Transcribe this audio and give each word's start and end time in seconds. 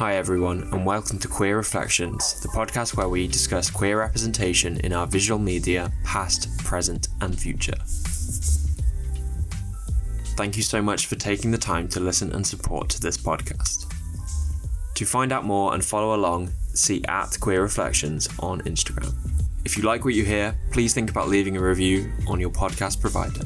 Hi, 0.00 0.14
everyone, 0.14 0.62
and 0.72 0.86
welcome 0.86 1.18
to 1.18 1.28
Queer 1.28 1.58
Reflections, 1.58 2.40
the 2.40 2.48
podcast 2.48 2.96
where 2.96 3.10
we 3.10 3.28
discuss 3.28 3.68
queer 3.68 3.98
representation 3.98 4.80
in 4.80 4.94
our 4.94 5.06
visual 5.06 5.38
media, 5.38 5.92
past, 6.04 6.48
present, 6.64 7.08
and 7.20 7.38
future. 7.38 7.76
Thank 10.38 10.56
you 10.56 10.62
so 10.62 10.80
much 10.80 11.04
for 11.04 11.16
taking 11.16 11.50
the 11.50 11.58
time 11.58 11.86
to 11.88 12.00
listen 12.00 12.32
and 12.32 12.46
support 12.46 12.88
to 12.88 13.00
this 13.02 13.18
podcast. 13.18 13.92
To 14.94 15.04
find 15.04 15.32
out 15.32 15.44
more 15.44 15.74
and 15.74 15.84
follow 15.84 16.14
along, 16.14 16.48
see 16.72 17.04
at 17.06 17.38
Queer 17.38 17.60
Reflections 17.60 18.26
on 18.38 18.62
Instagram. 18.62 19.14
If 19.66 19.76
you 19.76 19.82
like 19.82 20.06
what 20.06 20.14
you 20.14 20.24
hear, 20.24 20.56
please 20.72 20.94
think 20.94 21.10
about 21.10 21.28
leaving 21.28 21.58
a 21.58 21.62
review 21.62 22.10
on 22.26 22.40
your 22.40 22.48
podcast 22.48 23.02
provider. 23.02 23.42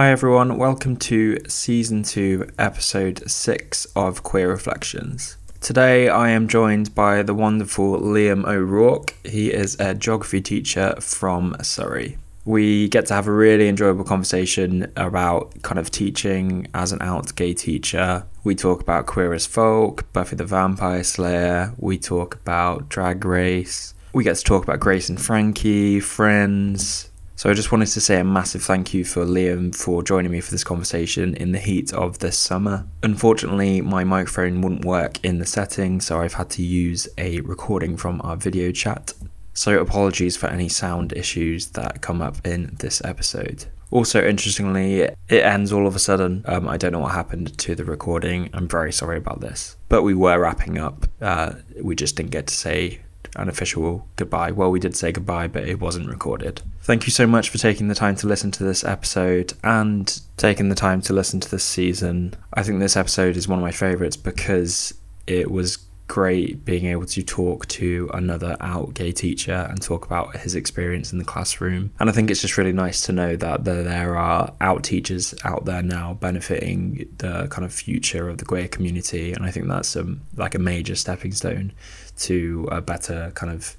Hi, 0.00 0.12
everyone. 0.12 0.56
Welcome 0.56 0.96
to 0.96 1.36
season 1.46 2.04
two, 2.04 2.48
episode 2.58 3.30
six 3.30 3.84
of 3.94 4.22
Queer 4.22 4.48
Reflections. 4.48 5.36
Today, 5.60 6.08
I 6.08 6.30
am 6.30 6.48
joined 6.48 6.94
by 6.94 7.22
the 7.22 7.34
wonderful 7.34 8.00
Liam 8.00 8.48
O'Rourke. 8.48 9.14
He 9.26 9.52
is 9.52 9.78
a 9.78 9.94
geography 9.94 10.40
teacher 10.40 10.94
from 11.00 11.54
Surrey. 11.60 12.16
We 12.46 12.88
get 12.88 13.04
to 13.08 13.14
have 13.14 13.26
a 13.26 13.32
really 13.32 13.68
enjoyable 13.68 14.04
conversation 14.04 14.90
about 14.96 15.60
kind 15.60 15.78
of 15.78 15.90
teaching 15.90 16.66
as 16.72 16.92
an 16.92 17.02
out 17.02 17.36
gay 17.36 17.52
teacher. 17.52 18.24
We 18.42 18.54
talk 18.54 18.80
about 18.80 19.04
Queer 19.04 19.34
as 19.34 19.44
Folk, 19.44 20.10
Buffy 20.14 20.34
the 20.34 20.46
Vampire 20.46 21.04
Slayer. 21.04 21.74
We 21.76 21.98
talk 21.98 22.36
about 22.36 22.88
Drag 22.88 23.22
Race. 23.22 23.92
We 24.14 24.24
get 24.24 24.36
to 24.36 24.44
talk 24.44 24.64
about 24.64 24.80
Grace 24.80 25.10
and 25.10 25.20
Frankie, 25.20 26.00
Friends, 26.00 27.09
so 27.40 27.48
I 27.48 27.54
just 27.54 27.72
wanted 27.72 27.86
to 27.86 28.02
say 28.02 28.20
a 28.20 28.24
massive 28.24 28.62
thank 28.62 28.92
you 28.92 29.02
for 29.02 29.24
Liam 29.24 29.74
for 29.74 30.02
joining 30.02 30.30
me 30.30 30.42
for 30.42 30.50
this 30.50 30.62
conversation 30.62 31.32
in 31.36 31.52
the 31.52 31.58
heat 31.58 31.90
of 31.94 32.18
this 32.18 32.36
summer. 32.36 32.86
Unfortunately, 33.02 33.80
my 33.80 34.04
microphone 34.04 34.60
wouldn't 34.60 34.84
work 34.84 35.24
in 35.24 35.38
the 35.38 35.46
setting, 35.46 36.02
so 36.02 36.20
I've 36.20 36.34
had 36.34 36.50
to 36.50 36.62
use 36.62 37.08
a 37.16 37.40
recording 37.40 37.96
from 37.96 38.20
our 38.22 38.36
video 38.36 38.72
chat. 38.72 39.14
So 39.54 39.80
apologies 39.80 40.36
for 40.36 40.48
any 40.48 40.68
sound 40.68 41.14
issues 41.14 41.68
that 41.68 42.02
come 42.02 42.20
up 42.20 42.46
in 42.46 42.76
this 42.78 43.00
episode. 43.06 43.64
Also, 43.90 44.22
interestingly, 44.22 45.00
it 45.00 45.16
ends 45.30 45.72
all 45.72 45.86
of 45.86 45.96
a 45.96 45.98
sudden. 45.98 46.44
Um, 46.44 46.68
I 46.68 46.76
don't 46.76 46.92
know 46.92 46.98
what 46.98 47.12
happened 47.12 47.56
to 47.56 47.74
the 47.74 47.86
recording. 47.86 48.50
I'm 48.52 48.68
very 48.68 48.92
sorry 48.92 49.16
about 49.16 49.40
this. 49.40 49.78
But 49.88 50.02
we 50.02 50.12
were 50.12 50.38
wrapping 50.38 50.76
up. 50.76 51.06
Uh, 51.22 51.54
we 51.80 51.96
just 51.96 52.16
didn't 52.16 52.32
get 52.32 52.48
to 52.48 52.54
say 52.54 53.00
an 53.36 53.48
official 53.48 54.06
goodbye. 54.16 54.50
Well, 54.50 54.70
we 54.70 54.80
did 54.80 54.96
say 54.96 55.12
goodbye, 55.12 55.48
but 55.48 55.68
it 55.68 55.80
wasn't 55.80 56.08
recorded. 56.08 56.62
Thank 56.82 57.06
you 57.06 57.12
so 57.12 57.26
much 57.26 57.50
for 57.50 57.58
taking 57.58 57.88
the 57.88 57.94
time 57.94 58.16
to 58.16 58.26
listen 58.26 58.50
to 58.52 58.64
this 58.64 58.84
episode 58.84 59.52
and 59.62 60.20
taking 60.36 60.68
the 60.68 60.74
time 60.74 61.00
to 61.02 61.12
listen 61.12 61.40
to 61.40 61.50
this 61.50 61.64
season. 61.64 62.34
I 62.54 62.62
think 62.62 62.80
this 62.80 62.96
episode 62.96 63.36
is 63.36 63.48
one 63.48 63.58
of 63.58 63.62
my 63.62 63.72
favorites 63.72 64.16
because 64.16 64.94
it 65.26 65.50
was 65.50 65.78
great 66.10 66.64
being 66.64 66.86
able 66.86 67.06
to 67.06 67.22
talk 67.22 67.64
to 67.68 68.10
another 68.12 68.56
out 68.58 68.92
gay 68.94 69.12
teacher 69.12 69.68
and 69.70 69.80
talk 69.80 70.04
about 70.04 70.36
his 70.38 70.56
experience 70.56 71.12
in 71.12 71.18
the 71.18 71.24
classroom. 71.24 71.92
And 72.00 72.10
I 72.10 72.12
think 72.12 72.32
it's 72.32 72.40
just 72.40 72.58
really 72.58 72.72
nice 72.72 73.00
to 73.02 73.12
know 73.12 73.36
that 73.36 73.64
there 73.64 74.16
are 74.16 74.52
out 74.60 74.82
teachers 74.82 75.36
out 75.44 75.66
there 75.66 75.82
now 75.82 76.14
benefiting 76.14 77.08
the 77.18 77.46
kind 77.46 77.64
of 77.64 77.72
future 77.72 78.28
of 78.28 78.38
the 78.38 78.44
queer 78.44 78.66
community. 78.66 79.32
And 79.32 79.46
I 79.46 79.52
think 79.52 79.68
that's 79.68 79.94
um, 79.94 80.22
like 80.34 80.56
a 80.56 80.58
major 80.58 80.96
stepping 80.96 81.30
stone 81.30 81.72
to 82.20 82.68
a 82.70 82.80
better 82.80 83.32
kind 83.34 83.52
of 83.52 83.76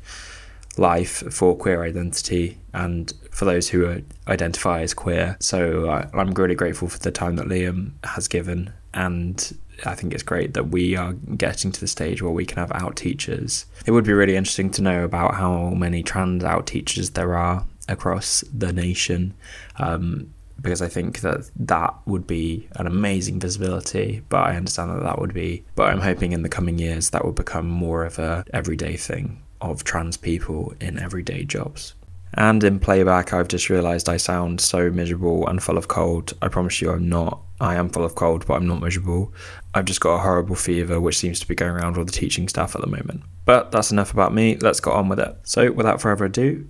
life 0.77 1.23
for 1.31 1.55
queer 1.55 1.83
identity 1.83 2.57
and 2.73 3.13
for 3.31 3.45
those 3.45 3.69
who 3.69 4.01
identify 4.27 4.81
as 4.81 4.93
queer. 4.93 5.37
So 5.39 5.89
I, 5.89 6.07
I'm 6.13 6.31
really 6.31 6.55
grateful 6.55 6.87
for 6.87 6.99
the 6.99 7.11
time 7.11 7.35
that 7.37 7.47
Liam 7.47 7.91
has 8.03 8.27
given, 8.27 8.71
and 8.93 9.57
I 9.85 9.95
think 9.95 10.13
it's 10.13 10.23
great 10.23 10.53
that 10.53 10.69
we 10.69 10.95
are 10.95 11.13
getting 11.13 11.71
to 11.71 11.79
the 11.79 11.87
stage 11.87 12.21
where 12.21 12.31
we 12.31 12.45
can 12.45 12.57
have 12.57 12.71
out 12.73 12.95
teachers. 12.95 13.65
It 13.85 13.91
would 13.91 14.05
be 14.05 14.13
really 14.13 14.35
interesting 14.35 14.69
to 14.71 14.81
know 14.81 15.03
about 15.03 15.35
how 15.35 15.69
many 15.69 16.03
trans 16.03 16.43
out 16.43 16.67
teachers 16.67 17.11
there 17.11 17.35
are 17.35 17.65
across 17.87 18.43
the 18.53 18.71
nation. 18.71 19.33
Um, 19.77 20.33
because 20.61 20.81
I 20.81 20.87
think 20.87 21.21
that 21.21 21.49
that 21.55 21.95
would 22.05 22.27
be 22.27 22.67
an 22.75 22.87
amazing 22.87 23.39
visibility. 23.39 24.21
But 24.29 24.47
I 24.47 24.55
understand 24.55 24.91
that 24.91 25.03
that 25.03 25.19
would 25.19 25.33
be, 25.33 25.65
but 25.75 25.89
I'm 25.89 26.01
hoping 26.01 26.31
in 26.31 26.43
the 26.43 26.49
coming 26.49 26.79
years 26.79 27.09
that 27.09 27.25
will 27.25 27.31
become 27.31 27.67
more 27.67 28.05
of 28.05 28.19
a 28.19 28.45
everyday 28.53 28.97
thing 28.97 29.41
of 29.59 29.83
trans 29.83 30.17
people 30.17 30.73
in 30.79 30.99
everyday 30.99 31.43
jobs. 31.43 31.93
And 32.33 32.63
in 32.63 32.79
playback, 32.79 33.33
I've 33.33 33.49
just 33.49 33.69
realised 33.69 34.07
I 34.07 34.17
sound 34.17 34.61
so 34.61 34.89
miserable 34.89 35.45
and 35.47 35.61
full 35.61 35.77
of 35.77 35.89
cold. 35.89 36.33
I 36.41 36.47
promise 36.47 36.81
you, 36.81 36.91
I'm 36.91 37.09
not. 37.09 37.41
I 37.59 37.75
am 37.75 37.89
full 37.89 38.05
of 38.05 38.15
cold, 38.15 38.47
but 38.47 38.53
I'm 38.53 38.67
not 38.67 38.81
miserable. 38.81 39.33
I've 39.73 39.85
just 39.85 39.99
got 39.99 40.15
a 40.15 40.19
horrible 40.19 40.55
fever, 40.55 40.99
which 41.01 41.17
seems 41.17 41.39
to 41.41 41.47
be 41.47 41.55
going 41.55 41.73
around 41.73 41.97
all 41.97 42.05
the 42.05 42.11
teaching 42.11 42.47
staff 42.47 42.73
at 42.73 42.81
the 42.81 42.87
moment. 42.87 43.23
But 43.43 43.71
that's 43.71 43.91
enough 43.91 44.13
about 44.13 44.33
me. 44.33 44.55
Let's 44.55 44.79
get 44.79 44.93
on 44.93 45.09
with 45.09 45.19
it. 45.19 45.35
So, 45.43 45.71
without 45.71 45.99
further 45.99 46.25
ado, 46.25 46.69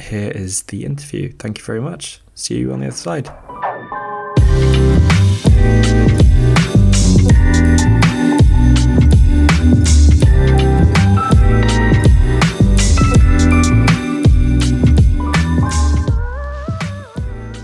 here 0.00 0.30
is 0.30 0.62
the 0.64 0.86
interview. 0.86 1.32
Thank 1.32 1.58
you 1.58 1.64
very 1.64 1.80
much. 1.80 2.21
See 2.34 2.58
you 2.58 2.72
on 2.72 2.80
the 2.80 2.86
other 2.86 2.96
side. 2.96 3.30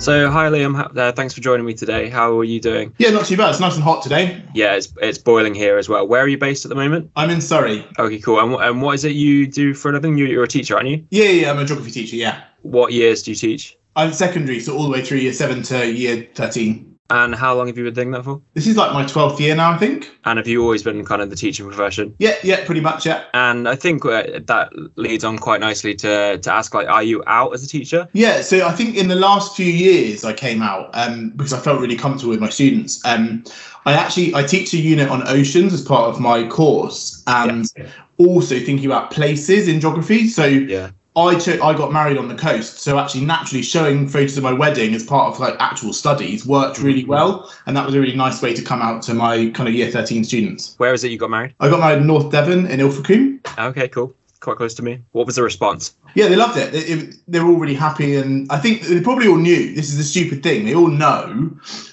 So, 0.00 0.30
hi 0.30 0.48
Liam, 0.48 0.96
uh, 0.96 1.12
thanks 1.12 1.34
for 1.34 1.42
joining 1.42 1.66
me 1.66 1.74
today. 1.74 2.08
How 2.08 2.38
are 2.38 2.44
you 2.44 2.60
doing? 2.60 2.94
Yeah, 2.96 3.10
not 3.10 3.26
too 3.26 3.36
bad. 3.36 3.50
It's 3.50 3.60
nice 3.60 3.74
and 3.74 3.84
hot 3.84 4.02
today. 4.02 4.42
Yeah, 4.54 4.74
it's, 4.74 4.90
it's 5.02 5.18
boiling 5.18 5.54
here 5.54 5.76
as 5.76 5.88
well. 5.88 6.08
Where 6.08 6.22
are 6.22 6.28
you 6.28 6.38
based 6.38 6.64
at 6.64 6.70
the 6.70 6.74
moment? 6.74 7.10
I'm 7.14 7.28
in 7.28 7.42
Surrey. 7.42 7.86
Okay, 7.98 8.18
cool. 8.18 8.40
And, 8.40 8.54
and 8.54 8.80
what 8.80 8.94
is 8.94 9.04
it 9.04 9.12
you 9.12 9.46
do 9.46 9.74
for 9.74 9.90
a 9.90 9.92
living? 9.92 10.16
You, 10.16 10.24
you're 10.24 10.44
a 10.44 10.48
teacher, 10.48 10.76
aren't 10.76 10.88
you? 10.88 11.04
Yeah, 11.10 11.28
yeah, 11.28 11.50
I'm 11.50 11.58
a 11.58 11.64
geography 11.66 11.90
teacher, 11.90 12.16
yeah. 12.16 12.44
What 12.62 12.92
years 12.92 13.22
do 13.22 13.32
you 13.32 13.36
teach? 13.36 13.77
I'm 13.98 14.12
secondary, 14.12 14.60
so 14.60 14.76
all 14.76 14.84
the 14.84 14.90
way 14.90 15.04
through 15.04 15.18
year 15.18 15.32
7 15.32 15.60
to 15.64 15.92
year 15.92 16.28
13. 16.34 16.96
And 17.10 17.34
how 17.34 17.56
long 17.56 17.66
have 17.66 17.76
you 17.76 17.82
been 17.82 17.94
doing 17.94 18.10
that 18.12 18.22
for? 18.22 18.40
This 18.54 18.68
is 18.68 18.76
like 18.76 18.92
my 18.92 19.02
12th 19.02 19.40
year 19.40 19.56
now, 19.56 19.72
I 19.72 19.76
think. 19.76 20.08
And 20.24 20.36
have 20.36 20.46
you 20.46 20.62
always 20.62 20.84
been 20.84 21.04
kind 21.04 21.20
of 21.20 21.30
the 21.30 21.36
teaching 21.36 21.66
profession? 21.66 22.14
Yeah, 22.20 22.36
yeah, 22.44 22.64
pretty 22.64 22.80
much, 22.80 23.06
yeah. 23.06 23.24
And 23.34 23.68
I 23.68 23.74
think 23.74 24.04
uh, 24.04 24.22
that 24.44 24.70
leads 24.96 25.24
on 25.24 25.36
quite 25.36 25.58
nicely 25.58 25.96
to, 25.96 26.38
to 26.38 26.52
ask, 26.52 26.74
like, 26.74 26.86
are 26.86 27.02
you 27.02 27.24
out 27.26 27.54
as 27.54 27.64
a 27.64 27.66
teacher? 27.66 28.06
Yeah, 28.12 28.42
so 28.42 28.64
I 28.64 28.70
think 28.70 28.94
in 28.94 29.08
the 29.08 29.16
last 29.16 29.56
few 29.56 29.66
years 29.66 30.24
I 30.24 30.32
came 30.32 30.62
out 30.62 30.90
um, 30.92 31.30
because 31.30 31.52
I 31.52 31.58
felt 31.58 31.80
really 31.80 31.96
comfortable 31.96 32.30
with 32.30 32.40
my 32.40 32.50
students. 32.50 33.04
Um, 33.04 33.42
I 33.84 33.94
actually, 33.94 34.32
I 34.32 34.44
teach 34.44 34.72
a 34.74 34.78
unit 34.78 35.08
on 35.08 35.26
oceans 35.26 35.72
as 35.72 35.82
part 35.82 36.08
of 36.08 36.20
my 36.20 36.46
course 36.46 37.20
and 37.26 37.66
yeah. 37.76 37.88
also 38.18 38.60
thinking 38.60 38.86
about 38.86 39.10
places 39.10 39.66
in 39.66 39.80
geography. 39.80 40.28
So 40.28 40.44
yeah. 40.44 40.90
I 41.18 41.38
took 41.38 41.60
I 41.62 41.74
got 41.74 41.92
married 41.92 42.16
on 42.16 42.28
the 42.28 42.34
coast, 42.34 42.78
so 42.78 42.98
actually 42.98 43.24
naturally 43.24 43.62
showing 43.62 44.08
photos 44.08 44.36
of 44.36 44.44
my 44.44 44.52
wedding 44.52 44.94
as 44.94 45.04
part 45.04 45.34
of 45.34 45.40
like 45.40 45.56
actual 45.58 45.92
studies 45.92 46.46
worked 46.46 46.78
really 46.78 47.02
mm-hmm. 47.02 47.10
well, 47.10 47.52
and 47.66 47.76
that 47.76 47.84
was 47.84 47.94
a 47.94 48.00
really 48.00 48.16
nice 48.16 48.40
way 48.40 48.54
to 48.54 48.62
come 48.62 48.80
out 48.80 49.02
to 49.02 49.14
my 49.14 49.50
kind 49.50 49.68
of 49.68 49.74
year 49.74 49.90
thirteen 49.90 50.22
students. 50.24 50.74
Where 50.78 50.94
is 50.94 51.02
it 51.04 51.10
you 51.10 51.18
got 51.18 51.30
married? 51.30 51.54
I 51.60 51.68
got 51.68 51.80
married 51.80 51.98
in 51.98 52.06
North 52.06 52.30
Devon 52.30 52.66
in 52.66 52.80
Ilfracombe. 52.80 53.40
Okay, 53.58 53.88
cool. 53.88 54.14
Quite 54.40 54.56
close 54.56 54.74
to 54.74 54.82
me. 54.82 55.00
What 55.10 55.26
was 55.26 55.34
the 55.34 55.42
response? 55.42 55.96
Yeah, 56.14 56.28
they 56.28 56.36
loved 56.36 56.56
it. 56.56 56.70
They, 56.70 56.78
it, 56.78 57.14
they 57.26 57.40
were 57.40 57.48
all 57.48 57.58
really 57.58 57.74
happy, 57.74 58.14
and 58.14 58.50
I 58.52 58.58
think 58.58 58.82
they 58.82 59.00
probably 59.00 59.26
all 59.26 59.36
knew 59.36 59.74
this 59.74 59.92
is 59.92 59.98
a 59.98 60.04
stupid 60.04 60.44
thing. 60.44 60.64
They 60.64 60.74
all 60.74 60.86
know. 60.86 61.50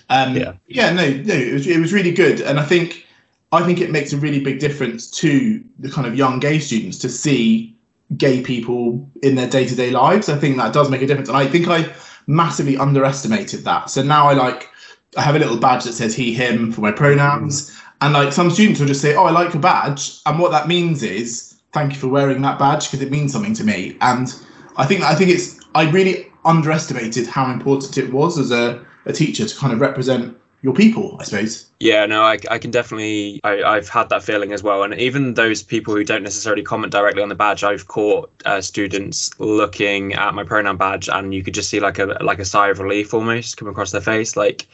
Um, 0.10 0.38
yeah. 0.38 0.54
Yeah. 0.68 0.94
No. 0.94 1.10
No. 1.10 1.34
It 1.34 1.54
was 1.54 1.66
it 1.68 1.80
was 1.80 1.92
really 1.92 2.12
good, 2.12 2.42
and 2.42 2.60
I 2.60 2.64
think 2.64 3.08
I 3.52 3.64
think 3.64 3.82
it 3.82 3.90
makes 3.90 4.14
a 4.14 4.18
really 4.18 4.42
big 4.42 4.60
difference 4.60 5.10
to 5.12 5.64
the 5.80 5.90
kind 5.90 6.06
of 6.06 6.16
young 6.16 6.40
gay 6.40 6.60
students 6.60 7.00
to 7.00 7.10
see 7.10 7.75
gay 8.18 8.42
people 8.42 9.10
in 9.24 9.36
their 9.36 9.50
day 9.50 9.66
to 9.66 9.76
day 9.76 9.92
lives. 9.92 10.30
I 10.30 10.38
think 10.38 10.58
that 10.58 10.74
does 10.74 10.90
make 10.90 11.02
a 11.02 11.08
difference. 11.08 11.30
And 11.30 11.38
I 11.38 11.48
think 11.48 11.68
I 11.68 11.94
massively 12.28 12.78
underestimated 12.78 13.64
that. 13.64 13.90
So 13.90 14.02
now 14.02 14.28
I 14.28 14.34
like, 14.34 14.70
I 15.18 15.22
have 15.22 15.36
a 15.36 15.40
little 15.40 15.58
badge 15.58 15.84
that 15.86 15.94
says 15.94 16.16
he, 16.16 16.34
him 16.34 16.72
for 16.72 16.82
my 16.82 16.92
pronouns. 16.92 17.76
And 18.02 18.14
like 18.14 18.34
some 18.34 18.52
students 18.52 18.80
will 18.80 18.88
just 18.88 19.02
say, 19.02 19.16
Oh, 19.16 19.26
I 19.26 19.32
like 19.32 19.54
a 19.54 19.60
badge. 19.60 20.20
And 20.26 20.40
what 20.40 20.52
that 20.52 20.68
means 20.68 21.04
is, 21.04 21.56
thank 21.74 21.94
you 21.94 22.00
for 22.00 22.08
wearing 22.08 22.42
that 22.42 22.60
badge 22.60 22.90
because 22.90 23.02
it 23.02 23.12
means 23.12 23.34
something 23.34 23.54
to 23.54 23.64
me. 23.64 23.98
And 24.02 24.34
I 24.78 24.86
think, 24.86 25.02
I 25.04 25.16
think 25.16 25.30
it's, 25.32 25.60
I 25.74 25.90
really 25.90 26.32
underestimated 26.46 27.28
how 27.28 27.52
important 27.52 27.98
it 27.98 28.12
was 28.14 28.38
as 28.38 28.52
a, 28.52 28.86
a 29.06 29.14
teacher 29.14 29.46
to 29.46 29.58
kind 29.58 29.74
of 29.74 29.82
represent 29.82 30.38
your 30.66 30.74
people, 30.74 31.16
I 31.20 31.26
suppose. 31.26 31.70
Yeah, 31.80 32.08
no, 32.08 32.24
I, 32.24 32.40
I 32.50 32.58
can 32.58 32.72
definitely, 32.72 33.40
I, 33.44 33.76
have 33.76 33.88
had 33.88 34.10
that 34.10 34.24
feeling 34.24 34.52
as 34.52 34.64
well. 34.64 34.82
And 34.82 34.96
even 34.96 35.36
those 35.36 35.62
people 35.62 35.94
who 35.94 36.04
don't 36.04 36.24
necessarily 36.24 36.64
comment 36.64 36.92
directly 36.92 37.22
on 37.22 37.30
the 37.30 37.36
badge, 37.36 37.64
I've 37.64 37.88
caught 37.88 38.32
uh, 38.46 38.62
students 38.62 39.30
looking 39.40 40.14
at 40.14 40.34
my 40.34 40.44
pronoun 40.44 40.78
badge, 40.78 41.08
and 41.08 41.36
you 41.36 41.44
could 41.44 41.54
just 41.54 41.70
see 41.70 41.80
like 41.80 42.00
a 42.00 42.18
like 42.20 42.40
a 42.40 42.46
sigh 42.46 42.70
of 42.70 42.80
relief 42.80 43.14
almost 43.14 43.58
come 43.58 43.68
across 43.68 43.92
their 43.92 44.02
face. 44.02 44.36
Like, 44.36 44.66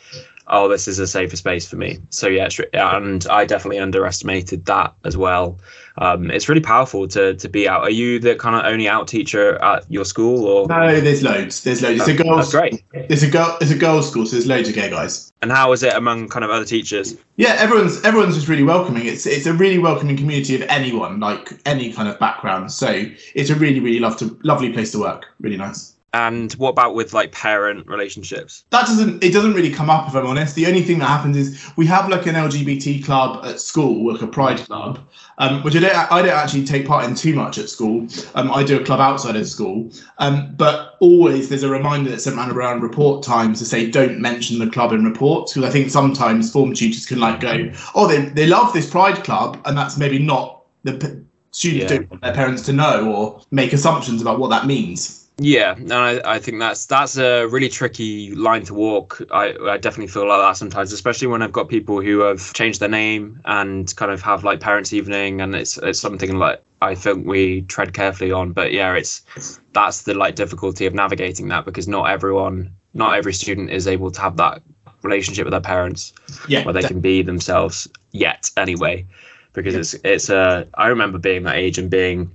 oh, 0.48 0.70
this 0.70 0.88
is 0.88 0.98
a 0.98 1.06
safer 1.06 1.36
space 1.36 1.68
for 1.68 1.76
me. 1.76 2.00
So 2.10 2.30
yeah, 2.30 2.48
and 2.72 3.28
I 3.28 3.44
definitely 3.44 3.80
underestimated 3.80 4.66
that 4.68 4.94
as 5.04 5.18
well. 5.18 5.60
Um, 5.98 6.32
it's 6.32 6.48
really 6.48 6.62
powerful 6.62 7.08
to 7.10 7.36
to 7.36 7.50
be 7.50 7.68
out. 7.68 7.82
Are 7.82 7.90
you 7.90 8.20
the 8.20 8.36
kind 8.36 8.56
of 8.56 8.66
only 8.72 8.88
out 8.88 9.08
teacher 9.08 9.62
at 9.64 9.90
your 9.92 10.06
school, 10.06 10.46
or 10.46 10.68
no? 10.68 11.00
There's 11.00 11.24
loads. 11.24 11.64
There's 11.64 11.82
loads. 11.82 12.02
It's 12.02 12.10
a 12.10 12.24
girls. 12.24 12.52
Great. 12.52 12.84
It's 12.94 13.24
a 13.24 13.30
girl. 13.30 13.58
It's 13.62 13.72
a 13.72 13.78
girls' 13.78 14.10
school, 14.10 14.26
so 14.26 14.32
there's 14.32 14.48
loads 14.48 14.70
of 14.70 14.76
gay 14.76 14.90
guys. 14.90 15.32
And 15.42 15.52
how 15.52 15.72
is 15.72 15.84
it 15.84 15.94
among 15.94 16.30
kind 16.30 16.46
of 16.46 16.52
other 16.52 16.66
teachers? 16.66 17.18
Yeah, 17.36 17.56
everyone's 17.60 18.02
everyone's 18.04 18.36
just 18.36 18.48
really 18.48 18.64
welcoming. 18.64 19.06
It's 19.06 19.26
it's 19.26 19.46
a 19.46 19.54
really 19.54 19.80
welcoming 19.80 20.18
community 20.18 20.56
of 20.56 20.62
anyone, 20.64 21.20
like 21.20 21.54
any 21.66 21.92
kind 21.92 22.08
of 22.08 22.20
background. 22.20 22.72
So 22.72 23.06
it's 23.36 23.50
a 23.50 23.56
really 23.56 23.80
really 23.80 24.00
love 24.00 24.18
to, 24.18 24.38
lovely 24.44 24.72
place 24.72 24.92
to 24.92 25.00
work. 25.00 25.26
Really 25.40 25.58
nice. 25.58 25.96
And 26.14 26.52
what 26.54 26.70
about 26.70 26.94
with 26.94 27.14
like 27.14 27.32
parent 27.32 27.88
relationships? 27.88 28.66
That 28.72 28.86
doesn't 28.86 29.24
it 29.24 29.32
doesn't 29.32 29.54
really 29.54 29.72
come 29.72 29.90
up 29.90 30.10
if 30.10 30.16
I'm 30.16 30.26
honest. 30.26 30.56
The 30.56 30.66
only 30.66 30.82
thing 30.82 31.00
that 31.00 31.08
happens 31.08 31.38
is 31.38 31.72
we 31.78 31.86
have 31.86 32.10
like 32.10 32.26
an 32.26 32.36
LGBT 32.36 33.06
club 33.06 33.46
at 33.46 33.62
school, 33.62 34.12
like 34.12 34.22
a 34.22 34.28
pride 34.28 34.58
club, 34.58 35.00
um, 35.38 35.64
which 35.64 35.74
I 35.78 35.80
don't 35.80 36.12
I 36.12 36.22
don't 36.22 36.32
actually 36.32 36.66
take 36.66 36.86
part 36.86 37.06
in 37.06 37.16
too 37.16 37.34
much 37.34 37.58
at 37.58 37.70
school. 37.70 38.08
Um, 38.36 38.52
I 38.52 38.62
do 38.64 38.78
a 38.78 38.84
club 38.84 39.00
outside 39.00 39.38
of 39.38 39.48
school, 39.48 39.90
um, 40.18 40.54
but 40.58 40.98
always 41.00 41.48
there's 41.48 41.64
a 41.64 41.70
reminder 41.70 42.10
that's 42.10 42.26
sent 42.26 42.38
around 42.38 42.82
report 42.82 43.24
times 43.24 43.60
to 43.60 43.66
say 43.66 43.90
don't 43.90 44.20
mention 44.20 44.60
the 44.60 44.70
club 44.70 44.92
in 44.92 45.06
reports 45.06 45.54
because 45.54 45.70
I 45.70 45.72
think 45.72 45.92
sometimes 45.92 46.52
form 46.52 46.74
tutors 46.74 47.06
can 47.06 47.22
like 47.22 47.40
go, 47.40 47.72
oh 47.96 48.08
they 48.08 48.26
they 48.26 48.48
love 48.48 48.74
this 48.74 48.90
pride 48.90 49.24
club, 49.24 49.62
and 49.64 49.78
that's 49.78 49.98
maybe 49.98 50.20
not 50.20 50.64
the 50.84 51.24
students 51.52 51.92
yeah. 51.92 51.98
don't 51.98 52.10
want 52.10 52.22
their 52.22 52.34
parents 52.34 52.64
to 52.64 52.74
know 52.74 53.14
or 53.14 53.42
make 53.52 53.72
assumptions 53.72 54.22
about 54.22 54.40
what 54.40 54.50
that 54.50 54.66
means. 54.66 55.21
Yeah, 55.44 55.76
and 55.76 55.92
I, 55.92 56.22
I 56.36 56.40
think 56.40 56.60
that's 56.60 56.86
that's 56.86 57.18
a 57.18 57.48
really 57.48 57.68
tricky 57.68 58.36
line 58.36 58.64
to 58.66 58.76
walk. 58.76 59.20
I, 59.32 59.56
I 59.60 59.78
definitely 59.78 60.12
feel 60.12 60.28
like 60.28 60.40
that 60.40 60.56
sometimes, 60.56 60.94
especially 60.94 61.28
when 61.30 61.42
I've 61.42 61.52
got 61.52 61.68
people 61.68 62.00
who 62.00 62.20
have 62.20 62.54
changed 62.54 62.80
their 62.80 62.90
name 62.90 63.42
and 63.46 63.94
kind 63.96 64.12
of 64.12 64.22
have 64.22 64.44
like 64.44 64.60
parents' 64.60 64.94
evening, 64.94 65.42
and 65.42 65.56
it's 65.56 65.80
it's 65.80 66.00
something 66.00 66.38
like 66.38 66.64
I 66.84 66.94
think 66.94 67.26
we 67.26 67.64
tread 67.64 67.94
carefully 67.94 68.32
on. 68.32 68.54
But 68.54 68.72
yeah, 68.72 68.94
it's 68.94 69.24
that's 69.74 70.04
the 70.04 70.14
like 70.14 70.36
difficulty 70.36 70.86
of 70.86 70.94
navigating 70.94 71.48
that 71.48 71.66
because 71.66 71.88
not 71.88 72.12
everyone, 72.12 72.76
not 72.94 73.16
every 73.16 73.34
student 73.34 73.72
is 73.72 73.88
able 73.88 74.12
to 74.12 74.22
have 74.22 74.38
that 74.38 74.62
relationship 75.02 75.46
with 75.46 75.54
their 75.54 75.60
parents 75.60 76.14
yeah, 76.48 76.64
where 76.64 76.74
they 76.74 76.84
can 76.84 77.00
be 77.00 77.24
themselves 77.24 77.88
yet 78.12 78.52
anyway 78.58 79.04
because 79.54 79.74
yeah. 79.74 79.80
it's 79.80 79.94
it's 80.04 80.30
a 80.30 80.68
I 80.76 80.88
remember 80.90 81.18
being 81.18 81.44
that 81.44 81.56
age 81.56 81.80
and 81.80 81.90
being 81.90 82.32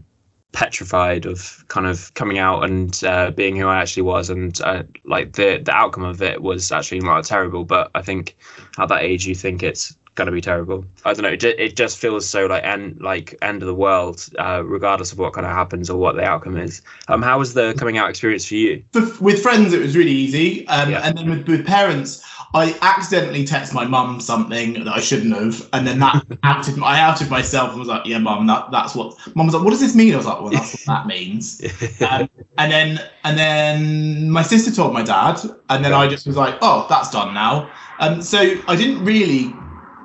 petrified 0.53 1.27
of 1.27 1.65
kind 1.69 1.87
of 1.87 2.13
coming 2.15 2.39
out 2.39 2.65
and 2.65 3.03
uh, 3.05 3.31
being 3.31 3.57
who 3.57 3.67
I 3.67 3.81
actually 3.81 4.05
was, 4.05 4.31
and 4.31 4.61
uh, 4.63 4.85
like 5.05 5.35
the 5.35 5.61
the 5.63 5.73
outcome 5.73 6.05
of 6.05 6.23
it 6.23 6.43
was 6.43 6.73
actually 6.73 7.01
not 7.01 7.25
terrible. 7.25 7.65
But 7.65 7.91
I 7.95 8.03
think 8.03 8.37
at 8.79 8.89
that 8.89 9.03
age, 9.03 9.27
you 9.27 9.35
think 9.35 9.63
it's 9.63 9.97
going 10.17 10.27
to 10.27 10.33
be 10.33 10.41
terrible. 10.41 10.85
I 11.05 11.13
don't 11.13 11.23
know. 11.23 11.29
It, 11.29 11.41
just, 11.41 11.59
it 11.59 11.77
just 11.77 11.99
feels 11.99 12.27
so 12.29 12.47
like 12.47 12.65
end 12.65 13.01
like 13.01 13.37
end 13.43 13.63
of 13.63 13.67
the 13.67 13.75
world, 13.75 14.27
uh, 14.39 14.63
regardless 14.65 15.13
of 15.13 15.19
what 15.19 15.35
kind 15.35 15.47
of 15.47 15.53
happens 15.53 15.89
or 15.89 15.99
what 15.99 16.17
the 16.17 16.25
outcome 16.25 16.57
is. 16.57 16.83
Um, 17.09 17.23
how 17.23 17.39
was 17.39 17.55
the 17.55 17.75
coming 17.75 17.99
out 17.99 18.11
experience 18.11 18.47
for 18.47 18.55
you? 18.55 18.83
With 19.21 19.43
friends, 19.43 19.73
it 19.73 19.81
was 19.81 19.97
really 19.97 20.11
easy, 20.11 20.67
um, 20.69 20.91
yeah. 20.91 21.01
and 21.05 21.17
then 21.17 21.31
with, 21.31 21.47
with 21.47 21.67
parents. 21.67 22.25
I 22.57 22.75
accidentally 22.81 23.45
text 23.45 23.75
my 23.75 23.85
mum 23.85 24.19
something 24.19 24.73
that 24.85 24.89
I 24.89 24.99
shouldn't 24.99 25.37
have, 25.37 25.69
and 25.75 25.87
then 25.87 25.99
that 25.99 26.25
outed 26.43 26.83
I 26.83 26.99
outed 27.01 27.29
myself 27.29 27.71
and 27.71 27.79
was 27.79 27.89
like, 27.89 28.07
"Yeah, 28.07 28.17
mum, 28.17 28.47
that, 28.47 28.71
that's 28.71 28.95
what." 28.95 29.15
Mum 29.37 29.45
was 29.45 29.55
like, 29.55 29.63
"What 29.63 29.73
does 29.73 29.81
this 29.81 29.95
mean?" 29.95 30.15
I 30.15 30.17
was 30.17 30.25
like, 30.25 30.41
"Well, 30.41 30.49
that's 30.49 30.73
what 30.73 30.87
that 30.87 31.07
means." 31.07 31.61
um, 32.11 32.31
and 32.57 32.73
then 32.73 33.01
and 33.25 33.37
then 33.37 34.31
my 34.31 34.43
sister 34.43 34.71
told 34.71 34.95
my 34.95 35.03
dad, 35.03 35.39
and 35.69 35.85
then 35.85 35.93
I 35.93 36.09
just 36.09 36.27
was 36.27 36.37
like, 36.37 36.57
"Oh, 36.63 36.87
that's 36.89 37.11
done 37.11 37.35
now." 37.35 37.71
Um, 38.01 38.23
so 38.23 38.39
I 38.67 38.75
didn't 38.75 39.05
really 39.05 39.55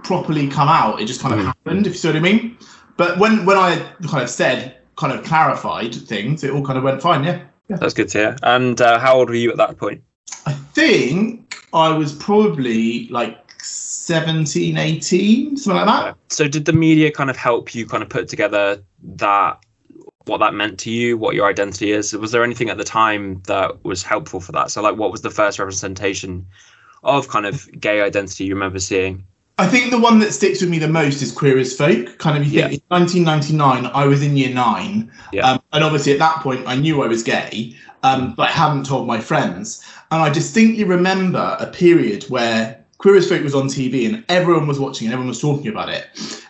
properly 0.04 0.50
come 0.50 0.68
out; 0.68 1.00
it 1.00 1.06
just 1.06 1.22
kind 1.22 1.34
of 1.34 1.40
mm. 1.40 1.46
happened, 1.46 1.88
if 1.88 1.94
you 1.94 2.00
see 2.00 2.10
what 2.10 2.18
I 2.18 2.20
mean. 2.20 2.58
But 2.98 3.18
when 3.18 3.46
when 3.46 3.56
I 3.56 3.78
kind 4.10 4.24
of 4.24 4.30
said, 4.30 4.76
kind 4.98 5.14
of 5.18 5.24
clarified 5.24 5.96
things, 5.96 6.44
it 6.44 6.52
all 6.52 6.66
kind 6.66 6.78
of 6.78 6.84
went 6.84 7.02
fine. 7.02 7.24
Yeah, 7.24 7.44
yeah. 7.70 7.78
that's 7.78 7.94
good 7.94 8.10
to 8.10 8.18
hear. 8.18 8.36
And 8.44 8.82
uh, 8.82 9.00
how 9.00 9.16
old 9.16 9.30
were 9.30 9.36
you 9.36 9.52
at 9.52 9.58
that 9.58 9.78
point? 9.78 10.04
I 10.46 10.52
think 10.52 11.51
I 11.74 11.90
was 11.96 12.14
probably 12.14 13.08
like 13.08 13.38
17, 13.62 14.78
18, 14.78 15.58
something 15.58 15.86
like 15.86 15.86
that. 15.86 16.18
So 16.30 16.48
did 16.48 16.66
the 16.66 16.74
media 16.74 17.12
kind 17.12 17.30
of 17.30 17.38
help 17.38 17.74
you 17.74 17.86
kind 17.86 18.04
of 18.04 18.10
put 18.10 18.28
together 18.28 18.84
that 19.16 19.60
what 20.26 20.40
that 20.40 20.54
meant 20.54 20.80
to 20.80 20.92
you, 20.92 21.18
what 21.18 21.36
your 21.36 21.48
identity 21.48 21.92
is? 21.92 22.14
Was 22.14 22.32
there 22.32 22.44
anything 22.44 22.70
at 22.70 22.78
the 22.78 22.84
time 22.84 23.42
that 23.48 23.84
was 23.84 24.04
helpful 24.04 24.40
for 24.40 24.52
that? 24.52 24.72
So 24.72 24.82
like 24.82 24.98
what 24.98 25.12
was 25.12 25.22
the 25.22 25.30
first 25.30 25.60
representation 25.60 26.46
of 27.04 27.28
kind 27.30 27.46
of 27.46 27.70
gay 27.80 28.02
identity 28.02 28.46
you 28.46 28.54
remember 28.54 28.80
seeing? 28.80 29.26
I 29.58 29.68
think 29.68 29.92
the 29.92 30.00
one 30.00 30.20
that 30.20 30.34
sticks 30.34 30.62
with 30.62 30.70
me 30.70 30.80
the 30.80 30.88
most 30.88 31.22
is 31.22 31.32
Queer 31.32 31.58
as 31.58 31.76
Folk. 31.76 32.18
Kind 32.18 32.38
of, 32.38 32.48
you 32.48 32.60
yeah. 32.60 32.70
in 32.70 32.82
1999, 32.88 33.92
I 33.94 34.06
was 34.06 34.24
in 34.24 34.36
year 34.36 34.54
nine. 34.54 35.12
Yeah. 35.32 35.52
Um, 35.52 35.62
and 35.74 35.84
obviously 35.84 36.14
at 36.14 36.20
that 36.20 36.38
point, 36.42 36.64
I 36.66 36.76
knew 36.76 37.04
I 37.04 37.08
was 37.08 37.22
gay, 37.22 37.76
um, 38.02 38.34
but 38.34 38.50
I 38.50 38.52
hadn't 38.52 38.86
told 38.86 39.06
my 39.06 39.20
friends. 39.20 39.86
And 40.12 40.22
I 40.22 40.30
distinctly 40.30 40.84
remember 40.84 41.56
a 41.60 41.68
period 41.68 42.24
where 42.26 42.84
Queer 42.98 43.16
as 43.16 43.30
Folk 43.30 43.44
was 43.44 43.56
on 43.56 43.68
TV 43.68 44.06
and 44.06 44.24
everyone 44.30 44.68
was 44.68 44.80
watching 44.80 45.08
and 45.08 45.14
everyone 45.14 45.30
was 45.30 45.40
talking 45.40 45.68
about 45.68 45.90
it. 45.90 46.06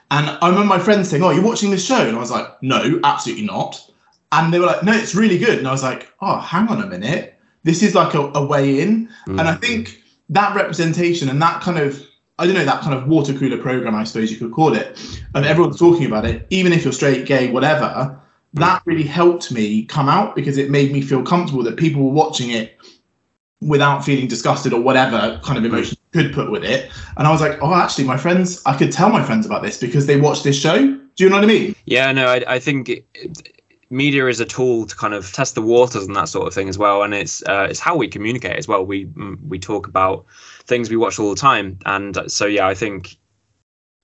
And 0.10 0.30
I 0.42 0.50
remember 0.50 0.68
my 0.68 0.80
friends 0.80 1.10
saying, 1.10 1.24
Oh, 1.24 1.30
you're 1.30 1.44
watching 1.44 1.72
this 1.72 1.86
show? 1.86 2.08
And 2.08 2.18
I 2.18 2.20
was 2.20 2.32
like, 2.32 2.48
No, 2.62 3.00
absolutely 3.04 3.46
not. 3.46 3.80
And 4.32 4.54
they 4.54 4.60
were 4.60 4.66
like, 4.66 4.84
No, 4.84 4.92
it's 4.92 5.16
really 5.16 5.38
good. 5.38 5.60
And 5.60 5.68
I 5.68 5.72
was 5.72 5.84
like, 5.84 6.12
Oh, 6.22 6.40
hang 6.40 6.68
on 6.68 6.82
a 6.82 6.88
minute. 6.88 7.40
This 7.64 7.84
is 7.84 7.94
like 7.94 8.16
a, 8.16 8.32
a 8.34 8.46
way 8.46 8.82
in. 8.82 9.08
Mm-hmm. 9.08 9.40
And 9.40 9.48
I 9.48 9.56
think 9.56 10.02
that 10.30 10.56
representation 10.56 11.30
and 11.30 11.42
that 11.42 11.62
kind 11.62 11.78
of 11.78 12.04
I 12.40 12.46
don't 12.46 12.56
know, 12.56 12.66
that 12.66 12.82
kind 12.82 12.96
of 12.96 13.08
water 13.08 13.38
cooler 13.38 13.60
program, 13.60 13.94
I 13.94 14.04
suppose 14.04 14.32
you 14.32 14.38
could 14.38 14.52
call 14.52 14.74
it, 14.74 15.00
of 15.36 15.44
everyone's 15.44 15.78
talking 15.78 16.08
about 16.08 16.26
it, 16.26 16.48
even 16.50 16.74
if 16.74 16.84
you're 16.84 16.94
straight, 16.94 17.28
gay, 17.28 17.52
whatever, 17.52 18.20
that 18.56 18.82
really 18.86 19.04
helped 19.04 19.52
me 19.52 19.86
come 19.86 20.10
out 20.10 20.36
because 20.36 20.58
it 20.58 20.72
made 20.72 20.92
me 20.92 21.02
feel 21.02 21.24
comfortable 21.24 21.64
that 21.64 21.78
people 21.78 22.02
were 22.04 22.12
watching 22.12 22.50
it 22.50 22.78
without 23.62 24.04
feeling 24.04 24.28
disgusted 24.28 24.74
or 24.74 24.82
whatever 24.82 25.40
kind 25.44 25.58
of 25.58 25.64
emotion 25.64 25.98
could 26.12 26.34
put 26.34 26.52
with 26.52 26.64
it. 26.64 26.92
And 27.18 27.28
I 27.28 27.32
was 27.32 27.42
like, 27.42 27.62
oh, 27.62 27.74
actually, 27.74 28.06
my 28.06 28.18
friends, 28.18 28.62
I 28.66 28.76
could 28.76 28.92
tell 28.92 29.10
my 29.10 29.24
friends 29.24 29.46
about 29.46 29.62
this 29.62 29.78
because 29.80 30.08
they 30.08 30.20
watch 30.20 30.44
this 30.44 30.60
show. 30.60 30.78
Do 30.78 31.24
you 31.24 31.30
know 31.30 31.36
what 31.36 31.44
I 31.44 31.48
mean? 31.48 31.76
Yeah, 31.86 32.12
no, 32.12 32.28
I, 32.28 32.44
I 32.48 32.60
think 32.60 32.90
it, 32.90 33.06
media 33.92 34.28
is 34.28 34.40
a 34.40 34.46
tool 34.46 34.88
to 34.88 34.96
kind 34.96 35.14
of 35.14 35.32
test 35.32 35.54
the 35.54 35.62
waters 35.62 36.08
and 36.08 36.16
that 36.16 36.30
sort 36.30 36.48
of 36.48 36.54
thing 36.54 36.70
as 36.70 36.78
well. 36.78 37.04
And 37.04 37.14
it's 37.14 37.44
uh, 37.44 37.68
it's 37.70 37.80
how 37.80 37.96
we 37.96 38.08
communicate 38.08 38.56
as 38.56 38.68
well. 38.68 38.84
We 38.86 39.06
mm, 39.06 39.40
we 39.48 39.60
talk 39.60 39.88
about 39.88 40.26
things 40.64 40.90
we 40.90 40.98
watch 40.98 41.20
all 41.20 41.30
the 41.30 41.40
time, 41.40 41.78
and 41.86 42.18
so 42.28 42.46
yeah, 42.46 42.68
I 42.68 42.74
think 42.74 43.18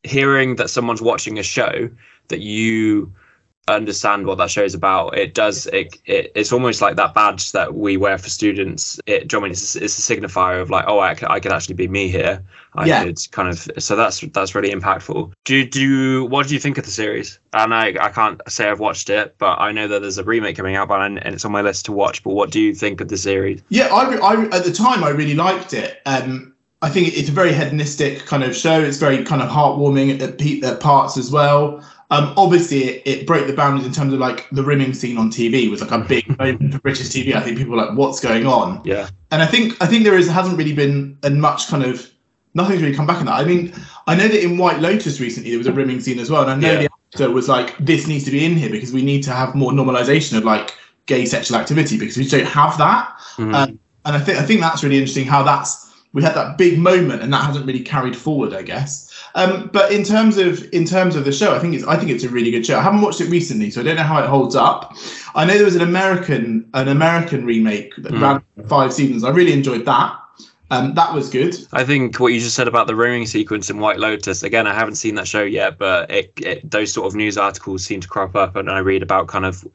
hearing 0.03 0.55
that 0.57 0.69
someone's 0.69 1.01
watching 1.01 1.39
a 1.39 1.43
show 1.43 1.89
that 2.27 2.41
you 2.41 3.11
understand 3.67 4.25
what 4.25 4.37
that 4.37 4.49
show 4.49 4.63
is 4.63 4.73
about. 4.73 5.17
It 5.17 5.33
does. 5.33 5.67
It, 5.67 5.99
it, 6.05 6.31
it's 6.35 6.51
almost 6.51 6.81
like 6.81 6.95
that 6.95 7.13
badge 7.13 7.51
that 7.51 7.75
we 7.75 7.97
wear 7.97 8.17
for 8.17 8.29
students. 8.29 8.99
It, 9.05 9.33
I 9.33 9.39
mean, 9.39 9.51
it's, 9.51 9.75
it's 9.75 9.97
a 9.97 10.15
signifier 10.15 10.61
of 10.61 10.69
like, 10.69 10.85
oh, 10.87 10.99
I 10.99 11.15
could, 11.15 11.29
I 11.29 11.39
could 11.39 11.51
actually 11.51 11.75
be 11.75 11.87
me 11.87 12.07
here. 12.07 12.41
I 12.75 12.85
yeah. 12.85 13.03
could 13.03 13.31
kind 13.31 13.49
of. 13.49 13.67
So 13.77 13.95
that's 13.95 14.21
that's 14.21 14.53
really 14.53 14.71
impactful. 14.71 15.33
Do 15.45 15.65
do 15.65 16.25
what 16.25 16.47
do 16.47 16.53
you 16.53 16.59
think 16.59 16.77
of 16.77 16.85
the 16.85 16.91
series? 16.91 17.39
And 17.53 17.73
I 17.73 17.95
I 17.99 18.09
can't 18.09 18.41
say 18.47 18.69
I've 18.69 18.79
watched 18.79 19.09
it, 19.09 19.35
but 19.37 19.59
I 19.59 19.71
know 19.71 19.87
that 19.87 20.01
there's 20.01 20.17
a 20.17 20.23
remake 20.23 20.57
coming 20.57 20.75
out, 20.75 20.87
but 20.87 21.01
and 21.01 21.17
it's 21.17 21.45
on 21.45 21.51
my 21.51 21.61
list 21.61 21.85
to 21.85 21.91
watch. 21.91 22.23
But 22.23 22.33
what 22.33 22.51
do 22.51 22.61
you 22.61 22.75
think 22.75 23.01
of 23.01 23.09
the 23.09 23.17
series? 23.17 23.61
Yeah, 23.69 23.87
I, 23.87 24.15
I 24.17 24.45
at 24.55 24.63
the 24.63 24.71
time 24.71 25.03
I 25.03 25.09
really 25.09 25.33
liked 25.33 25.73
it. 25.73 26.01
Um, 26.05 26.53
I 26.83 26.89
think 26.89 27.17
it's 27.17 27.29
a 27.29 27.31
very 27.31 27.53
hedonistic 27.53 28.25
kind 28.27 28.43
of 28.43 28.55
show. 28.55 28.79
It's 28.79 28.97
very 28.97 29.23
kind 29.23 29.41
of 29.41 29.49
heartwarming 29.49 30.21
at, 30.21 30.63
at 30.63 30.79
parts 30.79 31.17
as 31.17 31.31
well. 31.31 31.83
Um, 32.09 32.33
obviously, 32.37 32.85
it, 32.85 33.01
it, 33.05 33.27
broke 33.27 33.47
the 33.47 33.53
boundaries 33.53 33.85
in 33.85 33.91
terms 33.91 34.13
of 34.13 34.19
like 34.19 34.47
the 34.51 34.63
rimming 34.63 34.93
scene 34.93 35.17
on 35.17 35.29
TV 35.29 35.69
was 35.69 35.81
like 35.81 35.91
a 35.91 35.97
big 35.97 36.37
moment 36.39 36.73
for 36.73 36.79
British 36.79 37.07
TV. 37.07 37.35
I 37.35 37.41
think 37.41 37.57
people 37.57 37.75
were 37.75 37.83
like, 37.83 37.97
"What's 37.97 38.21
going 38.21 38.45
on?" 38.45 38.81
Yeah. 38.85 39.09
And 39.31 39.41
I 39.41 39.45
think 39.45 39.75
I 39.81 39.87
think 39.87 40.05
there 40.05 40.17
is 40.17 40.29
hasn't 40.29 40.57
really 40.57 40.73
been 40.73 41.17
a 41.23 41.29
much 41.29 41.67
kind 41.67 41.83
of 41.83 42.09
nothing's 42.53 42.81
really 42.81 42.95
come 42.95 43.07
back 43.07 43.17
on 43.17 43.25
that. 43.25 43.35
I 43.35 43.43
mean, 43.43 43.73
I 44.07 44.15
know 44.15 44.27
that 44.27 44.41
in 44.41 44.57
White 44.57 44.79
Lotus 44.79 45.19
recently 45.19 45.49
there 45.49 45.57
was 45.57 45.67
a 45.67 45.73
rimming 45.73 45.99
scene 45.99 46.19
as 46.19 46.29
well, 46.29 46.43
and 46.43 46.51
I 46.51 46.55
know 46.55 46.71
yeah. 46.79 46.87
the 46.87 46.89
actor 47.13 47.31
was 47.31 47.49
like, 47.49 47.77
"This 47.77 48.07
needs 48.07 48.23
to 48.23 48.31
be 48.31 48.45
in 48.45 48.55
here 48.55 48.69
because 48.69 48.93
we 48.93 49.01
need 49.01 49.23
to 49.23 49.31
have 49.31 49.53
more 49.53 49.71
normalization 49.71 50.37
of 50.37 50.45
like 50.45 50.73
gay 51.07 51.25
sexual 51.25 51.57
activity 51.57 51.97
because 51.99 52.15
we 52.15 52.25
don't 52.25 52.45
have 52.45 52.77
that." 52.77 53.09
Mm-hmm. 53.35 53.53
Um, 53.53 53.79
and 54.05 54.15
I 54.15 54.19
think 54.19 54.37
I 54.37 54.43
think 54.43 54.61
that's 54.61 54.81
really 54.81 54.97
interesting 54.97 55.25
how 55.25 55.43
that's 55.43 55.86
we 56.13 56.23
had 56.23 56.33
that 56.35 56.57
big 56.57 56.79
moment 56.79 57.21
and 57.21 57.31
that 57.33 57.43
hasn't 57.43 57.65
really 57.65 57.81
carried 57.81 58.15
forward, 58.15 58.53
I 58.53 58.61
guess. 58.61 59.13
Um, 59.35 59.69
but 59.71 59.91
in 59.91 60.03
terms 60.03 60.37
of 60.37 60.67
in 60.73 60.85
terms 60.85 61.15
of 61.15 61.25
the 61.25 61.31
show, 61.31 61.55
I 61.55 61.59
think 61.59 61.75
it's 61.75 61.85
I 61.85 61.95
think 61.97 62.09
it's 62.09 62.23
a 62.23 62.29
really 62.29 62.49
good 62.49 62.65
show. 62.65 62.79
I 62.79 62.81
haven't 62.81 63.01
watched 63.01 63.21
it 63.21 63.29
recently, 63.29 63.69
so 63.69 63.81
I 63.81 63.83
don't 63.83 63.95
know 63.95 64.03
how 64.03 64.21
it 64.23 64.27
holds 64.27 64.55
up. 64.55 64.95
I 65.35 65.45
know 65.45 65.55
there 65.55 65.65
was 65.65 65.75
an 65.75 65.81
American 65.81 66.67
an 66.73 66.87
American 66.87 67.45
remake 67.45 67.95
that 67.97 68.13
mm. 68.13 68.21
ran 68.21 68.67
five 68.67 68.93
seasons. 68.93 69.23
I 69.23 69.29
really 69.29 69.53
enjoyed 69.53 69.85
that. 69.85 70.17
Um, 70.69 70.95
that 70.95 71.13
was 71.13 71.29
good. 71.29 71.55
I 71.71 71.85
think 71.85 72.19
what 72.19 72.33
you 72.33 72.41
just 72.41 72.55
said 72.55 72.67
about 72.67 72.87
the 72.87 72.95
rimming 72.95 73.25
sequence 73.25 73.69
in 73.69 73.79
White 73.79 73.99
Lotus. 73.99 74.43
Again, 74.43 74.67
I 74.67 74.73
haven't 74.73 74.95
seen 74.95 75.15
that 75.15 75.27
show 75.27 75.43
yet, 75.43 75.77
but 75.77 76.11
it, 76.11 76.33
it, 76.37 76.69
those 76.69 76.91
sort 76.91 77.07
of 77.07 77.15
news 77.15 77.37
articles 77.37 77.85
seem 77.85 78.01
to 78.01 78.07
crop 78.07 78.35
up, 78.35 78.55
and 78.57 78.69
I 78.69 78.79
read 78.79 79.01
about 79.01 79.27
kind 79.27 79.45
of 79.45 79.65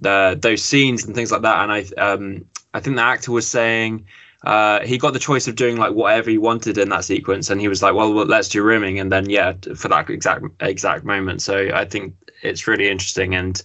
the 0.00 0.38
those 0.40 0.62
scenes 0.62 1.04
and 1.04 1.14
things 1.14 1.32
like 1.32 1.42
that. 1.42 1.62
And 1.62 1.72
I 1.72 2.02
um, 2.02 2.44
I 2.74 2.80
think 2.80 2.96
the 2.96 3.02
actor 3.02 3.32
was 3.32 3.46
saying 3.46 4.04
uh, 4.44 4.84
he 4.84 4.98
got 4.98 5.12
the 5.12 5.18
choice 5.18 5.48
of 5.48 5.54
doing 5.54 5.76
like 5.76 5.92
whatever 5.92 6.30
he 6.30 6.38
wanted 6.38 6.78
in 6.78 6.90
that 6.90 7.04
sequence, 7.04 7.50
and 7.50 7.60
he 7.60 7.68
was 7.68 7.82
like, 7.82 7.94
well, 7.94 8.12
well, 8.12 8.26
let's 8.26 8.48
do 8.48 8.62
rimming, 8.62 8.98
and 8.98 9.10
then 9.10 9.28
yeah, 9.28 9.54
for 9.74 9.88
that 9.88 10.08
exact 10.10 10.44
exact 10.60 11.04
moment. 11.04 11.42
So 11.42 11.70
I 11.72 11.84
think 11.84 12.14
it's 12.42 12.66
really 12.66 12.88
interesting 12.88 13.34
and 13.34 13.62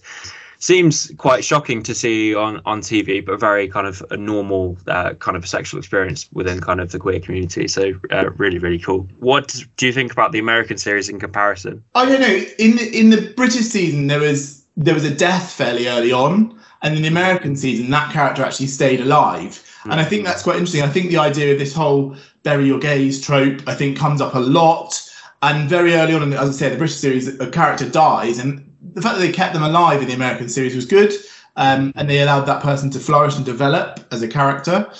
seems 0.60 1.10
quite 1.16 1.44
shocking 1.44 1.82
to 1.82 1.94
see 1.94 2.34
on 2.34 2.60
on 2.64 2.80
TV, 2.80 3.24
but 3.24 3.40
very 3.40 3.66
kind 3.68 3.86
of 3.86 4.04
a 4.10 4.16
normal 4.16 4.78
uh, 4.86 5.14
kind 5.14 5.36
of 5.36 5.46
sexual 5.46 5.78
experience 5.78 6.28
within 6.32 6.60
kind 6.60 6.80
of 6.80 6.92
the 6.92 6.98
queer 6.98 7.18
community. 7.18 7.66
So 7.66 7.92
uh, 8.10 8.30
really, 8.36 8.58
really 8.58 8.78
cool. 8.78 9.08
What 9.18 9.62
do 9.76 9.86
you 9.86 9.92
think 9.92 10.12
about 10.12 10.32
the 10.32 10.38
American 10.38 10.78
series 10.78 11.08
in 11.08 11.18
comparison? 11.18 11.82
I 11.94 12.06
don't 12.06 12.20
know. 12.20 12.44
In 12.58 12.76
the 12.76 12.98
in 12.98 13.10
the 13.10 13.32
British 13.36 13.66
season, 13.66 14.06
there 14.06 14.20
was 14.20 14.64
there 14.76 14.94
was 14.94 15.04
a 15.04 15.14
death 15.14 15.52
fairly 15.52 15.88
early 15.88 16.12
on, 16.12 16.58
and 16.82 16.94
in 16.94 17.02
the 17.02 17.08
American 17.08 17.56
season, 17.56 17.90
that 17.90 18.12
character 18.12 18.42
actually 18.44 18.68
stayed 18.68 19.00
alive. 19.00 19.66
And 19.84 19.94
I 19.94 20.04
think 20.04 20.24
that's 20.24 20.42
quite 20.42 20.56
interesting. 20.56 20.82
I 20.82 20.88
think 20.88 21.10
the 21.10 21.18
idea 21.18 21.52
of 21.52 21.58
this 21.58 21.74
whole 21.74 22.16
bury 22.42 22.66
your 22.66 22.78
gays 22.78 23.20
trope, 23.20 23.62
I 23.66 23.74
think, 23.74 23.98
comes 23.98 24.20
up 24.20 24.34
a 24.34 24.38
lot. 24.38 25.00
And 25.42 25.70
very 25.70 25.94
early 25.94 26.14
on, 26.14 26.32
as 26.34 26.50
I 26.50 26.52
say, 26.52 26.68
the 26.68 26.76
British 26.76 26.96
series, 26.96 27.40
a 27.40 27.50
character 27.50 27.88
dies, 27.88 28.38
and 28.38 28.70
the 28.92 29.00
fact 29.00 29.16
that 29.16 29.22
they 29.22 29.32
kept 29.32 29.54
them 29.54 29.62
alive 29.62 30.02
in 30.02 30.08
the 30.08 30.14
American 30.14 30.48
series 30.48 30.76
was 30.76 30.84
good, 30.84 31.12
um, 31.56 31.92
and 31.96 32.10
they 32.10 32.20
allowed 32.20 32.42
that 32.42 32.62
person 32.62 32.90
to 32.90 33.00
flourish 33.00 33.36
and 33.36 33.44
develop 33.44 34.00
as 34.12 34.22
a 34.22 34.28
character. 34.28 34.90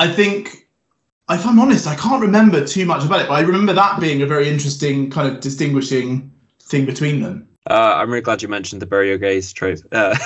I 0.00 0.08
think, 0.08 0.68
if 1.30 1.46
I'm 1.46 1.60
honest, 1.60 1.86
I 1.86 1.94
can't 1.94 2.20
remember 2.20 2.64
too 2.66 2.86
much 2.86 3.04
about 3.04 3.20
it, 3.20 3.28
but 3.28 3.34
I 3.34 3.40
remember 3.40 3.72
that 3.72 4.00
being 4.00 4.22
a 4.22 4.26
very 4.26 4.48
interesting 4.48 5.10
kind 5.10 5.28
of 5.32 5.40
distinguishing 5.40 6.32
thing 6.60 6.84
between 6.84 7.22
them. 7.22 7.47
Uh, 7.68 7.94
I'm 7.96 8.08
really 8.08 8.22
glad 8.22 8.42
you 8.42 8.48
mentioned 8.48 8.80
the 8.80 8.86
bury 8.86 9.08
your 9.08 9.18
gays 9.18 9.52
trope. 9.52 9.78
Uh, 9.92 10.16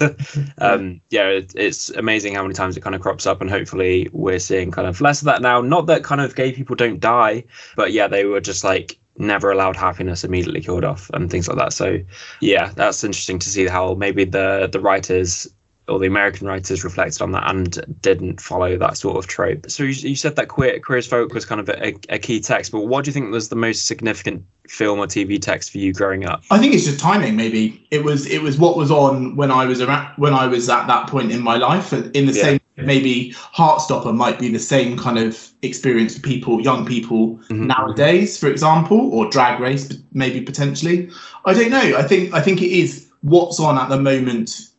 um, 0.58 1.00
yeah, 1.10 1.28
it, 1.28 1.52
it's 1.56 1.90
amazing 1.90 2.34
how 2.34 2.42
many 2.42 2.54
times 2.54 2.76
it 2.76 2.80
kind 2.80 2.94
of 2.94 3.00
crops 3.00 3.26
up, 3.26 3.40
and 3.40 3.50
hopefully 3.50 4.08
we're 4.12 4.38
seeing 4.38 4.70
kind 4.70 4.86
of 4.86 5.00
less 5.00 5.20
of 5.20 5.26
that 5.26 5.42
now. 5.42 5.60
Not 5.60 5.86
that 5.86 6.04
kind 6.04 6.20
of 6.20 6.36
gay 6.36 6.52
people 6.52 6.76
don't 6.76 7.00
die, 7.00 7.44
but 7.76 7.92
yeah, 7.92 8.06
they 8.06 8.24
were 8.24 8.40
just 8.40 8.62
like 8.62 8.98
never 9.18 9.50
allowed 9.50 9.76
happiness 9.76 10.24
immediately 10.24 10.60
killed 10.60 10.84
off 10.84 11.10
and 11.12 11.30
things 11.30 11.46
like 11.46 11.58
that 11.58 11.70
so 11.72 11.98
yeah 12.40 12.72
that's 12.76 13.04
interesting 13.04 13.38
to 13.38 13.50
see 13.50 13.66
how 13.66 13.92
maybe 13.92 14.24
the 14.24 14.66
the 14.72 14.80
writers 14.80 15.46
or 15.88 15.98
the 15.98 16.06
American 16.06 16.46
writers 16.46 16.84
reflected 16.84 17.20
on 17.22 17.32
that 17.32 17.50
and 17.50 17.98
didn't 18.00 18.40
follow 18.40 18.76
that 18.76 18.96
sort 18.96 19.16
of 19.16 19.26
trope. 19.26 19.70
So 19.70 19.82
you, 19.82 20.10
you 20.10 20.16
said 20.16 20.36
that 20.36 20.48
Queer, 20.48 20.78
Queer 20.80 20.98
as 20.98 21.06
Folk 21.06 21.34
was 21.34 21.44
kind 21.44 21.60
of 21.60 21.68
a, 21.68 21.94
a, 22.08 22.18
key 22.18 22.40
text, 22.40 22.70
but 22.70 22.82
what 22.82 23.04
do 23.04 23.08
you 23.08 23.12
think 23.12 23.30
was 23.32 23.48
the 23.48 23.56
most 23.56 23.86
significant 23.86 24.44
film 24.68 25.00
or 25.00 25.06
TV 25.06 25.40
text 25.40 25.70
for 25.70 25.78
you 25.78 25.92
growing 25.92 26.24
up? 26.24 26.44
I 26.50 26.58
think 26.58 26.74
it's 26.74 26.84
just 26.84 27.00
timing. 27.00 27.34
Maybe 27.34 27.86
it 27.90 28.04
was 28.04 28.26
it 28.26 28.42
was 28.42 28.58
what 28.58 28.76
was 28.76 28.90
on 28.90 29.34
when 29.34 29.50
I 29.50 29.66
was 29.66 29.80
around 29.80 30.12
when 30.16 30.34
I 30.34 30.46
was 30.46 30.68
at 30.68 30.86
that 30.86 31.08
point 31.08 31.32
in 31.32 31.42
my 31.42 31.56
life. 31.56 31.92
In 31.92 32.26
the 32.26 32.32
yeah. 32.32 32.42
same 32.42 32.60
maybe 32.76 33.32
Heartstopper 33.54 34.14
might 34.14 34.38
be 34.38 34.48
the 34.48 34.58
same 34.58 34.96
kind 34.96 35.18
of 35.18 35.50
experience 35.62 36.16
for 36.16 36.22
people, 36.22 36.60
young 36.60 36.86
people 36.86 37.36
mm-hmm. 37.36 37.66
nowadays, 37.66 38.38
for 38.38 38.48
example, 38.48 39.12
or 39.12 39.28
Drag 39.28 39.60
Race, 39.60 39.92
maybe 40.12 40.40
potentially. 40.40 41.10
I 41.44 41.54
don't 41.54 41.70
know. 41.70 41.96
I 41.96 42.02
think 42.02 42.32
I 42.32 42.40
think 42.40 42.62
it 42.62 42.70
is 42.70 43.08
what's 43.20 43.60
on 43.60 43.78
at 43.78 43.88
the 43.88 44.00
moment 44.00 44.50
that 44.50 44.71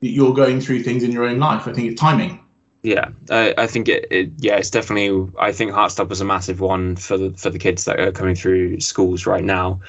you're 0.00 0.34
going 0.34 0.60
through 0.60 0.82
things 0.82 1.02
in 1.02 1.12
your 1.12 1.24
own 1.24 1.38
life. 1.38 1.66
I 1.66 1.72
think 1.72 1.90
it's 1.90 2.00
timing. 2.00 2.44
Yeah, 2.82 3.08
I, 3.30 3.54
I 3.58 3.66
think 3.66 3.88
it, 3.88 4.06
it, 4.10 4.30
Yeah, 4.38 4.56
it's 4.56 4.70
definitely. 4.70 5.30
I 5.38 5.52
think 5.52 5.72
Heartstop 5.72 6.12
is 6.12 6.20
a 6.20 6.24
massive 6.24 6.60
one 6.60 6.96
for 6.96 7.16
the 7.18 7.32
for 7.32 7.50
the 7.50 7.58
kids 7.58 7.84
that 7.86 7.98
are 7.98 8.12
coming 8.12 8.34
through 8.34 8.80
schools 8.80 9.26
right 9.26 9.44
now. 9.44 9.80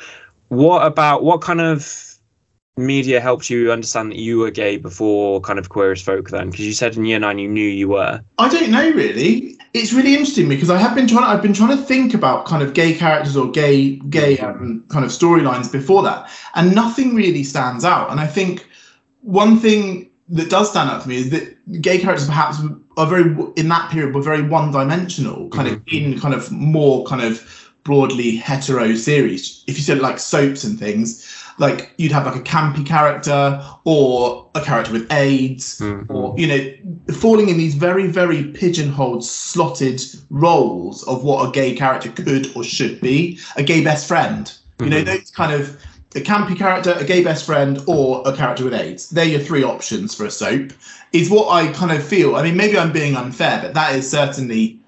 What 0.48 0.86
about 0.86 1.24
what 1.24 1.42
kind 1.42 1.62
of 1.62 2.10
media 2.80 3.20
helped 3.20 3.50
you 3.50 3.72
understand 3.72 4.12
that 4.12 4.18
you 4.18 4.40
were 4.40 4.50
gay 4.50 4.78
before 4.78 5.42
kind 5.42 5.60
of 5.60 5.70
queer 5.70 5.92
as 5.92 6.02
folk 6.02 6.30
then 6.30 6.50
because 6.50 6.66
you 6.66 6.74
said 6.74 6.96
in 6.96 7.06
year 7.06 7.20
nine 7.20 7.38
you 7.38 7.48
knew 7.48 7.68
you 7.68 7.90
were 7.90 8.22
i 8.38 8.48
don't 8.48 8.72
know 8.72 8.90
really 8.92 9.58
it's 9.74 9.92
really 9.92 10.14
interesting 10.14 10.48
because 10.48 10.70
i 10.70 10.78
have 10.78 10.96
been 10.96 11.06
trying 11.06 11.26
i've 11.26 11.42
been 11.42 11.54
trying 11.54 11.76
to 11.76 11.84
think 11.84 12.14
about 12.14 12.46
kind 12.46 12.64
of 12.64 12.74
gay 12.74 12.94
characters 12.94 13.36
or 13.36 13.52
gay 13.52 13.98
gay 14.10 14.38
um, 14.40 14.84
kind 14.88 15.04
of 15.04 15.12
storylines 15.12 15.70
before 15.70 16.02
that 16.02 16.30
and 16.56 16.74
nothing 16.74 17.14
really 17.14 17.44
stands 17.44 17.84
out 17.84 18.10
and 18.12 18.20
i 18.20 18.26
think 18.26 18.66
one 19.22 19.60
thing 19.60 20.10
that 20.30 20.50
does 20.50 20.70
stand 20.70 20.90
out 20.90 21.04
for 21.04 21.10
me 21.10 21.18
is 21.18 21.30
that 21.32 21.82
gay 21.82 22.00
characters 22.00 22.28
perhaps 22.28 22.60
are 22.98 23.08
very 23.08 23.36
in 23.56 23.68
that 23.70 23.90
period 23.92 24.14
were 24.14 24.22
very 24.22 24.42
one-dimensional 24.42 25.50
kind 25.50 25.68
mm-hmm. 25.68 25.76
of 25.76 26.14
in 26.14 26.20
kind 26.20 26.34
of 26.34 26.52
more 26.52 27.04
kind 27.06 27.22
of 27.22 27.72
broadly 27.84 28.36
hetero 28.36 28.94
series 28.94 29.64
if 29.68 29.78
you 29.78 29.84
said 29.84 30.00
like 30.00 30.20
soaps 30.20 30.64
and 30.64 30.78
things 30.78 31.26
like 31.58 31.94
you'd 31.98 32.12
have 32.12 32.26
like 32.26 32.36
a 32.36 32.42
campy 32.42 32.86
character 32.86 33.64
or 33.84 34.50
a 34.56 34.62
character 34.62 34.92
with 34.92 35.12
AIDS 35.12 35.80
mm-hmm. 35.80 36.12
or 36.12 36.38
you 36.38 36.48
know 36.48 37.14
falling 37.16 37.50
in 37.50 37.58
these 37.58 37.76
very 37.76 38.08
very 38.08 38.44
pigeonholed 38.44 39.24
slotted 39.24 40.02
roles 40.30 41.04
of 41.04 41.24
what 41.24 41.48
a 41.48 41.52
gay 41.52 41.76
character 41.76 42.12
could 42.12 42.56
or 42.56 42.64
should 42.64 43.00
be 43.02 43.40
a 43.56 43.64
gay 43.64 43.84
best 43.84 44.08
friend 44.08 44.46
mm-hmm. 44.46 44.86
you 44.86 44.90
know 44.90 44.98
mm-hmm. 44.98 45.18
those 45.18 45.32
kind 45.32 45.54
of 45.54 45.82
a 46.16 46.20
campy 46.20 46.58
character 46.58 46.94
a 46.94 47.04
gay 47.04 47.24
best 47.24 47.46
friend 47.46 47.82
or 47.88 48.24
a 48.26 48.36
character 48.36 48.64
with 48.64 48.74
AIDS 48.74 49.10
they're 49.10 49.26
your 49.26 49.40
three 49.40 49.64
options 49.64 50.16
for 50.16 50.26
a 50.26 50.32
soap 50.32 50.72
is 51.14 51.30
what 51.30 51.50
I 51.52 51.72
kind 51.72 51.92
of 51.92 52.04
feel 52.04 52.36
I 52.36 52.44
mean 52.44 52.58
maybe 52.58 52.78
I'm 52.78 52.92
being 52.92 53.16
unfair 53.16 53.62
but 53.62 53.74
that 53.76 53.96
is 53.96 54.10
certainly 54.10 54.80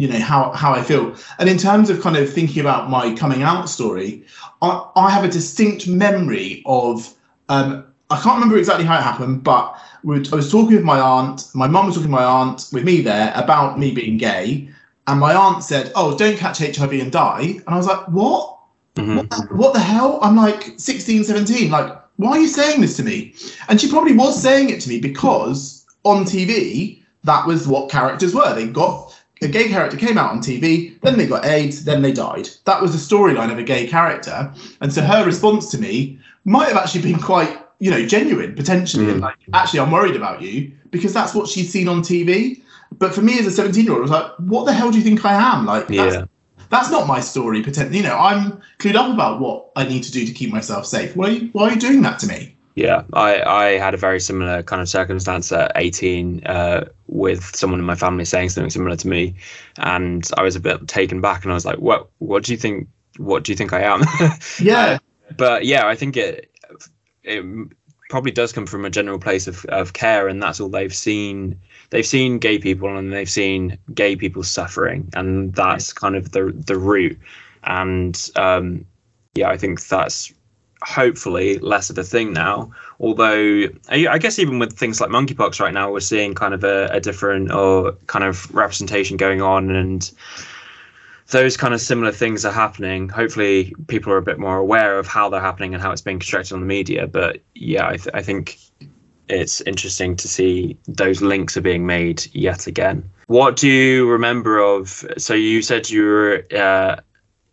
you 0.00 0.08
know 0.08 0.18
how 0.18 0.50
how 0.52 0.72
I 0.72 0.82
feel. 0.82 1.14
And 1.38 1.48
in 1.48 1.58
terms 1.58 1.90
of 1.90 2.00
kind 2.00 2.16
of 2.16 2.32
thinking 2.32 2.60
about 2.60 2.90
my 2.90 3.14
coming 3.14 3.42
out 3.42 3.68
story, 3.68 4.24
I, 4.62 4.86
I 4.96 5.10
have 5.10 5.24
a 5.24 5.28
distinct 5.28 5.86
memory 5.86 6.62
of 6.66 7.14
um, 7.50 7.84
I 8.08 8.18
can't 8.20 8.36
remember 8.36 8.56
exactly 8.56 8.86
how 8.86 8.98
it 8.98 9.02
happened, 9.02 9.44
but 9.44 9.78
I 10.04 10.34
was 10.34 10.50
talking 10.50 10.76
with 10.76 10.84
my 10.84 10.98
aunt. 10.98 11.44
My 11.54 11.68
mum 11.68 11.86
was 11.86 11.96
talking 11.96 12.08
to 12.08 12.16
my 12.16 12.24
aunt 12.24 12.70
with 12.72 12.84
me 12.84 13.02
there 13.02 13.32
about 13.36 13.78
me 13.78 13.92
being 13.92 14.16
gay, 14.16 14.70
and 15.06 15.20
my 15.20 15.34
aunt 15.34 15.62
said, 15.62 15.92
"Oh, 15.94 16.16
don't 16.16 16.38
catch 16.38 16.58
HIV 16.58 16.92
and 16.92 17.12
die." 17.12 17.42
And 17.42 17.68
I 17.68 17.76
was 17.76 17.86
like, 17.86 18.08
"What? 18.08 18.58
Mm-hmm. 18.96 19.16
What, 19.16 19.30
the, 19.30 19.36
what 19.54 19.72
the 19.74 19.80
hell?" 19.80 20.18
I'm 20.22 20.36
like 20.36 20.74
16, 20.76 21.24
17. 21.24 21.70
Like, 21.70 21.96
why 22.16 22.32
are 22.32 22.40
you 22.40 22.48
saying 22.48 22.80
this 22.80 22.96
to 22.96 23.02
me? 23.02 23.34
And 23.68 23.80
she 23.80 23.88
probably 23.88 24.14
was 24.14 24.40
saying 24.40 24.70
it 24.70 24.80
to 24.82 24.88
me 24.88 25.00
because 25.00 25.86
on 26.04 26.24
TV 26.24 27.00
that 27.24 27.46
was 27.46 27.68
what 27.68 27.90
characters 27.90 28.34
were. 28.34 28.54
They 28.54 28.66
got 28.66 29.14
a 29.42 29.48
gay 29.48 29.68
character 29.68 29.96
came 29.96 30.18
out 30.18 30.30
on 30.30 30.40
TV, 30.40 31.00
then 31.00 31.16
they 31.16 31.26
got 31.26 31.46
AIDS, 31.46 31.84
then 31.84 32.02
they 32.02 32.12
died. 32.12 32.48
That 32.66 32.82
was 32.82 32.92
the 32.92 33.14
storyline 33.14 33.50
of 33.50 33.58
a 33.58 33.62
gay 33.62 33.86
character. 33.86 34.52
And 34.80 34.92
so 34.92 35.02
her 35.02 35.24
response 35.24 35.70
to 35.70 35.78
me 35.78 36.18
might 36.44 36.68
have 36.68 36.76
actually 36.76 37.02
been 37.02 37.20
quite, 37.20 37.58
you 37.78 37.90
know, 37.90 38.04
genuine 38.04 38.54
potentially. 38.54 39.06
Mm. 39.06 39.12
And 39.12 39.20
like, 39.22 39.36
actually, 39.54 39.80
I'm 39.80 39.90
worried 39.90 40.16
about 40.16 40.42
you 40.42 40.72
because 40.90 41.14
that's 41.14 41.34
what 41.34 41.48
she's 41.48 41.70
seen 41.70 41.88
on 41.88 42.02
TV. 42.02 42.62
But 42.98 43.14
for 43.14 43.22
me 43.22 43.38
as 43.38 43.46
a 43.46 43.50
17 43.50 43.84
year 43.84 43.92
old, 43.92 44.00
I 44.00 44.02
was 44.02 44.10
like, 44.10 44.32
what 44.38 44.66
the 44.66 44.72
hell 44.72 44.90
do 44.90 44.98
you 44.98 45.04
think 45.04 45.24
I 45.24 45.32
am? 45.32 45.64
Like, 45.64 45.88
yeah. 45.88 46.24
That's 46.70 46.90
not 46.90 47.06
my 47.06 47.20
story. 47.20 47.62
Potentially, 47.62 47.98
you 47.98 48.02
know, 48.02 48.16
I'm 48.16 48.60
clued 48.78 48.94
up 48.94 49.12
about 49.12 49.40
what 49.40 49.70
I 49.76 49.84
need 49.84 50.02
to 50.04 50.12
do 50.12 50.24
to 50.24 50.32
keep 50.32 50.50
myself 50.50 50.86
safe. 50.86 51.14
Why 51.14 51.28
are 51.28 51.32
you, 51.32 51.48
why 51.52 51.68
are 51.68 51.72
you 51.72 51.80
doing 51.80 52.02
that 52.02 52.18
to 52.20 52.26
me? 52.26 52.56
Yeah, 52.76 53.02
I, 53.12 53.42
I 53.42 53.64
had 53.78 53.94
a 53.94 53.96
very 53.98 54.20
similar 54.20 54.62
kind 54.62 54.80
of 54.80 54.88
circumstance 54.88 55.50
at 55.52 55.72
18 55.74 56.46
uh, 56.46 56.88
with 57.08 57.44
someone 57.54 57.80
in 57.80 57.84
my 57.84 57.96
family 57.96 58.24
saying 58.24 58.50
something 58.50 58.70
similar 58.70 58.96
to 58.96 59.08
me, 59.08 59.34
and 59.76 60.26
I 60.36 60.42
was 60.42 60.56
a 60.56 60.60
bit 60.60 60.86
taken 60.88 61.20
back, 61.20 61.42
and 61.42 61.52
I 61.52 61.54
was 61.54 61.66
like, 61.66 61.78
"What? 61.78 62.08
What 62.18 62.44
do 62.44 62.52
you 62.52 62.58
think? 62.58 62.88
What 63.18 63.42
do 63.44 63.52
you 63.52 63.56
think 63.56 63.72
I 63.72 63.82
am?" 63.82 64.02
yeah, 64.60 64.98
but 65.36 65.66
yeah, 65.66 65.86
I 65.86 65.96
think 65.96 66.16
it 66.16 66.50
it 67.24 67.44
probably 68.08 68.32
does 68.32 68.52
come 68.52 68.66
from 68.66 68.84
a 68.84 68.90
general 68.90 69.18
place 69.18 69.46
of, 69.46 69.64
of 69.66 69.92
care, 69.92 70.28
and 70.28 70.42
that's 70.42 70.60
all 70.60 70.68
they've 70.68 70.94
seen. 70.94 71.60
They've 71.90 72.06
seen 72.06 72.38
gay 72.38 72.58
people, 72.58 72.96
and 72.96 73.12
they've 73.12 73.30
seen 73.30 73.78
gay 73.92 74.16
people 74.16 74.42
suffering, 74.42 75.08
and 75.12 75.54
that's 75.54 75.92
kind 75.92 76.16
of 76.16 76.32
the 76.32 76.52
the 76.66 76.78
root. 76.78 77.18
And 77.64 78.30
um, 78.36 78.86
yeah, 79.34 79.48
I 79.48 79.56
think 79.56 79.86
that's 79.86 80.32
hopefully 80.82 81.58
less 81.58 81.90
of 81.90 81.98
a 81.98 82.04
thing 82.04 82.32
now. 82.32 82.72
Although 83.00 83.68
I 83.88 84.18
guess 84.18 84.38
even 84.38 84.58
with 84.58 84.78
things 84.78 85.00
like 85.00 85.10
monkeypox 85.10 85.60
right 85.60 85.74
now, 85.74 85.90
we're 85.90 86.00
seeing 86.00 86.34
kind 86.34 86.54
of 86.54 86.64
a, 86.64 86.86
a 86.92 87.00
different 87.00 87.50
or 87.50 87.92
kind 88.06 88.24
of 88.24 88.52
representation 88.54 89.16
going 89.16 89.42
on, 89.42 89.70
and 89.70 90.10
those 91.28 91.56
kind 91.56 91.74
of 91.74 91.80
similar 91.80 92.12
things 92.12 92.44
are 92.44 92.52
happening. 92.52 93.08
Hopefully, 93.08 93.74
people 93.88 94.12
are 94.12 94.18
a 94.18 94.22
bit 94.22 94.38
more 94.38 94.58
aware 94.58 94.98
of 94.98 95.06
how 95.06 95.28
they're 95.28 95.40
happening 95.40 95.74
and 95.74 95.82
how 95.82 95.90
it's 95.92 96.02
being 96.02 96.18
constructed 96.18 96.54
on 96.54 96.60
the 96.60 96.66
media. 96.66 97.06
But 97.06 97.40
yeah, 97.54 97.86
I, 97.86 97.96
th- 97.96 98.14
I 98.14 98.22
think 98.22 98.58
it's 99.30 99.60
interesting 99.62 100.16
to 100.16 100.28
see 100.28 100.76
those 100.88 101.22
links 101.22 101.56
are 101.56 101.60
being 101.60 101.86
made 101.86 102.26
yet 102.32 102.66
again. 102.66 103.08
What 103.26 103.56
do 103.56 103.68
you 103.68 104.10
remember 104.10 104.58
of? 104.58 105.04
So 105.18 105.34
you 105.34 105.62
said 105.62 105.88
you 105.88 106.04
were 106.04 106.46
uh, 106.54 106.96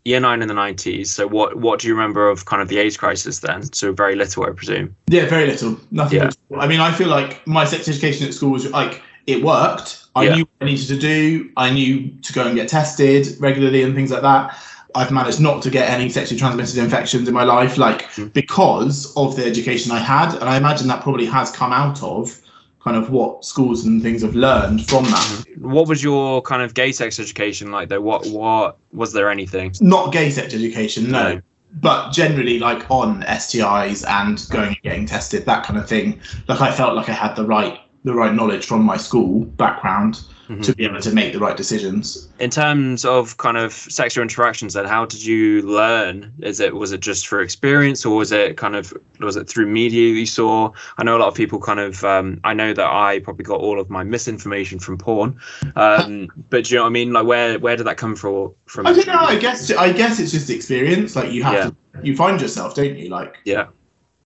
year 0.05 0.19
nine 0.19 0.41
in 0.41 0.48
the 0.48 0.53
90s. 0.53 1.07
So 1.07 1.27
what 1.27 1.57
what 1.57 1.79
do 1.79 1.88
you 1.88 1.93
remember 1.93 2.29
of 2.29 2.46
kind 2.46 2.62
of 2.62 2.67
the 2.67 2.79
AIDS 2.79 2.98
crisis 2.98 3.39
then? 3.39 3.72
So 3.74 3.93
very 3.93 4.15
little, 4.15 4.43
I 4.43 4.51
presume. 4.51 4.96
Yeah, 5.07 5.27
very 5.27 5.46
little. 5.46 5.79
Nothing. 5.91 6.19
Yeah. 6.19 6.29
I 6.57 6.67
mean, 6.67 6.79
I 6.79 6.91
feel 6.91 7.10
like 7.10 7.46
my 7.46 7.65
sex 7.65 7.88
education 7.88 8.27
at 8.27 8.34
school 8.34 8.51
was 8.51 8.69
like 8.72 9.01
it 9.27 9.43
worked. 9.43 10.05
I 10.15 10.24
yeah. 10.24 10.36
knew 10.36 10.41
what 10.46 10.67
I 10.67 10.72
needed 10.72 10.88
to 10.88 10.98
do. 10.98 11.51
I 11.57 11.69
knew 11.69 12.10
to 12.24 12.34
go 12.34 12.48
and 12.48 12.55
get 12.55 12.69
tested 12.69 13.27
regularly 13.39 13.84
and 13.84 13.93
things 13.93 14.10
like 14.10 14.24
that. 14.24 14.57
I've 14.98 15.12
managed 15.12 15.39
not 15.39 15.62
to 15.63 15.70
get 15.70 15.89
any 15.89 16.10
sexually 16.10 16.39
transmitted 16.39 16.77
infections 16.77 17.27
in 17.27 17.34
my 17.34 17.44
life, 17.44 17.77
like 17.77 18.04
mm. 18.13 18.34
because 18.34 19.13
of 19.16 19.36
the 19.36 19.46
education 19.46 19.92
I 19.92 20.00
had, 20.00 20.34
and 20.34 20.46
I 20.46 20.58
imagine 20.58 20.88
that 20.88 21.04
probably 21.04 21.27
has 21.27 21.51
come 21.51 21.72
out 21.72 22.01
of 22.01 22.42
kind 22.80 22.98
of 22.98 23.12
what 23.12 23.46
schools 23.46 23.86
and 23.86 24.01
things 24.01 24.24
have 24.24 24.34
learned 24.34 24.88
from 24.88 25.04
that. 25.04 25.46
What 25.60 25.88
was 25.88 26.01
your 26.01 26.42
kind 26.42 26.63
of 26.63 26.74
gay 26.74 26.92
sex 26.92 27.20
education 27.20 27.72
like 27.72 27.89
though? 27.89 28.01
What 28.01 28.25
what 28.27 28.80
was 28.92 29.13
there 29.13 29.30
anything? 29.30 29.75
Not 29.82 30.12
gay 30.12 30.32
sex 30.32 30.54
education, 30.56 31.12
no. 31.12 31.36
no. 31.36 31.42
But 31.74 32.12
generally, 32.12 32.58
like 32.58 32.89
on 32.89 33.22
STIs 33.24 34.08
and 34.08 34.44
going 34.50 34.70
and 34.70 34.82
getting 34.82 35.06
tested, 35.06 35.46
that 35.46 35.63
kind 35.63 35.77
of 35.77 35.88
thing. 35.88 36.20
Like 36.48 36.62
I 36.62 36.72
felt 36.72 36.96
like 36.96 37.08
I 37.08 37.13
had 37.13 37.36
the 37.36 37.46
right 37.46 37.80
the 38.04 38.16
right 38.16 38.34
knowledge 38.34 38.66
from 38.66 38.82
my 38.84 38.98
school 38.98 39.46
background 39.46 40.24
mm-hmm. 40.50 40.62
to 40.62 40.75
be 40.75 40.86
able 40.86 41.00
to 41.01 41.12
make 41.12 41.34
the 41.34 41.39
right 41.39 41.58
decisions. 41.58 42.27
In 42.39 42.50
terms 42.50 43.06
of 43.06 43.38
kind 43.38 43.58
of 43.58 43.74
sexual 43.74 44.22
interactions, 44.22 44.74
then 44.74 44.86
how 44.86 45.06
did 45.06 45.24
you 45.24 45.62
learn? 45.62 46.34
Is 46.39 46.60
it 46.60 46.75
was 46.75 46.92
it 46.92 47.01
just 47.01 47.27
for 47.27 47.42
experience, 47.42 48.06
or 48.06 48.18
was 48.18 48.32
it 48.32 48.58
kind 48.58 48.75
of 48.75 48.94
was 49.20 49.36
it 49.36 49.48
through 49.48 49.68
media 49.68 50.13
you 50.13 50.25
saw? 50.25 50.72
I 50.98 51.04
know 51.04 51.18
a 51.18 51.20
lot 51.20 51.27
of 51.27 51.36
people 51.36 51.60
kind 51.60 51.80
of. 51.80 52.04
Um, 52.04 52.39
I 52.44 52.54
know 52.54 52.74
that 52.74 52.88
I 52.88 53.20
probably 53.20 53.46
got 53.46 53.60
all 53.60 53.80
of 53.80 53.89
my 53.89 54.04
misinformation 54.04 54.80
from 54.80 54.98
porn, 54.98 55.39
um, 55.75 56.30
but 56.50 56.66
do 56.66 56.72
you 56.72 56.77
know 56.77 56.84
what 56.84 56.89
I 56.89 56.92
mean? 56.92 57.13
Like 57.13 57.25
where 57.25 57.60
where 57.60 57.75
did 57.75 57.88
that 57.88 57.98
come 57.98 58.16
from? 58.16 58.54
From 58.66 58.88
I 58.88 58.94
don't 58.94 59.08
know. 59.08 59.13
I 59.13 59.38
guess 59.38 59.72
I 59.72 59.92
guess 59.92 60.20
it's 60.20 60.32
just 60.32 60.50
experience. 60.50 61.16
Like 61.16 61.32
you 61.32 61.44
have 61.44 61.54
yeah. 61.54 61.63
to 61.66 61.75
you 62.04 62.16
find 62.16 62.39
yourself, 62.39 62.75
don't 62.75 62.98
you? 62.98 63.10
Like 63.10 63.38
yeah. 63.46 63.68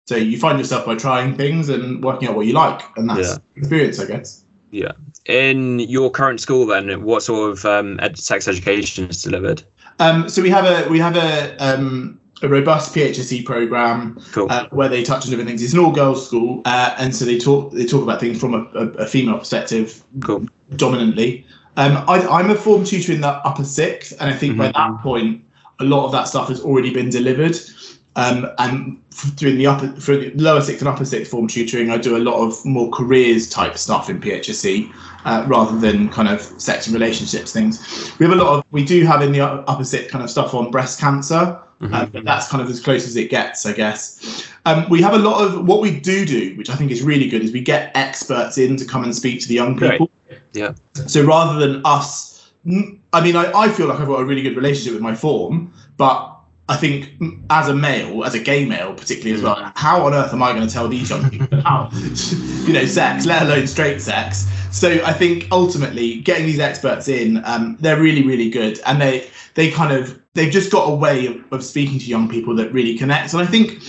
So 0.07 0.16
you 0.16 0.38
find 0.38 0.59
yourself 0.59 0.85
by 0.85 0.97
trying 0.97 1.37
things 1.37 1.69
and 1.69 2.02
working 2.02 2.28
out 2.28 2.35
what 2.35 2.47
you 2.47 2.54
like, 2.54 2.83
and 2.97 3.09
that's 3.09 3.28
yeah. 3.28 3.37
experience, 3.57 4.00
I 4.00 4.07
guess. 4.07 4.41
Yeah. 4.73 4.93
In 5.26 5.79
your 5.79 6.11
current 6.11 6.41
school, 6.41 6.67
then, 6.67 7.05
what 7.05 7.23
sort 7.23 7.52
of 7.52 7.64
um, 7.64 8.00
ed- 8.00 8.19
sex 8.19 8.49
education 8.49 9.09
is 9.09 9.23
delivered? 9.23 9.62
Um, 10.00 10.29
so 10.29 10.43
we 10.43 10.50
have 10.50 10.64
a 10.64 10.88
we 10.91 10.99
have 10.99 11.14
a 11.14 11.55
um, 11.59 12.19
a 12.43 12.49
robust 12.49 12.95
PHSE 12.95 13.45
program 13.45 14.21
cool. 14.33 14.50
uh, 14.50 14.67
where 14.71 14.88
they 14.88 15.02
touch 15.02 15.25
on 15.25 15.31
different 15.31 15.49
things. 15.49 15.62
It's 15.62 15.75
an 15.75 15.79
all 15.79 15.93
girls 15.93 16.26
school, 16.26 16.62
uh, 16.64 16.95
and 16.99 17.14
so 17.14 17.25
they 17.25 17.38
talk 17.38 17.73
they 17.73 17.87
talk 17.87 18.02
about 18.02 18.19
things 18.19 18.41
from 18.41 18.55
a, 18.55 18.62
a, 18.75 18.87
a 19.05 19.07
female 19.07 19.38
perspective, 19.38 20.02
cool. 20.21 20.47
dominantly. 20.76 21.47
Um, 21.76 22.05
I, 22.09 22.41
am 22.41 22.50
a 22.50 22.55
form 22.55 22.85
tutor 22.85 23.12
in 23.12 23.21
the 23.21 23.29
upper 23.29 23.64
sixth, 23.64 24.12
and 24.21 24.29
I 24.29 24.37
think 24.37 24.55
mm-hmm. 24.55 24.73
by 24.73 24.73
that 24.73 25.02
point, 25.02 25.45
a 25.81 25.85
lot 25.85 26.05
of 26.05 26.12
that 26.12 26.29
stuff 26.29 26.49
has 26.49 26.61
already 26.61 26.93
been 26.93 27.09
delivered. 27.09 27.59
Um, 28.14 28.50
and 28.59 29.02
through 29.11 29.57
the 29.57 29.66
upper, 29.66 29.88
for 30.00 30.16
the 30.16 30.31
lower 30.35 30.61
sixth 30.61 30.83
and 30.83 30.88
upper 30.88 31.04
sixth 31.04 31.31
form 31.31 31.49
tutoring, 31.49 31.90
I 31.90 31.97
do 31.97 32.16
a 32.16 32.19
lot 32.19 32.47
of 32.47 32.62
more 32.64 32.90
careers 32.90 33.49
type 33.49 33.78
stuff 33.78 34.11
in 34.11 34.21
PHSE 34.21 34.92
uh, 35.25 35.45
rather 35.49 35.78
than 35.78 36.11
kind 36.11 36.28
of 36.28 36.42
sex 36.61 36.87
and 36.87 36.95
relationships 36.95 37.52
things. 37.52 38.12
We 38.19 38.26
have 38.26 38.38
a 38.38 38.42
lot 38.42 38.59
of, 38.59 38.64
we 38.71 38.85
do 38.85 39.04
have 39.07 39.23
in 39.23 39.33
the 39.33 39.40
upper 39.40 39.85
sixth 39.85 40.11
kind 40.11 40.23
of 40.23 40.31
stuff 40.31 40.52
on 40.52 40.71
breast 40.71 41.00
cancer, 41.00 41.59
mm-hmm. 41.81 41.95
uh, 41.95 42.07
but 42.07 42.25
that's 42.25 42.49
kind 42.49 42.62
of 42.62 42.69
as 42.69 42.81
close 42.81 43.07
as 43.07 43.16
it 43.16 43.31
gets, 43.31 43.64
I 43.64 43.73
guess. 43.73 44.47
Um, 44.66 44.87
we 44.90 45.00
have 45.00 45.14
a 45.14 45.19
lot 45.19 45.42
of 45.42 45.66
what 45.66 45.81
we 45.81 45.99
do 45.99 46.26
do, 46.26 46.54
which 46.57 46.69
I 46.69 46.75
think 46.75 46.90
is 46.90 47.02
really 47.02 47.28
good, 47.28 47.42
is 47.42 47.52
we 47.52 47.62
get 47.62 47.92
experts 47.95 48.59
in 48.59 48.76
to 48.76 48.85
come 48.85 49.04
and 49.04 49.14
speak 49.14 49.40
to 49.40 49.49
the 49.49 49.54
young 49.54 49.78
people. 49.78 50.11
Right. 50.31 50.40
Yeah. 50.52 50.75
So 51.07 51.25
rather 51.25 51.59
than 51.59 51.81
us, 51.87 52.52
I 52.66 53.21
mean, 53.23 53.37
I, 53.37 53.50
I 53.54 53.69
feel 53.69 53.87
like 53.87 54.00
I've 54.00 54.07
got 54.07 54.21
a 54.21 54.25
really 54.25 54.42
good 54.42 54.57
relationship 54.57 54.92
with 54.92 55.02
my 55.02 55.14
form, 55.14 55.73
but 55.97 56.38
I 56.69 56.76
think 56.76 57.11
as 57.50 57.69
a 57.69 57.75
male, 57.75 58.25
as 58.25 58.35
a 58.35 58.38
gay 58.38 58.64
male, 58.64 58.95
particularly 58.95 59.35
as 59.35 59.42
well, 59.42 59.57
mm. 59.57 59.73
how 59.76 60.07
on 60.07 60.14
earth 60.14 60.33
am 60.33 60.42
I 60.42 60.52
going 60.52 60.66
to 60.66 60.73
tell 60.73 60.88
these 60.88 61.11
young 61.11 61.28
people 61.28 61.59
about, 61.59 61.92
you 61.92 62.73
know, 62.73 62.87
sex, 62.87 63.26
let 63.26 63.42
alone 63.42 63.66
straight 63.66 64.00
sex? 64.00 64.49
So 64.71 64.90
I 65.04 65.12
think 65.12 65.49
ultimately 65.50 66.21
getting 66.21 66.47
these 66.47 66.61
experts 66.61 67.09
in, 67.09 67.45
um, 67.45 67.76
they're 67.81 68.00
really, 68.00 68.26
really 68.26 68.49
good, 68.49 68.81
and 68.87 69.00
they 69.00 69.28
they 69.54 69.71
kind 69.71 69.92
of 69.92 70.19
they've 70.35 70.52
just 70.52 70.71
got 70.71 70.85
a 70.85 70.95
way 70.95 71.26
of, 71.26 71.52
of 71.52 71.64
speaking 71.64 71.99
to 71.99 72.07
young 72.07 72.28
people 72.28 72.54
that 72.57 72.73
really 72.73 72.97
connects. 72.97 73.35
And 73.35 73.42
I 73.42 73.47
think 73.47 73.83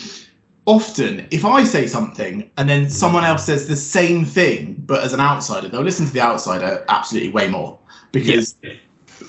often 0.65 1.27
if 1.32 1.46
I 1.46 1.63
say 1.63 1.88
something 1.88 2.50
and 2.58 2.70
then 2.70 2.89
someone 2.89 3.24
else 3.24 3.46
says 3.46 3.68
the 3.68 3.75
same 3.75 4.25
thing, 4.25 4.75
but 4.86 5.03
as 5.03 5.13
an 5.13 5.20
outsider, 5.20 5.70
they'll 5.70 5.82
listen 5.82 6.06
to 6.06 6.13
the 6.13 6.22
outsider 6.22 6.84
absolutely 6.89 7.30
way 7.30 7.48
more 7.48 7.80
because. 8.12 8.56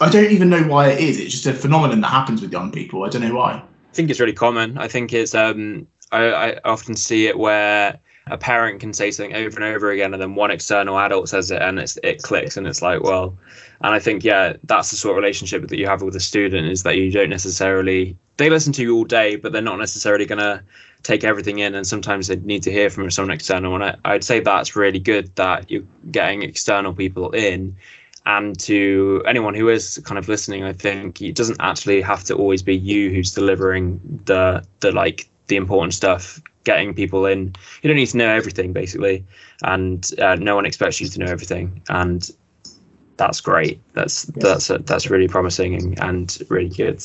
I 0.01 0.11
don't 0.11 0.31
even 0.31 0.51
know 0.51 0.63
why 0.63 0.91
it 0.91 1.01
is. 1.01 1.21
It's 1.21 1.33
just 1.33 1.47
a 1.47 1.55
phenomenon 1.55 2.01
that 2.01 2.09
happens 2.09 2.43
with 2.43 2.53
young 2.53 2.73
people. 2.73 3.05
I 3.05 3.09
don't 3.09 3.23
know 3.23 3.35
why. 3.35 3.53
I 3.55 3.95
think 3.95 4.11
it's 4.11 4.21
really 4.21 4.33
common. 4.33 4.77
I 4.79 4.89
think 4.89 5.13
it's 5.13 5.35
um 5.35 5.87
I, 6.13 6.33
I 6.33 6.61
often 6.65 6.97
see 6.97 7.27
it 7.27 7.39
where 7.39 7.99
a 8.27 8.39
parent 8.39 8.81
can 8.81 8.93
say 8.93 9.11
something 9.11 9.35
over 9.35 9.57
and 9.57 9.75
over 9.75 9.91
again 9.91 10.15
and 10.15 10.23
then 10.23 10.35
one 10.35 10.51
external 10.51 10.99
adult 10.99 11.29
says 11.29 11.51
it 11.51 11.61
and 11.61 11.79
it's 11.79 11.99
it 12.03 12.23
clicks 12.23 12.57
and 12.57 12.67
it's 12.67 12.81
like 12.81 13.03
well 13.03 13.37
and 13.83 13.95
i 13.95 13.99
think 13.99 14.25
yeah 14.25 14.55
that's 14.65 14.91
the 14.91 14.97
sort 14.97 15.13
of 15.13 15.23
relationship 15.23 15.67
that 15.67 15.79
you 15.79 15.87
have 15.87 16.03
with 16.03 16.17
a 16.17 16.21
student 16.21 16.67
is 16.67 16.85
that 16.85 16.97
you 16.97 17.11
don't 17.11 17.29
necessarily 17.29 18.17
they 18.37 18.49
listen 18.49 18.73
to 18.73 18.83
you 18.83 18.97
all 18.97 19.05
day 19.05 19.37
but 19.37 19.53
they're 19.53 19.61
not 19.63 19.79
necessarily 19.79 20.25
going 20.25 20.39
to 20.39 20.63
take 21.03 21.23
everything 21.23 21.59
in 21.59 21.75
and 21.75 21.87
sometimes 21.87 22.29
they 22.29 22.37
need 22.37 22.63
to 22.63 22.73
hear 22.73 22.89
from 22.89 23.11
someone 23.11 23.35
external 23.35 23.75
and 23.75 23.85
I, 23.85 23.97
i'd 24.07 24.25
say 24.25 24.41
that's 24.41 24.75
really 24.75 25.01
good 25.01 25.35
that 25.37 25.71
you're 25.71 25.85
getting 26.11 26.43
external 26.43 26.95
people 26.95 27.31
in 27.33 27.77
and 28.27 28.59
to 28.59 29.23
anyone 29.27 29.55
who 29.55 29.69
is 29.69 30.01
kind 30.05 30.19
of 30.19 30.29
listening 30.29 30.65
i 30.65 30.73
think 30.73 31.21
it 31.21 31.35
doesn't 31.35 31.61
actually 31.61 32.01
have 32.01 32.25
to 32.25 32.35
always 32.35 32.63
be 32.63 32.77
you 32.77 33.11
who's 33.11 33.33
delivering 33.33 34.01
the 34.25 34.65
the 34.81 34.93
like 34.93 35.29
the 35.47 35.57
important 35.57 35.93
stuff 35.93 36.41
getting 36.65 36.95
people 36.95 37.27
in. 37.27 37.55
You 37.83 37.89
don't 37.89 37.97
need 37.97 38.07
to 38.07 38.17
know 38.17 38.29
everything 38.29 38.73
basically. 38.73 39.25
And 39.63 40.11
uh, 40.19 40.35
no 40.37 40.55
one 40.57 40.67
expects 40.67 41.01
you 41.01 41.09
to 41.09 41.19
know 41.21 41.27
everything. 41.27 41.81
And 41.89 42.29
that's 43.17 43.41
great. 43.41 43.81
That's 43.93 44.31
yes. 44.35 44.67
that's 44.67 44.85
that's 44.87 45.09
really 45.09 45.29
promising 45.29 45.75
and, 45.75 45.99
and 46.01 46.39
really 46.49 46.71
good. 46.71 47.01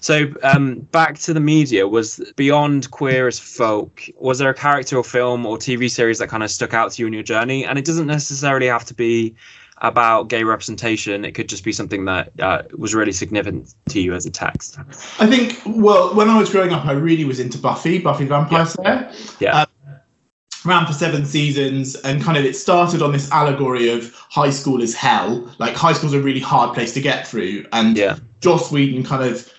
So 0.00 0.32
um, 0.42 0.76
back 0.92 1.18
to 1.18 1.34
the 1.34 1.40
media. 1.40 1.86
Was 1.86 2.18
beyond 2.36 2.90
queer 2.92 3.26
as 3.26 3.38
folk 3.38 4.08
was 4.18 4.38
there 4.38 4.48
a 4.48 4.54
character 4.54 4.96
or 4.96 5.04
film 5.04 5.44
or 5.44 5.58
tv 5.58 5.90
series 5.90 6.18
that 6.18 6.28
kind 6.28 6.42
of 6.42 6.50
stuck 6.50 6.72
out 6.72 6.92
to 6.92 7.02
you 7.02 7.06
in 7.06 7.12
your 7.12 7.22
journey? 7.22 7.66
And 7.66 7.78
it 7.78 7.84
doesn't 7.84 8.06
necessarily 8.06 8.68
have 8.68 8.86
to 8.86 8.94
be 8.94 9.34
about 9.80 10.28
gay 10.28 10.44
representation, 10.44 11.24
it 11.24 11.32
could 11.32 11.48
just 11.48 11.64
be 11.64 11.72
something 11.72 12.04
that 12.04 12.32
uh, 12.40 12.62
was 12.76 12.94
really 12.94 13.12
significant 13.12 13.74
to 13.88 14.00
you 14.00 14.14
as 14.14 14.26
a 14.26 14.30
text. 14.30 14.78
I 15.18 15.26
think, 15.26 15.60
well, 15.66 16.14
when 16.14 16.28
I 16.28 16.38
was 16.38 16.50
growing 16.50 16.72
up, 16.72 16.84
I 16.86 16.92
really 16.92 17.24
was 17.24 17.40
into 17.40 17.58
Buffy, 17.58 17.98
Buffy 17.98 18.26
Vampire 18.26 18.66
Slayer. 18.66 19.12
Yeah. 19.38 19.62
Um, 19.62 19.66
ran 20.64 20.86
for 20.86 20.92
seven 20.92 21.24
seasons 21.24 21.94
and 21.96 22.22
kind 22.22 22.36
of 22.36 22.44
it 22.44 22.54
started 22.54 23.00
on 23.00 23.12
this 23.12 23.30
allegory 23.30 23.88
of 23.88 24.14
high 24.28 24.50
school 24.50 24.82
is 24.82 24.94
hell 24.94 25.50
like 25.58 25.74
high 25.74 25.94
school's 25.94 26.12
a 26.12 26.20
really 26.20 26.40
hard 26.40 26.74
place 26.74 26.92
to 26.92 27.00
get 27.00 27.26
through 27.26 27.64
and 27.72 27.96
yeah. 27.96 28.18
joss 28.42 28.70
whedon 28.70 29.02
kind 29.02 29.24
of 29.24 29.50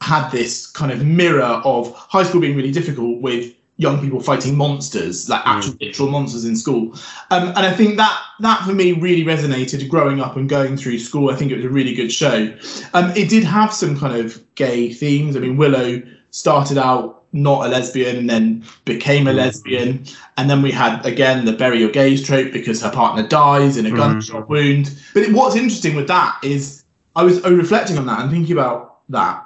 had 0.00 0.28
this 0.30 0.66
kind 0.68 0.92
of 0.92 1.04
mirror 1.04 1.60
of 1.64 1.92
high 1.96 2.22
school 2.22 2.40
being 2.40 2.54
really 2.54 2.70
difficult 2.70 3.20
with 3.20 3.52
young 3.76 4.00
people 4.00 4.20
fighting 4.20 4.56
monsters, 4.56 5.28
like 5.28 5.42
actual 5.44 5.72
mm. 5.74 5.80
literal 5.80 6.08
monsters 6.08 6.44
in 6.44 6.56
school. 6.56 6.94
Um, 7.30 7.48
and 7.48 7.58
I 7.58 7.72
think 7.72 7.96
that 7.96 8.22
that 8.40 8.64
for 8.64 8.72
me 8.72 8.92
really 8.92 9.24
resonated 9.24 9.88
growing 9.88 10.20
up 10.20 10.36
and 10.36 10.48
going 10.48 10.76
through 10.76 10.98
school. 10.98 11.30
I 11.30 11.36
think 11.36 11.50
it 11.50 11.56
was 11.56 11.64
a 11.64 11.70
really 11.70 11.94
good 11.94 12.12
show. 12.12 12.56
Um, 12.94 13.10
it 13.16 13.28
did 13.28 13.44
have 13.44 13.72
some 13.72 13.98
kind 13.98 14.16
of 14.16 14.42
gay 14.54 14.92
themes. 14.92 15.36
I 15.36 15.40
mean, 15.40 15.56
Willow 15.56 16.02
started 16.30 16.78
out 16.78 17.24
not 17.32 17.66
a 17.66 17.68
lesbian 17.68 18.16
and 18.16 18.30
then 18.30 18.64
became 18.84 19.26
a 19.26 19.32
mm. 19.32 19.36
lesbian. 19.36 20.04
And 20.36 20.48
then 20.48 20.62
we 20.62 20.70
had 20.70 21.04
again 21.04 21.44
the 21.44 21.52
bury 21.52 21.80
your 21.80 21.90
gays 21.90 22.24
trope 22.24 22.52
because 22.52 22.80
her 22.80 22.92
partner 22.92 23.26
dies 23.26 23.76
in 23.76 23.86
a 23.86 23.90
mm. 23.90 23.96
gunshot 23.96 24.48
wound. 24.48 24.96
But 25.14 25.30
what's 25.32 25.56
interesting 25.56 25.96
with 25.96 26.06
that 26.06 26.38
is 26.44 26.84
I 27.16 27.24
was 27.24 27.42
reflecting 27.42 27.98
on 27.98 28.06
that 28.06 28.20
and 28.20 28.30
thinking 28.30 28.52
about 28.52 29.00
that 29.08 29.43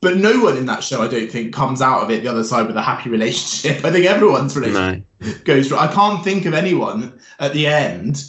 but 0.00 0.16
no 0.16 0.40
one 0.40 0.56
in 0.56 0.66
that 0.66 0.84
show, 0.84 1.02
I 1.02 1.08
don't 1.08 1.30
think, 1.30 1.52
comes 1.52 1.82
out 1.82 2.02
of 2.02 2.10
it 2.10 2.22
the 2.22 2.28
other 2.28 2.44
side 2.44 2.66
with 2.66 2.76
a 2.76 2.82
happy 2.82 3.10
relationship. 3.10 3.84
I 3.84 3.90
think 3.90 4.06
everyone's 4.06 4.56
relationship 4.56 5.04
no. 5.20 5.34
goes 5.44 5.68
through. 5.68 5.78
I 5.78 5.92
can't 5.92 6.22
think 6.22 6.46
of 6.46 6.54
anyone 6.54 7.18
at 7.40 7.52
the 7.52 7.66
end, 7.66 8.24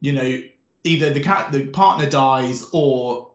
you 0.00 0.12
know, 0.12 0.42
either 0.84 1.12
the 1.12 1.22
cat, 1.22 1.50
the 1.50 1.66
partner 1.68 2.08
dies, 2.08 2.68
or 2.72 3.32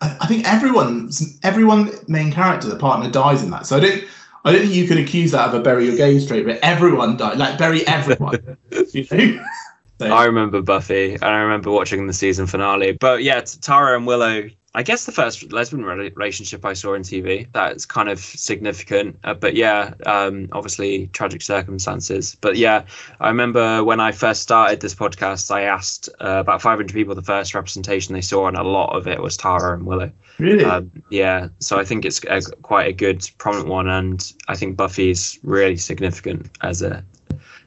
I, 0.00 0.16
I 0.20 0.26
think 0.26 0.48
everyone's 0.48 1.38
everyone 1.42 1.90
main 2.06 2.32
character, 2.32 2.68
the 2.68 2.76
partner 2.76 3.10
dies 3.10 3.42
in 3.42 3.50
that. 3.50 3.66
So 3.66 3.76
I 3.76 3.80
don't. 3.80 4.04
I 4.44 4.52
don't 4.52 4.60
think 4.60 4.74
you 4.74 4.86
can 4.86 4.98
accuse 4.98 5.32
that 5.32 5.48
of 5.48 5.54
a 5.54 5.60
bury 5.60 5.86
your 5.86 5.96
gays 5.96 6.24
trait, 6.24 6.46
but 6.46 6.60
everyone 6.62 7.16
died. 7.16 7.36
Like 7.36 7.58
bury 7.58 7.84
everyone. 7.88 8.56
you 8.92 9.04
know? 9.10 9.44
So. 9.98 10.06
I 10.06 10.24
remember 10.24 10.62
Buffy, 10.62 11.14
and 11.14 11.24
I 11.24 11.38
remember 11.38 11.72
watching 11.72 12.06
the 12.06 12.12
season 12.12 12.46
finale. 12.46 12.92
But 12.92 13.24
yeah, 13.24 13.40
Tara 13.40 13.96
and 13.96 14.06
Willow 14.06 14.48
I 14.76 14.82
guess 14.82 15.06
the 15.06 15.12
first 15.12 15.50
lesbian 15.54 15.86
relationship 15.86 16.62
I 16.66 16.74
saw 16.74 16.92
in 16.92 17.00
TV. 17.00 17.48
That's 17.52 17.86
kind 17.86 18.10
of 18.10 18.18
significant. 18.18 19.18
Uh, 19.24 19.32
but 19.32 19.54
yeah, 19.54 19.94
um, 20.04 20.50
obviously 20.52 21.06
tragic 21.14 21.40
circumstances. 21.40 22.36
But 22.42 22.56
yeah, 22.56 22.84
I 23.18 23.28
remember 23.28 23.82
when 23.82 24.00
I 24.00 24.12
first 24.12 24.42
started 24.42 24.80
this 24.80 24.94
podcast, 24.94 25.50
I 25.50 25.62
asked 25.62 26.10
uh, 26.20 26.40
about 26.40 26.60
500 26.60 26.92
people 26.92 27.14
the 27.14 27.22
first 27.22 27.54
representation 27.54 28.12
they 28.12 28.20
saw, 28.20 28.48
and 28.48 28.56
a 28.58 28.62
lot 28.62 28.94
of 28.94 29.08
it 29.08 29.22
was 29.22 29.38
Tara 29.38 29.72
and 29.72 29.86
Willow. 29.86 30.12
Really? 30.38 30.64
Um, 30.66 30.90
yeah. 31.08 31.48
So 31.58 31.78
I 31.78 31.84
think 31.84 32.04
it's 32.04 32.20
a, 32.28 32.42
quite 32.42 32.86
a 32.86 32.92
good, 32.92 33.26
prominent 33.38 33.70
one, 33.70 33.88
and 33.88 34.30
I 34.48 34.56
think 34.56 34.76
Buffy's 34.76 35.38
really 35.42 35.78
significant 35.78 36.50
as 36.60 36.82
a 36.82 37.02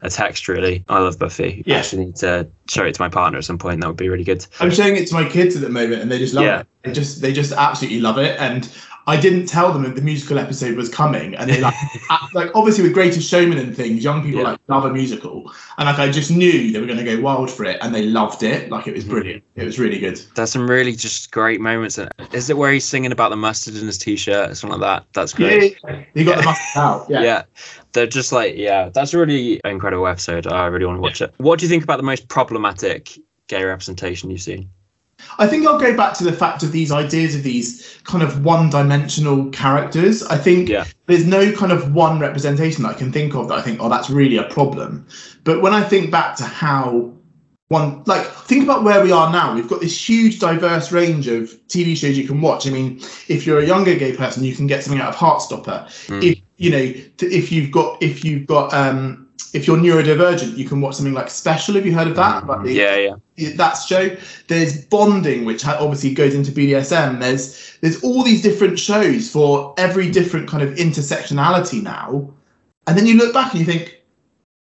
a 0.01 0.09
text 0.09 0.47
really. 0.47 0.83
I 0.88 0.99
love 0.99 1.19
Buffy. 1.19 1.63
Yeah. 1.65 1.75
I 1.75 1.79
actually 1.79 2.05
need 2.05 2.15
to 2.17 2.47
show 2.69 2.85
it 2.85 2.93
to 2.95 3.01
my 3.01 3.09
partner 3.09 3.38
at 3.38 3.45
some 3.45 3.57
point. 3.57 3.81
That 3.81 3.88
would 3.88 3.97
be 3.97 4.09
really 4.09 4.23
good. 4.23 4.45
I'm 4.59 4.71
showing 4.71 4.95
it 4.95 5.07
to 5.07 5.13
my 5.13 5.27
kids 5.27 5.55
at 5.55 5.62
the 5.62 5.69
moment 5.69 6.01
and 6.01 6.12
they 6.12 6.17
just 6.17 6.33
love 6.33 6.45
yeah. 6.45 6.62
it. 6.62 6.67
They 6.83 6.93
just 6.93 7.21
they 7.21 7.33
just 7.33 7.51
absolutely 7.51 7.99
love 7.99 8.17
it. 8.17 8.39
And 8.39 8.71
I 9.09 9.19
didn't 9.19 9.47
tell 9.47 9.73
them 9.73 9.81
that 9.83 9.95
the 9.95 10.01
musical 10.03 10.37
episode 10.37 10.75
was 10.75 10.87
coming, 10.87 11.33
and 11.35 11.49
they 11.49 11.59
like, 11.59 11.73
like 12.33 12.51
obviously 12.53 12.83
with 12.83 12.93
Greatest 12.93 13.27
Showman 13.27 13.57
and 13.57 13.75
things, 13.75 14.03
young 14.03 14.21
people 14.21 14.41
yeah. 14.41 14.49
like 14.49 14.59
love 14.67 14.85
a 14.85 14.93
musical, 14.93 15.51
and 15.79 15.87
like 15.87 15.97
I 15.97 16.11
just 16.11 16.29
knew 16.29 16.71
they 16.71 16.79
were 16.79 16.85
going 16.85 16.99
to 16.99 17.03
go 17.03 17.19
wild 17.19 17.49
for 17.49 17.65
it, 17.65 17.79
and 17.81 17.93
they 17.93 18.03
loved 18.03 18.43
it. 18.43 18.69
Like 18.69 18.87
it 18.87 18.93
was 18.93 19.03
mm-hmm. 19.03 19.13
brilliant. 19.13 19.43
It 19.55 19.65
was 19.65 19.79
really 19.79 19.97
good. 19.97 20.21
There's 20.35 20.51
some 20.51 20.69
really 20.69 20.95
just 20.95 21.31
great 21.31 21.59
moments. 21.59 21.99
Is 22.31 22.51
it 22.51 22.57
where 22.57 22.71
he's 22.71 22.85
singing 22.85 23.11
about 23.11 23.29
the 23.29 23.35
mustard 23.35 23.75
in 23.75 23.87
his 23.87 23.97
t-shirt, 23.97 24.51
or 24.51 24.55
something 24.55 24.79
like 24.79 25.01
that? 25.01 25.07
That's 25.13 25.33
great. 25.33 25.79
Yeah, 25.83 26.03
he 26.13 26.23
got 26.23 26.37
the 26.37 26.43
mustard 26.43 26.79
out. 26.79 27.07
Yeah. 27.09 27.21
yeah, 27.23 27.43
they're 27.93 28.05
just 28.05 28.31
like 28.31 28.55
yeah, 28.57 28.89
that's 28.89 29.13
a 29.15 29.17
really 29.17 29.59
incredible 29.65 30.05
episode. 30.05 30.45
I 30.45 30.67
really 30.67 30.85
want 30.85 30.97
to 30.97 31.01
watch 31.01 31.21
it. 31.21 31.33
What 31.37 31.57
do 31.57 31.65
you 31.65 31.69
think 31.69 31.83
about 31.83 31.97
the 31.97 32.03
most 32.03 32.27
problematic 32.27 33.17
gay 33.47 33.63
representation 33.63 34.29
you've 34.29 34.41
seen? 34.41 34.69
I 35.38 35.47
think 35.47 35.65
I'll 35.65 35.79
go 35.79 35.95
back 35.95 36.13
to 36.15 36.23
the 36.23 36.34
fact 36.34 36.63
of 36.63 36.71
these 36.71 36.91
ideas 36.91 37.36
of 37.36 37.43
these 37.43 37.99
kind 38.03 38.23
of 38.23 38.43
one 38.43 38.69
dimensional 38.69 39.49
characters. 39.51 40.23
I 40.23 40.38
think 40.38 40.69
yeah. 40.69 40.86
there's 41.05 41.25
no 41.25 41.51
kind 41.51 41.71
of 41.71 41.93
one 41.93 42.19
representation 42.19 42.84
that 42.84 42.95
I 42.95 42.97
can 42.97 43.12
think 43.12 43.36
of 43.36 43.47
that 43.49 43.58
I 43.58 43.62
think, 43.62 43.79
oh, 43.82 43.89
that's 43.89 44.10
really 44.10 44.38
a 44.38 44.43
problem. 44.43 45.08
But 45.43 45.62
when 45.62 45.73
I 45.73 45.84
think 45.84 46.12
back 46.12 46.36
to 46.38 46.43
how 46.43 47.13
one, 47.69 48.03
like, 48.08 48.25
think 48.25 48.63
about 48.63 48.84
where 48.84 49.03
we 49.03 49.12
are 49.12 49.32
now. 49.32 49.53
We've 49.53 49.67
got 49.67 49.79
this 49.79 50.10
huge, 50.10 50.39
diverse 50.39 50.91
range 50.91 51.27
of 51.27 51.51
TV 51.67 51.95
shows 51.95 52.17
you 52.17 52.27
can 52.27 52.41
watch. 52.41 52.65
I 52.65 52.71
mean, 52.71 52.99
if 53.27 53.45
you're 53.45 53.60
a 53.60 53.65
younger 53.65 53.95
gay 53.95 54.15
person, 54.15 54.43
you 54.43 54.55
can 54.55 54.65
get 54.65 54.84
something 54.84 54.99
out 54.99 55.10
of 55.10 55.15
Heartstopper. 55.15 55.86
Mm. 56.08 56.23
If 56.23 56.39
you 56.58 56.71
know, 56.71 56.93
if 57.21 57.51
you've 57.51 57.71
got, 57.71 58.01
if 58.01 58.25
you've 58.25 58.47
got, 58.47 58.73
um, 58.73 59.29
if 59.53 59.67
you're 59.67 59.77
neurodivergent, 59.77 60.58
you 60.58 60.65
can 60.65 60.82
watch 60.82 60.95
something 60.95 61.13
like 61.13 61.29
Special. 61.29 61.75
Have 61.75 61.86
you 61.86 61.93
heard 61.93 62.08
of 62.08 62.15
that? 62.15 62.43
Mm-hmm. 62.43 62.65
the, 62.65 62.73
yeah, 62.73 62.95
yeah. 62.95 63.15
That 63.56 63.73
show. 63.73 64.15
There's 64.47 64.86
Bonding, 64.86 65.45
which 65.45 65.65
obviously 65.65 66.13
goes 66.13 66.34
into 66.34 66.52
BDSM. 66.52 67.19
There's 67.19 67.78
there's 67.82 68.04
all 68.04 68.23
these 68.23 68.41
different 68.41 68.80
shows 68.80 69.30
for 69.30 69.73
every 69.78 70.10
different 70.12 70.47
kind 70.47 70.63
of 70.63 70.75
intersectionality 70.75 71.82
now. 71.82 72.34
And 72.88 72.97
then 72.97 73.06
you 73.06 73.17
look 73.17 73.34
back 73.34 73.52
and 73.52 73.60
you 73.60 73.65
think, 73.65 74.02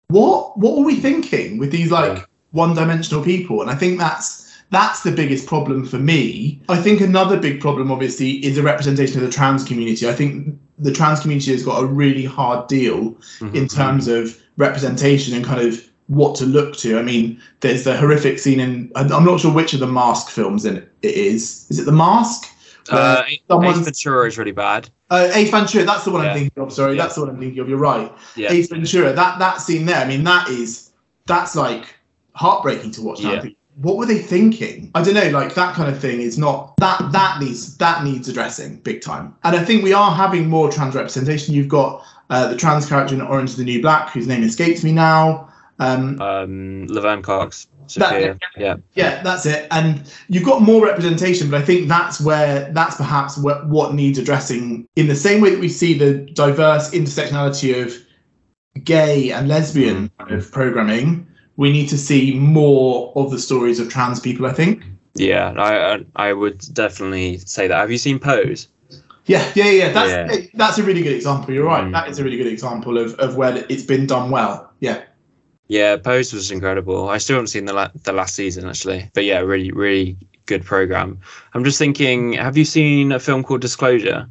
what 0.10 0.58
what 0.58 0.78
were 0.78 0.84
we 0.84 0.96
thinking 0.96 1.58
with 1.58 1.72
these 1.72 1.92
like 1.92 2.18
yeah. 2.18 2.26
one-dimensional 2.52 3.24
people? 3.24 3.62
And 3.62 3.70
I 3.70 3.76
think 3.76 4.00
that's 4.00 4.50
that's 4.72 5.02
the 5.02 5.12
biggest 5.12 5.48
problem 5.48 5.86
for 5.86 5.98
me. 5.98 6.62
I 6.70 6.78
think 6.78 7.02
another 7.02 7.40
big 7.40 7.60
problem, 7.60 7.92
obviously, 7.92 8.34
is 8.46 8.56
the 8.56 8.64
representation 8.64 9.20
of 9.20 9.26
the 9.26 9.32
trans 9.32 9.64
community. 9.64 10.08
I 10.08 10.14
think 10.14 10.60
the 10.78 10.94
trans 10.94 11.20
community 11.22 11.52
has 11.52 11.64
got 11.64 11.82
a 11.82 11.86
really 11.86 12.26
hard 12.26 12.68
deal 12.68 13.12
mm-hmm. 13.12 13.56
in 13.56 13.68
terms 13.68 14.08
of 14.08 14.40
representation 14.58 15.36
and 15.36 15.44
kind 15.44 15.68
of 15.68 15.88
what 16.10 16.36
to 16.36 16.45
look 16.45 16.76
to. 16.78 17.00
I 17.00 17.04
mean, 17.04 17.39
there's 17.62 17.84
the 17.84 17.95
horrific 17.95 18.39
scene 18.39 18.60
in 18.60 18.91
I'm 18.95 19.24
not 19.24 19.39
sure 19.39 19.54
which 19.54 19.74
of 19.74 19.80
the 19.80 19.88
Mask 19.88 20.30
films 20.30 20.65
in 20.65 20.78
it 20.78 20.89
is. 21.02 21.67
Is 21.69 21.80
it 21.80 21.86
the 21.86 21.91
Mask? 21.91 22.52
Uh, 22.89 23.22
Ace 23.28 23.39
Ventura 23.48 24.28
is 24.28 24.38
really 24.38 24.52
bad. 24.52 24.89
Uh, 25.12 25.30
Ace 25.34 25.52
Ventura, 25.52 25.86
that's 25.86 26.06
the 26.06 26.12
one 26.12 26.24
yeah. 26.24 26.32
I'm 26.32 26.38
thinking 26.38 26.63
of. 26.63 26.74
Sorry, 26.74 26.95
yeah. 26.95 27.04
that's 27.04 27.15
the 27.15 27.22
one 27.22 27.30
I'm 27.30 27.39
thinking 27.39 27.60
of. 27.60 27.69
You're 27.69 27.78
right. 27.78 28.12
Yeah. 28.36 28.52
Ace 28.52 28.69
Ventura, 28.69 29.13
that 29.13 29.38
that 29.39 29.62
scene 29.62 29.86
there. 29.86 29.98
I 29.98 30.08
mean, 30.08 30.24
that 30.24 30.50
is 30.50 30.91
that's 31.28 31.56
like 31.56 31.95
heartbreaking 32.34 32.91
to 32.91 33.02
watch. 33.04 33.22
Yeah. 33.22 33.45
What 33.76 33.98
were 33.98 34.08
they 34.08 34.17
thinking? 34.17 34.91
I 34.95 35.04
don't 35.04 35.13
know. 35.13 35.30
Like 35.30 35.54
that 35.54 35.76
kind 35.76 35.89
of 35.89 36.00
thing 36.00 36.22
is 36.22 36.39
not 36.39 36.76
that 36.78 37.12
that 37.12 37.39
needs 37.39 37.78
that 37.78 38.04
needs 38.04 38.28
addressing 38.28 38.78
big 38.78 39.02
time. 39.02 39.36
And 39.43 39.56
I 39.56 39.63
think 39.63 39.84
we 39.84 39.93
are 39.93 40.12
having 40.12 40.50
more 40.50 40.72
trans 40.72 40.95
representation. 40.95 41.54
You've 41.54 41.69
got 41.69 42.04
uh, 42.32 42.48
the 42.48 42.58
trans 42.58 42.88
character 42.88 43.13
in 43.13 43.22
Orange 43.22 43.52
is 43.52 43.58
the 43.58 43.63
New 43.63 43.82
Black, 43.82 44.10
whose 44.10 44.28
name 44.28 44.41
escapes 44.41 44.84
me 44.84 44.91
now. 44.91 45.49
Um, 45.80 46.22
um, 46.22 46.88
Laverne 46.88 47.22
Cox. 47.22 47.68
Sophia. 47.89 48.34
That, 48.34 48.62
yeah, 48.62 48.76
yeah, 48.94 49.24
that's 49.24 49.46
it. 49.46 49.68
And 49.72 50.12
you've 50.28 50.44
got 50.44 50.62
more 50.62 50.86
representation, 50.86 51.50
but 51.50 51.62
I 51.62 51.65
think 51.65 51.88
that's 51.88 52.22
where 52.22 52.72
that's 52.72 52.96
perhaps 52.96 53.38
what, 53.38 53.68
what 53.68 53.94
needs 53.94 54.20
addressing. 54.20 54.88
In 54.96 55.08
the 55.08 55.15
same 55.15 55.42
way 55.42 55.50
that 55.50 55.60
we 55.60 55.70
see 55.70 55.98
the 55.98 56.13
diverse 56.13 56.92
intersectionality 56.92 57.84
of 57.84 57.96
gay 58.84 59.32
and 59.32 59.48
lesbian 59.48 60.10
mm. 60.10 60.18
kind 60.20 60.39
of 60.39 60.52
programming, 60.52 61.28
we 61.58 61.72
need 61.72 61.89
to 61.89 61.98
see 61.98 62.36
more 62.36 63.12
of 63.15 63.32
the 63.32 63.39
stories 63.39 63.80
of 63.80 63.89
trans 63.89 64.20
people. 64.20 64.46
I 64.46 64.54
think. 64.54 64.84
Yeah, 65.15 65.54
I 65.58 66.06
I 66.15 66.34
would 66.34 66.60
definitely 66.74 67.39
say 67.39 67.68
that. 67.68 67.76
Have 67.76 67.92
you 67.92 67.98
seen 67.98 68.20
Pose? 68.20 68.68
Yeah, 69.26 69.52
yeah, 69.56 69.72
yeah. 69.72 69.92
That's 69.92 70.34
yeah. 70.34 70.48
that's 70.54 70.78
a 70.78 70.84
really 70.84 71.02
good 71.02 71.15
example. 71.15 71.54
You're 71.54 71.65
right. 71.65 71.84
Mm. 71.84 71.92
That 71.94 72.08
is 72.08 72.20
a 72.20 72.24
really 72.24 72.38
good 72.38 72.48
example 72.48 72.98
of, 72.98 73.15
of 73.15 73.36
where 73.36 73.65
it's 73.68 73.84
been 73.84 74.06
done 74.06 74.30
well. 74.30 74.72
Yeah. 74.80 75.04
Yeah, 75.70 75.98
Pose 75.98 76.34
was 76.34 76.52
incredible. 76.52 77.10
I 77.10 77.18
still 77.20 77.36
haven't 77.36 77.48
seen 77.48 77.66
the 77.66 77.74
la- 77.74 77.92
the 78.04 78.12
last 78.12 78.36
season 78.36 78.68
actually, 78.68 79.10
but 79.14 79.24
yeah, 79.24 79.40
really, 79.40 79.72
really 79.72 80.18
good 80.48 80.66
program. 80.66 81.20
I'm 81.54 81.64
just 81.64 81.78
thinking, 81.78 82.34
have 82.34 82.58
you 82.58 82.66
seen 82.66 83.12
a 83.12 83.20
film 83.20 83.44
called 83.44 83.62
Disclosure? 83.62 84.30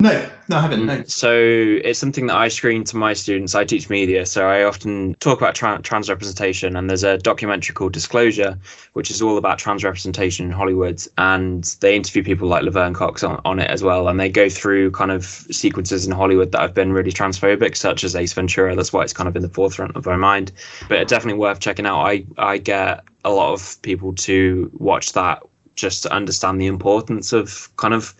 No, 0.00 0.30
no, 0.46 0.58
I 0.58 0.60
haven't. 0.60 0.86
No. 0.86 0.98
Mm. 0.98 1.10
So 1.10 1.32
it's 1.32 1.98
something 1.98 2.28
that 2.28 2.36
I 2.36 2.46
screen 2.46 2.84
to 2.84 2.96
my 2.96 3.14
students. 3.14 3.56
I 3.56 3.64
teach 3.64 3.90
media, 3.90 4.26
so 4.26 4.46
I 4.46 4.62
often 4.62 5.14
talk 5.18 5.38
about 5.38 5.56
tra- 5.56 5.80
trans 5.82 6.08
representation. 6.08 6.76
And 6.76 6.88
there's 6.88 7.02
a 7.02 7.18
documentary 7.18 7.74
called 7.74 7.94
Disclosure, 7.94 8.56
which 8.92 9.10
is 9.10 9.20
all 9.20 9.36
about 9.36 9.58
trans 9.58 9.82
representation 9.82 10.46
in 10.46 10.52
Hollywood. 10.52 11.02
And 11.18 11.64
they 11.80 11.96
interview 11.96 12.22
people 12.22 12.46
like 12.46 12.62
Laverne 12.62 12.94
Cox 12.94 13.24
on, 13.24 13.40
on 13.44 13.58
it 13.58 13.68
as 13.68 13.82
well. 13.82 14.06
And 14.06 14.20
they 14.20 14.28
go 14.28 14.48
through 14.48 14.92
kind 14.92 15.10
of 15.10 15.24
sequences 15.24 16.06
in 16.06 16.12
Hollywood 16.12 16.52
that 16.52 16.60
have 16.60 16.74
been 16.74 16.92
really 16.92 17.12
transphobic, 17.12 17.76
such 17.76 18.04
as 18.04 18.14
Ace 18.14 18.32
Ventura. 18.34 18.76
That's 18.76 18.92
why 18.92 19.02
it's 19.02 19.12
kind 19.12 19.28
of 19.28 19.34
in 19.34 19.42
the 19.42 19.48
forefront 19.48 19.96
of 19.96 20.06
my 20.06 20.14
mind. 20.14 20.52
But 20.88 21.08
definitely 21.08 21.40
worth 21.40 21.58
checking 21.58 21.86
out. 21.86 22.04
I 22.04 22.24
I 22.36 22.58
get 22.58 23.02
a 23.24 23.30
lot 23.30 23.52
of 23.52 23.82
people 23.82 24.14
to 24.14 24.70
watch 24.74 25.14
that 25.14 25.42
just 25.74 26.04
to 26.04 26.12
understand 26.12 26.60
the 26.60 26.66
importance 26.66 27.32
of 27.32 27.68
kind 27.76 27.94
of 27.94 28.14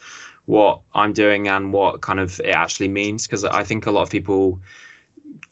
what 0.48 0.80
I'm 0.94 1.12
doing 1.12 1.46
and 1.46 1.74
what 1.74 2.00
kind 2.00 2.18
of 2.18 2.40
it 2.40 2.54
actually 2.54 2.88
means 2.88 3.26
because 3.26 3.44
I 3.44 3.64
think 3.64 3.84
a 3.84 3.90
lot 3.90 4.00
of 4.00 4.10
people 4.10 4.58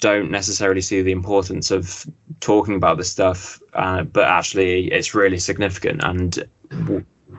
don't 0.00 0.30
necessarily 0.30 0.80
see 0.80 1.02
the 1.02 1.12
importance 1.12 1.70
of 1.70 2.06
talking 2.40 2.76
about 2.76 2.96
this 2.96 3.10
stuff, 3.10 3.60
uh, 3.74 4.04
but 4.04 4.24
actually 4.24 4.90
it's 4.90 5.14
really 5.14 5.38
significant 5.38 6.02
and 6.02 6.48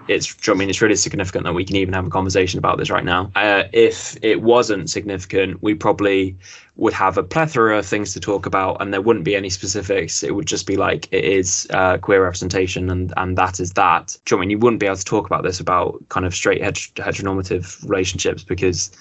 it's 0.07 0.35
I 0.47 0.53
mean 0.53 0.69
it's 0.69 0.81
really 0.81 0.95
significant 0.95 1.43
that 1.45 1.53
we 1.53 1.65
can 1.65 1.75
even 1.75 1.93
have 1.93 2.07
a 2.07 2.09
conversation 2.09 2.57
about 2.57 2.77
this 2.77 2.89
right 2.89 3.05
now. 3.05 3.31
Uh, 3.35 3.63
if 3.73 4.17
it 4.21 4.41
wasn't 4.41 4.89
significant, 4.89 5.61
we 5.61 5.73
probably 5.73 6.35
would 6.75 6.93
have 6.93 7.17
a 7.17 7.23
plethora 7.23 7.79
of 7.79 7.85
things 7.85 8.13
to 8.13 8.19
talk 8.19 8.45
about, 8.45 8.81
and 8.81 8.93
there 8.93 9.01
wouldn't 9.01 9.25
be 9.25 9.35
any 9.35 9.49
specifics. 9.49 10.23
It 10.23 10.35
would 10.35 10.45
just 10.45 10.67
be 10.67 10.77
like 10.77 11.07
it 11.11 11.23
is 11.23 11.67
uh, 11.71 11.97
queer 11.97 12.23
representation, 12.23 12.89
and 12.89 13.13
and 13.17 13.37
that 13.37 13.59
is 13.59 13.73
that. 13.73 14.17
Do 14.25 14.35
you 14.35 14.37
know 14.37 14.39
I 14.39 14.41
mean 14.41 14.49
you 14.51 14.59
wouldn't 14.59 14.79
be 14.79 14.85
able 14.85 14.97
to 14.97 15.05
talk 15.05 15.25
about 15.25 15.43
this 15.43 15.59
about 15.59 16.03
kind 16.09 16.25
of 16.25 16.33
straight 16.33 16.61
heteronormative 16.61 17.87
relationships 17.87 18.43
because 18.43 18.91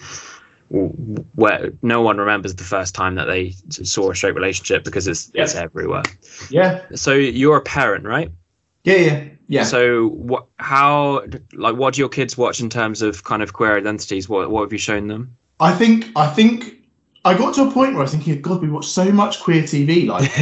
where 0.68 1.72
no 1.82 2.02
one 2.02 2.18
remembers 2.18 2.54
the 2.56 2.64
first 2.64 2.94
time 2.94 3.14
that 3.14 3.26
they 3.26 3.54
saw 3.70 4.10
a 4.10 4.16
straight 4.16 4.34
relationship 4.34 4.82
because 4.82 5.06
it's 5.06 5.30
yeah. 5.34 5.42
it's 5.42 5.54
everywhere. 5.54 6.02
Yeah. 6.50 6.84
So 6.94 7.12
you're 7.12 7.58
a 7.58 7.62
parent, 7.62 8.04
right? 8.04 8.30
Yeah, 8.84 8.96
yeah, 8.96 9.24
yeah. 9.48 9.64
So 9.64 10.09
what? 10.09 10.46
How? 10.59 11.24
Like, 11.52 11.76
what 11.76 11.94
do 11.94 12.00
your 12.00 12.09
kids 12.09 12.37
watch 12.37 12.61
in 12.61 12.70
terms 12.70 13.02
of 13.02 13.24
kind 13.24 13.42
of 13.42 13.52
queer 13.52 13.76
identities? 13.76 14.28
What 14.28 14.50
What 14.50 14.62
have 14.62 14.72
you 14.72 14.78
shown 14.78 15.09
them? 15.09 15.37
I 15.61 15.72
think 15.72 16.11
I 16.16 16.26
think 16.26 16.76
I 17.26 17.37
got 17.37 17.54
to 17.56 17.62
a 17.62 17.70
point 17.72 17.92
where 17.92 18.00
I 18.00 18.02
was 18.02 18.12
thinking, 18.12 18.40
God, 18.40 18.62
we 18.62 18.68
watch 18.68 18.87
so 18.87 19.11
much 19.11 19.40
queer 19.40 19.62
TV. 19.64 20.06
Like, 20.06 20.32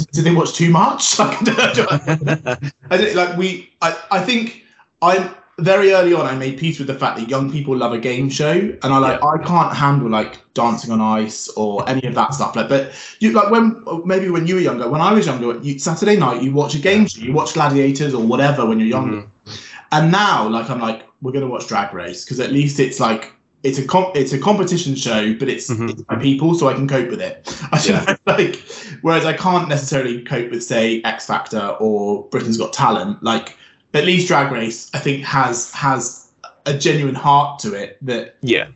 did 0.12 0.24
they 0.24 0.34
watch 0.34 0.54
too 0.54 0.68
much? 0.70 1.16
Like, 1.18 1.38
I, 2.90 3.12
like 3.12 3.36
we, 3.36 3.70
I, 3.82 3.96
I 4.10 4.20
think 4.20 4.64
I'm 5.00 5.32
very 5.58 5.92
early 5.92 6.14
on, 6.14 6.24
I 6.24 6.34
made 6.36 6.58
peace 6.58 6.78
with 6.78 6.86
the 6.86 6.94
fact 6.94 7.18
that 7.18 7.28
young 7.28 7.50
people 7.50 7.76
love 7.76 7.92
a 7.92 7.98
game 7.98 8.30
show, 8.30 8.52
and 8.52 8.84
I 8.84 8.98
like 8.98 9.20
yeah. 9.20 9.26
I 9.26 9.38
can't 9.38 9.76
handle 9.76 10.08
like 10.08 10.40
dancing 10.54 10.92
on 10.92 11.00
ice 11.00 11.48
or 11.50 11.88
any 11.88 12.06
of 12.06 12.14
that 12.14 12.34
stuff. 12.34 12.54
Like, 12.54 12.68
but 12.68 12.92
you 13.18 13.32
like 13.32 13.50
when 13.50 13.84
maybe 14.04 14.30
when 14.30 14.46
you 14.46 14.54
were 14.54 14.60
younger, 14.60 14.88
when 14.88 15.00
I 15.00 15.12
was 15.12 15.26
younger, 15.26 15.58
you, 15.60 15.78
Saturday 15.78 16.16
night 16.16 16.42
you 16.42 16.52
watch 16.52 16.74
a 16.74 16.78
game 16.78 17.06
show, 17.06 17.20
you 17.20 17.32
watch 17.32 17.54
Gladiators 17.54 18.14
or 18.14 18.24
whatever 18.24 18.66
when 18.66 18.78
you're 18.78 18.88
younger, 18.88 19.22
mm-hmm. 19.22 19.50
and 19.92 20.12
now 20.12 20.48
like 20.48 20.70
I'm 20.70 20.80
like 20.80 21.06
we're 21.22 21.32
gonna 21.32 21.48
watch 21.48 21.66
Drag 21.66 21.92
Race 21.92 22.24
because 22.24 22.38
at 22.38 22.52
least 22.52 22.78
it's 22.78 23.00
like 23.00 23.32
it's 23.64 23.78
a 23.78 23.86
comp- 23.86 24.16
it's 24.16 24.32
a 24.32 24.38
competition 24.38 24.94
show, 24.94 25.34
but 25.34 25.48
it's, 25.48 25.68
mm-hmm. 25.68 25.88
it's 25.88 26.02
my 26.08 26.16
people, 26.16 26.54
so 26.54 26.68
I 26.68 26.74
can 26.74 26.86
cope 26.86 27.10
with 27.10 27.20
it. 27.20 27.42
I 27.72 27.82
yeah. 27.84 28.16
like, 28.26 28.62
whereas 29.02 29.26
I 29.26 29.32
can't 29.32 29.68
necessarily 29.68 30.22
cope 30.22 30.52
with 30.52 30.62
say 30.62 31.02
X 31.02 31.26
Factor 31.26 31.76
or 31.80 32.28
Britain's 32.28 32.56
Got 32.56 32.72
Talent, 32.72 33.20
like 33.24 33.56
at 33.94 34.04
least 34.04 34.28
Drag 34.28 34.52
Race, 34.52 34.90
I 34.94 34.98
think 34.98 35.24
has 35.24 35.72
has 35.72 36.30
a 36.66 36.76
genuine 36.76 37.14
heart 37.14 37.58
to 37.60 37.74
it 37.74 37.98
that 38.02 38.36
yeah 38.42 38.68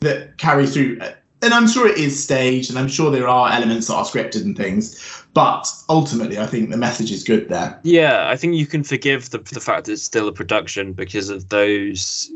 that 0.00 0.38
carries 0.38 0.74
through. 0.74 1.00
And 1.42 1.52
I'm 1.52 1.68
sure 1.68 1.86
it 1.86 1.98
is 1.98 2.22
staged, 2.22 2.70
and 2.70 2.78
I'm 2.78 2.88
sure 2.88 3.10
there 3.10 3.28
are 3.28 3.52
elements 3.52 3.88
that 3.88 3.94
are 3.94 4.04
scripted 4.04 4.44
and 4.44 4.56
things. 4.56 5.24
But 5.34 5.70
ultimately, 5.90 6.38
I 6.38 6.46
think 6.46 6.70
the 6.70 6.78
message 6.78 7.12
is 7.12 7.22
good 7.22 7.50
there. 7.50 7.78
Yeah, 7.82 8.30
I 8.30 8.36
think 8.36 8.54
you 8.54 8.66
can 8.66 8.82
forgive 8.82 9.30
the 9.30 9.38
the 9.38 9.60
fact 9.60 9.86
that 9.86 9.92
it's 9.92 10.02
still 10.02 10.28
a 10.28 10.32
production 10.32 10.94
because 10.94 11.28
of 11.28 11.50
those, 11.50 12.30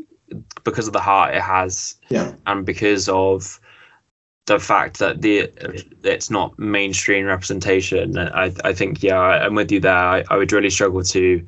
because 0.63 0.85
of 0.85 0.93
the 0.93 0.99
heart 0.99 1.33
it 1.33 1.41
has, 1.41 1.95
yeah, 2.09 2.33
and 2.45 2.65
because 2.65 3.09
of 3.09 3.59
the 4.45 4.59
fact 4.59 4.99
that 4.99 5.21
the 5.21 5.49
it's 6.03 6.29
not 6.29 6.57
mainstream 6.59 7.25
representation. 7.25 8.17
I 8.17 8.53
I 8.63 8.73
think 8.73 9.01
yeah, 9.01 9.19
I'm 9.19 9.55
with 9.55 9.71
you 9.71 9.79
there. 9.79 9.95
I, 9.95 10.23
I 10.29 10.37
would 10.37 10.51
really 10.51 10.69
struggle 10.69 11.03
to 11.03 11.45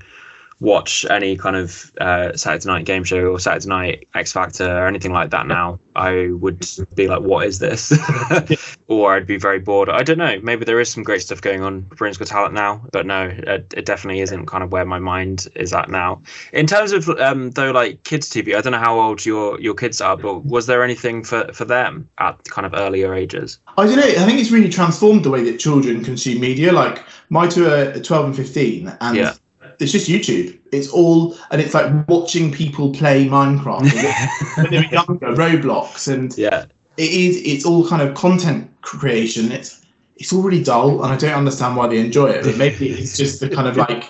watch 0.62 1.06
any 1.10 1.36
kind 1.36 1.56
of 1.56 1.92
uh, 2.00 2.32
Saturday 2.38 2.68
night 2.68 2.86
game 2.86 3.04
show 3.04 3.26
or 3.26 3.40
Saturday 3.40 3.68
night 3.68 4.08
X 4.14 4.32
Factor 4.32 4.78
or 4.78 4.88
anything 4.88 5.12
like 5.12 5.32
that 5.32 5.48
now, 5.48 5.80
I 5.96 6.30
would 6.32 6.66
be 6.96 7.08
like, 7.08 7.22
"What 7.22 7.48
is 7.48 7.60
this?" 7.60 7.92
or 8.88 9.14
I'd 9.14 9.28
be 9.28 9.38
very 9.38 9.60
bored. 9.60 9.90
I 9.90 10.04
don't 10.04 10.20
know. 10.20 10.40
Maybe 10.42 10.64
there 10.64 10.80
is 10.80 10.90
some 10.90 11.04
great 11.04 11.24
stuff 11.24 11.42
going 11.42 11.62
on 11.62 11.86
for 11.90 11.96
Britain's 11.96 12.18
Got 12.18 12.28
Talent 12.28 12.54
now, 12.54 12.86
but 12.92 13.06
no, 13.06 13.24
it, 13.28 13.74
it, 13.76 13.86
definitely 13.86 14.22
isn't 14.22 14.46
kind 14.46 14.64
of 14.64 14.72
where 14.72 14.86
my 14.86 15.00
mind 15.00 15.48
is 15.56 15.74
at 15.74 15.90
now. 15.90 16.22
In 16.54 16.68
terms 16.68 16.92
of 16.92 17.10
um, 17.10 17.52
though, 17.52 17.72
like 17.72 18.04
kids 18.04 18.30
TV, 18.30 18.56
I 18.56 18.62
don't 18.62 18.72
know 18.72 18.80
how 18.80 19.00
old 19.00 19.26
your 19.26 19.60
your 19.60 19.74
kids 19.74 20.00
are, 20.00 20.16
but 20.16 20.46
was 20.46 20.68
there 20.68 20.84
anything 20.84 21.24
for 21.24 21.52
for 21.54 21.66
them 21.66 22.08
at 22.20 22.38
kind 22.46 22.68
of 22.68 22.74
earlier 22.76 23.16
ages? 23.16 23.60
I 23.78 23.88
don't 23.88 23.96
know. 23.96 24.04
I 24.04 24.26
think 24.26 24.40
it's 24.40 24.52
really 24.52 24.70
transformed 24.70 25.26
the 25.26 25.32
way 25.32 25.44
that 25.44 25.60
children 25.60 26.04
consume 26.04 26.40
media. 26.40 26.72
Like 26.72 27.04
my 27.30 27.48
two 27.48 27.68
are 27.68 28.00
12 28.00 28.26
and 28.26 28.36
15, 28.36 28.98
and 29.02 29.18
yeah 29.18 29.34
it's 29.82 29.92
just 29.92 30.08
YouTube. 30.08 30.58
It's 30.72 30.88
all, 30.90 31.36
and 31.50 31.62
it's 31.62 31.74
like 31.74 32.08
watching 32.08 32.52
people 32.52 32.92
play 32.92 33.28
Minecraft 33.28 34.56
when 34.58 34.72
they 34.72 34.78
were 34.78 34.84
younger, 34.86 35.28
Roblox, 35.36 36.12
and 36.12 36.38
yeah, 36.38 36.66
it 36.98 37.12
is. 37.12 37.42
It's 37.44 37.66
all 37.66 37.88
kind 37.88 38.02
of 38.02 38.16
content 38.16 38.70
creation. 38.82 39.52
It's 39.52 39.86
it's 40.16 40.32
all 40.32 40.42
really 40.42 40.64
dull, 40.64 41.04
and 41.04 41.12
I 41.12 41.18
don't 41.18 41.34
understand 41.34 41.76
why 41.76 41.88
they 41.88 42.00
enjoy 42.00 42.28
it. 42.30 42.58
maybe 42.58 42.90
it's 42.90 43.18
just 43.18 43.40
the 43.40 43.50
kind 43.50 43.68
of 43.68 43.78
like 43.78 44.06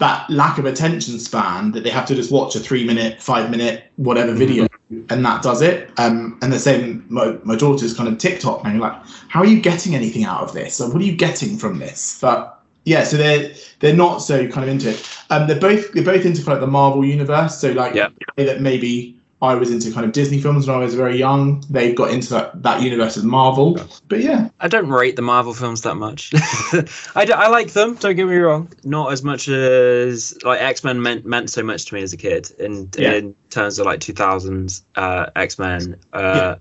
that 0.00 0.28
lack 0.30 0.58
of 0.58 0.64
attention 0.64 1.18
span 1.18 1.72
that 1.72 1.84
they 1.84 1.90
have 1.90 2.06
to 2.06 2.14
just 2.14 2.32
watch 2.32 2.56
a 2.56 2.60
three 2.60 2.84
minute, 2.84 3.22
five 3.22 3.50
minute, 3.50 3.84
whatever 3.96 4.32
video, 4.32 4.64
mm-hmm. 4.64 5.02
and 5.10 5.24
that 5.24 5.42
does 5.42 5.62
it. 5.62 5.90
Um, 5.98 6.38
and 6.42 6.52
the 6.52 6.58
same, 6.58 7.06
my, 7.08 7.36
my 7.44 7.54
daughter's 7.54 7.94
kind 7.94 8.08
of 8.08 8.18
TikTok, 8.18 8.64
and 8.64 8.74
you're 8.74 8.82
like, 8.82 9.00
how 9.28 9.40
are 9.40 9.46
you 9.46 9.60
getting 9.60 9.94
anything 9.94 10.24
out 10.24 10.42
of 10.42 10.52
this? 10.52 10.80
Or 10.80 10.90
what 10.90 11.02
are 11.02 11.04
you 11.04 11.14
getting 11.14 11.56
from 11.56 11.78
this? 11.78 12.18
But 12.20 12.59
yeah, 12.84 13.04
so 13.04 13.16
they're 13.16 13.52
they're 13.80 13.96
not 13.96 14.18
so 14.18 14.48
kind 14.48 14.64
of 14.64 14.68
into 14.68 14.90
it. 14.90 15.18
Um, 15.30 15.46
they're 15.46 15.60
both 15.60 15.92
they're 15.92 16.04
both 16.04 16.24
into 16.24 16.42
kind 16.42 16.54
of 16.54 16.60
the 16.60 16.66
Marvel 16.66 17.04
universe. 17.04 17.58
So 17.58 17.72
like 17.72 17.94
yeah. 17.94 18.08
that 18.36 18.60
maybe 18.60 19.20
I 19.42 19.54
was 19.54 19.70
into 19.70 19.90
kind 19.90 20.04
of 20.04 20.12
Disney 20.12 20.40
films 20.40 20.66
when 20.66 20.76
I 20.76 20.80
was 20.80 20.94
very 20.94 21.16
young. 21.16 21.64
They've 21.70 21.96
got 21.96 22.10
into 22.10 22.28
that, 22.30 22.62
that 22.62 22.82
universe 22.82 23.16
of 23.16 23.24
Marvel. 23.24 23.78
But 24.08 24.20
yeah. 24.20 24.50
I 24.60 24.68
don't 24.68 24.88
rate 24.88 25.16
the 25.16 25.22
Marvel 25.22 25.54
films 25.54 25.80
that 25.82 25.94
much. 25.94 26.30
I, 27.14 27.26
I 27.34 27.48
like 27.48 27.72
them, 27.72 27.94
don't 27.94 28.16
get 28.16 28.26
me 28.26 28.36
wrong. 28.36 28.70
Not 28.84 29.12
as 29.12 29.22
much 29.22 29.48
as 29.48 30.36
like 30.42 30.60
X 30.60 30.84
Men 30.84 31.00
meant 31.00 31.24
meant 31.24 31.48
so 31.48 31.62
much 31.62 31.86
to 31.86 31.94
me 31.94 32.02
as 32.02 32.12
a 32.12 32.18
kid 32.18 32.50
in 32.58 32.90
yeah. 32.98 33.12
in 33.12 33.34
terms 33.48 33.78
of 33.78 33.86
like 33.86 34.00
2000s 34.00 34.82
uh, 34.96 35.26
X 35.36 35.58
Men 35.58 35.96
uh, 36.12 36.18
yeah. 36.20 36.54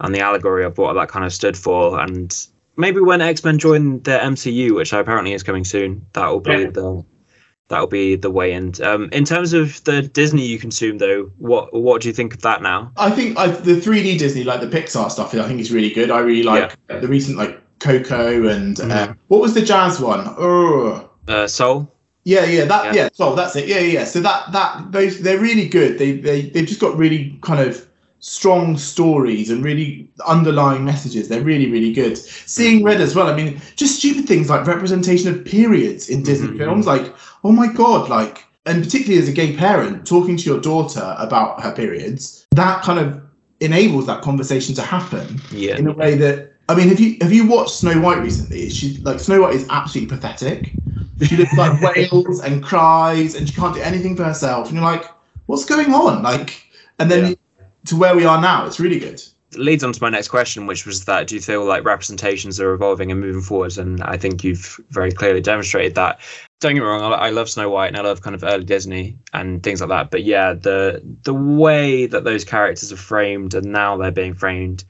and 0.00 0.12
the 0.12 0.20
allegory 0.20 0.64
of 0.64 0.78
what 0.78 0.94
that 0.94 1.08
kind 1.08 1.24
of 1.24 1.32
stood 1.32 1.56
for. 1.56 2.00
And 2.00 2.36
maybe 2.76 3.00
when 3.00 3.20
X 3.20 3.44
Men 3.44 3.58
join 3.58 4.02
the 4.02 4.18
MCU, 4.18 4.74
which 4.74 4.92
apparently 4.92 5.32
is 5.32 5.42
coming 5.42 5.64
soon, 5.64 6.06
that 6.12 6.26
will 6.28 6.40
be 6.40 6.52
yeah. 6.52 6.70
the 6.70 7.04
that'll 7.68 7.86
be 7.86 8.16
the 8.16 8.30
way. 8.30 8.52
And 8.52 8.78
um, 8.82 9.08
in 9.12 9.24
terms 9.24 9.52
of 9.52 9.82
the 9.84 10.02
Disney 10.02 10.44
you 10.46 10.58
consume, 10.58 10.98
though, 10.98 11.30
what 11.38 11.72
what 11.72 12.02
do 12.02 12.08
you 12.08 12.14
think 12.14 12.34
of 12.34 12.42
that 12.42 12.62
now? 12.62 12.92
I 12.96 13.10
think 13.10 13.38
I, 13.38 13.48
the 13.48 13.74
3D 13.74 14.18
Disney, 14.18 14.44
like 14.44 14.60
the 14.60 14.66
Pixar 14.66 15.10
stuff, 15.10 15.34
I 15.34 15.48
think 15.48 15.60
is 15.60 15.72
really 15.72 15.90
good. 15.90 16.10
I 16.10 16.20
really 16.20 16.42
like 16.42 16.76
yeah. 16.90 16.98
the 16.98 17.08
recent 17.08 17.38
like 17.38 17.58
Coco 17.80 18.46
and 18.46 18.76
mm. 18.76 18.90
uh, 18.90 19.14
what 19.28 19.40
was 19.40 19.54
the 19.54 19.62
jazz 19.62 19.98
one? 20.00 20.22
Oh, 20.38 21.10
uh, 21.26 21.46
Soul. 21.48 21.90
Yeah, 22.24 22.44
yeah, 22.44 22.66
that 22.66 22.94
yeah. 22.94 23.02
yeah, 23.02 23.08
Soul. 23.12 23.34
That's 23.34 23.56
it. 23.56 23.66
Yeah, 23.66 23.80
yeah. 23.80 24.04
So 24.04 24.20
that 24.20 24.52
that 24.52 24.92
those 24.92 25.20
they're 25.20 25.40
really 25.40 25.68
good. 25.68 25.98
They 25.98 26.12
they 26.12 26.42
they've 26.42 26.66
just 26.66 26.80
got 26.80 26.96
really 26.96 27.38
kind 27.42 27.60
of 27.60 27.88
strong 28.22 28.78
stories 28.78 29.50
and 29.50 29.64
really 29.64 30.08
underlying 30.28 30.84
messages. 30.84 31.28
They're 31.28 31.42
really, 31.42 31.70
really 31.70 31.92
good. 31.92 32.16
Seeing 32.16 32.84
Red 32.84 33.00
as 33.00 33.16
well. 33.16 33.26
I 33.26 33.34
mean, 33.34 33.60
just 33.74 33.96
stupid 33.96 34.26
things 34.26 34.48
like 34.48 34.64
representation 34.66 35.34
of 35.34 35.44
periods 35.44 36.08
in 36.08 36.22
Disney 36.22 36.48
mm-hmm. 36.48 36.58
films. 36.58 36.86
Like, 36.86 37.12
oh 37.42 37.50
my 37.50 37.66
god, 37.66 38.08
like, 38.08 38.44
and 38.64 38.82
particularly 38.82 39.20
as 39.20 39.28
a 39.28 39.32
gay 39.32 39.56
parent, 39.56 40.06
talking 40.06 40.36
to 40.36 40.44
your 40.44 40.60
daughter 40.60 41.16
about 41.18 41.60
her 41.62 41.72
periods, 41.72 42.46
that 42.52 42.82
kind 42.82 43.00
of 43.00 43.20
enables 43.58 44.06
that 44.06 44.22
conversation 44.22 44.72
to 44.76 44.82
happen 44.82 45.40
yeah. 45.50 45.76
in 45.76 45.88
a 45.88 45.92
way 45.92 46.14
that. 46.14 46.52
I 46.68 46.76
mean, 46.76 46.88
have 46.88 47.00
you 47.00 47.16
have 47.20 47.32
you 47.32 47.48
watched 47.48 47.74
Snow 47.74 48.00
White 48.00 48.20
recently? 48.22 48.70
She 48.70 48.98
like 48.98 49.18
Snow 49.18 49.42
White 49.42 49.56
is 49.56 49.66
absolutely 49.68 50.16
pathetic. 50.16 50.72
She 51.20 51.36
looks 51.36 51.52
like 51.54 51.80
wails 51.96 52.40
and 52.40 52.62
cries, 52.62 53.34
and 53.34 53.48
she 53.48 53.54
can't 53.54 53.74
do 53.74 53.80
anything 53.80 54.16
for 54.16 54.22
herself. 54.22 54.68
And 54.68 54.76
you're 54.76 54.84
like, 54.84 55.04
what's 55.46 55.64
going 55.64 55.92
on? 55.92 56.22
Like, 56.22 56.64
and 57.00 57.10
then 57.10 57.30
yeah 57.30 57.34
to 57.86 57.96
where 57.96 58.14
we 58.14 58.24
are 58.24 58.40
now. 58.40 58.66
It's 58.66 58.80
really 58.80 58.98
good. 58.98 59.22
It 59.52 59.58
leads 59.58 59.84
on 59.84 59.92
to 59.92 60.02
my 60.02 60.08
next 60.08 60.28
question, 60.28 60.66
which 60.66 60.86
was 60.86 61.04
that 61.04 61.26
do 61.26 61.34
you 61.34 61.40
feel 61.40 61.64
like 61.64 61.84
representations 61.84 62.58
are 62.58 62.72
evolving 62.72 63.10
and 63.10 63.20
moving 63.20 63.42
forwards? 63.42 63.76
And 63.76 64.02
I 64.02 64.16
think 64.16 64.42
you've 64.42 64.80
very 64.90 65.12
clearly 65.12 65.40
demonstrated 65.40 65.94
that. 65.96 66.20
Don't 66.60 66.74
get 66.74 66.80
me 66.80 66.86
wrong, 66.86 67.12
I 67.12 67.30
love 67.30 67.50
Snow 67.50 67.68
White 67.68 67.88
and 67.88 67.96
I 67.96 68.02
love 68.02 68.22
kind 68.22 68.36
of 68.36 68.44
early 68.44 68.64
Disney 68.64 69.18
and 69.32 69.62
things 69.62 69.80
like 69.80 69.90
that. 69.90 70.10
But 70.10 70.22
yeah, 70.22 70.54
the 70.54 71.02
the 71.24 71.34
way 71.34 72.06
that 72.06 72.24
those 72.24 72.44
characters 72.44 72.92
are 72.92 72.96
framed 72.96 73.52
and 73.54 73.66
now 73.66 73.96
they're 73.96 74.12
being 74.12 74.34
framed 74.34 74.84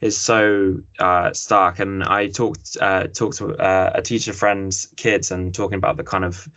is 0.00 0.16
so 0.16 0.80
uh, 0.98 1.32
stark. 1.32 1.78
And 1.78 2.04
I 2.04 2.28
talked 2.28 2.76
uh, 2.80 3.08
talked 3.08 3.38
to 3.38 3.56
uh, 3.56 3.92
a 3.94 4.02
teacher 4.02 4.32
friend's 4.32 4.92
kids 4.96 5.30
and 5.30 5.54
talking 5.54 5.76
about 5.76 5.96
the 5.96 6.04
kind 6.04 6.24
of 6.24 6.48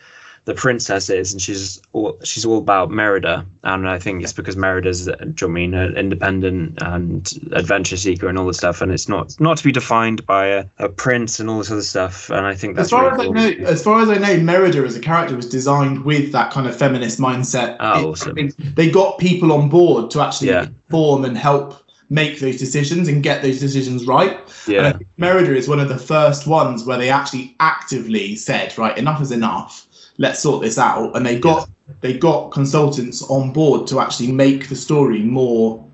the 0.52 0.60
princess 0.60 1.10
is, 1.10 1.32
and 1.32 1.42
she's 1.42 1.82
all 1.94 2.20
she's 2.24 2.46
all 2.46 2.58
about 2.58 2.92
Merida, 2.92 3.46
and 3.64 3.88
I 3.88 3.98
think 3.98 4.22
it's 4.22 4.34
because 4.34 4.58
Merida's, 4.58 5.08
uh, 5.08 5.16
do 5.16 5.46
you 5.46 5.52
mean, 5.52 5.74
an 5.74 5.96
independent 5.96 6.82
and 6.82 7.32
adventure 7.54 7.96
seeker 7.96 8.28
and 8.28 8.38
all 8.38 8.48
this 8.48 8.58
stuff, 8.58 8.82
and 8.82 8.92
it's 8.92 9.08
not 9.08 9.40
not 9.40 9.58
to 9.58 9.64
be 9.64 9.72
defined 9.72 10.26
by 10.26 10.48
a, 10.48 10.66
a 10.80 10.90
prince 10.90 11.40
and 11.40 11.50
all 11.50 11.60
this 11.60 11.72
other 11.72 11.82
stuff. 11.82 12.30
And 12.30 12.46
I 12.46 12.54
think 12.54 12.76
that's 12.76 12.88
as 12.88 12.92
far 12.92 13.04
really 13.04 13.14
as 13.14 13.26
cool. 13.28 13.38
I 13.38 13.54
know, 13.64 13.70
as 13.70 13.84
far 13.84 14.02
as 14.02 14.10
I 14.10 14.18
know, 14.18 14.44
Merida 14.44 14.84
as 14.84 14.98
a 14.98 15.00
character 15.00 15.36
was 15.38 15.48
designed 15.48 16.04
with 16.04 16.34
that 16.34 16.52
kind 16.52 16.68
of 16.68 16.76
feminist 16.76 17.18
mindset. 17.18 17.78
Oh, 17.80 18.12
awesome! 18.12 18.50
They 18.58 18.92
got 18.92 19.20
people 19.20 19.54
on 19.54 19.70
board 19.70 20.12
to 20.12 20.22
actually 20.22 20.50
yeah. 20.50 20.68
form 20.90 21.24
and 21.24 21.38
help 21.38 21.82
make 22.10 22.42
those 22.42 22.58
decisions 22.58 23.08
and 23.08 23.24
get 23.24 23.42
those 23.42 23.62
decisions 23.62 24.06
right. 24.06 24.38
Yeah. 24.68 24.98
Merida 25.16 25.56
is 25.56 25.70
one 25.70 25.80
of 25.80 25.88
the 25.88 25.98
first 25.98 26.46
ones 26.46 26.84
where 26.84 26.98
they 26.98 27.10
actually 27.10 27.56
actively 27.62 28.36
said, 28.36 28.78
right, 28.78 28.98
enough 28.98 29.22
is 29.22 29.32
enough 29.32 29.88
let's 30.18 30.40
sort 30.40 30.62
this 30.62 30.78
out. 30.78 31.16
And 31.16 31.26
they 31.26 31.40
got 31.40 31.68
yeah. 31.68 31.96
they 32.02 32.18
got 32.18 32.52
consultants 32.52 33.22
on 33.24 33.52
board 33.52 33.88
to 33.88 34.00
actually 34.00 34.32
make 34.32 34.70
the 34.70 34.76
story 34.76 35.24
more 35.24 35.86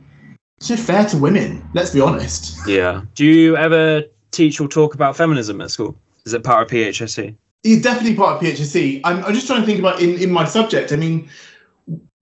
fair 0.62 1.06
to 1.06 1.18
women. 1.18 1.68
Let's 1.74 1.92
be 1.92 2.02
honest. 2.02 2.58
Yeah. 2.68 3.02
Do 3.16 3.26
you 3.26 3.58
ever 3.58 4.04
teach 4.32 4.60
or 4.60 4.68
talk 4.68 4.94
about 4.94 5.16
feminism 5.16 5.62
at 5.62 5.72
school? 5.72 5.96
Is 6.26 6.34
it 6.34 6.44
part 6.44 6.64
of 6.64 6.72
PHSE? 6.72 7.36
It's 7.64 7.82
definitely 7.82 8.16
part 8.16 8.36
of 8.36 8.48
PHSE. 8.48 9.02
I'm, 9.04 9.24
I'm 9.24 9.34
just 9.34 9.48
trying 9.48 9.62
to 9.62 9.66
think 9.66 9.80
about 9.80 10.02
in, 10.02 10.18
in 10.18 10.32
my 10.32 10.46
subject. 10.46 10.92
I 10.92 10.96
mean, 10.96 11.30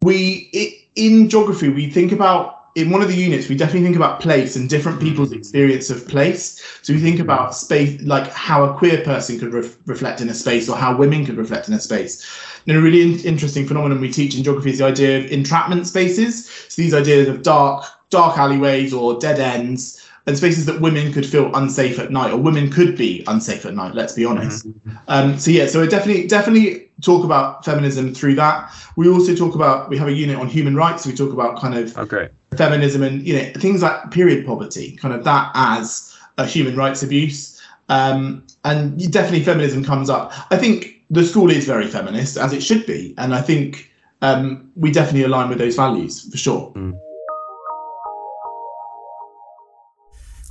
we 0.01 0.49
it, 0.53 0.81
in 0.95 1.29
geography 1.29 1.69
we 1.69 1.89
think 1.89 2.12
about 2.12 2.64
in 2.76 2.90
one 2.90 3.02
of 3.02 3.08
the 3.08 3.16
units, 3.16 3.48
we 3.48 3.56
definitely 3.56 3.84
think 3.84 3.96
about 3.96 4.20
place 4.20 4.58
and 4.58 4.70
different 4.70 5.00
people's 5.00 5.32
experience 5.32 5.90
of 5.90 6.06
place. 6.08 6.62
So 6.82 6.94
we 6.94 7.00
think 7.00 7.20
about 7.20 7.56
space, 7.56 8.02
like 8.02 8.28
how 8.28 8.66
a 8.66 8.78
queer 8.78 9.02
person 9.02 9.40
could 9.40 9.54
re- 9.54 9.72
reflect 9.86 10.20
in 10.20 10.28
a 10.28 10.34
space 10.34 10.68
or 10.68 10.76
how 10.76 10.96
women 10.96 11.26
could 11.26 11.38
reflect 11.38 11.70
in 11.70 11.74
a 11.74 11.80
space. 11.80 12.26
And 12.68 12.76
a 12.78 12.82
really 12.82 13.02
in- 13.02 13.20
interesting 13.20 13.66
phenomenon 13.66 14.02
we 14.02 14.12
teach 14.12 14.36
in 14.36 14.44
geography 14.44 14.72
is 14.72 14.80
the 14.80 14.86
idea 14.86 15.20
of 15.20 15.32
entrapment 15.32 15.88
spaces. 15.88 16.50
So 16.68 16.82
these 16.82 16.94
ideas 16.94 17.30
of 17.30 17.44
dark, 17.44 17.86
dark 18.10 18.38
alleyways 18.38 18.94
or 18.94 19.20
dead 19.20 19.40
ends 19.40 20.02
and 20.28 20.38
spaces 20.38 20.66
that 20.66 20.82
women 20.82 21.14
could 21.14 21.26
feel 21.26 21.54
unsafe 21.56 22.00
at 22.00 22.12
night 22.12 22.32
or 22.32 22.38
women 22.38 22.70
could 22.72 22.98
be 22.98 23.24
unsafe 23.28 23.66
at 23.66 23.74
night 23.74 23.94
let's 23.94 24.14
be 24.14 24.26
honest 24.26 24.68
mm-hmm. 24.68 24.98
um, 25.08 25.38
so 25.38 25.52
yeah 25.52 25.68
so 25.68 25.82
we 25.82 25.88
definitely 25.88 26.26
definitely 26.26 26.90
talk 27.02 27.24
about 27.24 27.64
feminism 27.64 28.14
through 28.14 28.34
that 28.34 28.72
we 28.96 29.08
also 29.08 29.36
talk 29.36 29.54
about 29.54 29.90
we 29.90 29.98
have 29.98 30.08
a 30.08 30.14
unit 30.14 30.38
on 30.38 30.48
human 30.48 30.76
rights 30.76 31.04
so 31.04 31.10
we 31.10 31.16
talk 31.16 31.32
about 31.32 31.60
kind 31.60 31.76
of 31.76 31.96
okay 31.98 32.30
feminism 32.58 33.04
and 33.04 33.26
you 33.26 33.34
know 33.34 33.52
things 33.58 33.82
like 33.82 34.12
period 34.12 34.46
poverty 34.46 34.96
kind 34.96 35.13
of 35.13 35.24
that 35.24 35.52
as 35.56 36.18
a 36.38 36.46
human 36.46 36.76
rights 36.76 37.04
abuse 37.04 37.62
um, 37.89 38.44
and 38.63 39.12
definitely 39.12 39.44
feminism 39.44 39.84
comes 39.84 40.10
up 40.10 40.34
i 40.52 40.58
think 40.58 41.02
the 41.10 41.24
school 41.24 41.50
is 41.52 41.65
very 41.65 41.88
feminist 41.88 42.38
as 42.38 42.54
it 42.54 42.62
should 42.62 42.86
be 42.86 43.13
and 43.18 43.34
i 43.34 43.41
think 43.41 43.91
um, 44.22 44.72
we 44.76 44.91
definitely 44.91 45.24
align 45.24 45.50
with 45.50 45.58
those 45.58 45.76
values 45.76 46.30
for 46.32 46.38
sure 46.38 46.72
mm. 46.76 46.98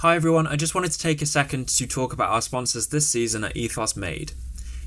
Hi 0.05 0.17
everyone, 0.17 0.47
I 0.47 0.57
just 0.57 0.75
wanted 0.75 0.93
to 0.93 0.99
take 0.99 1.23
a 1.23 1.27
second 1.27 1.67
to 1.69 1.87
talk 1.87 2.13
about 2.13 2.29
our 2.29 2.43
sponsors 2.43 2.89
this 2.89 3.09
season 3.09 3.43
at 3.43 3.57
Ethos 3.57 3.97
Made. 3.97 4.33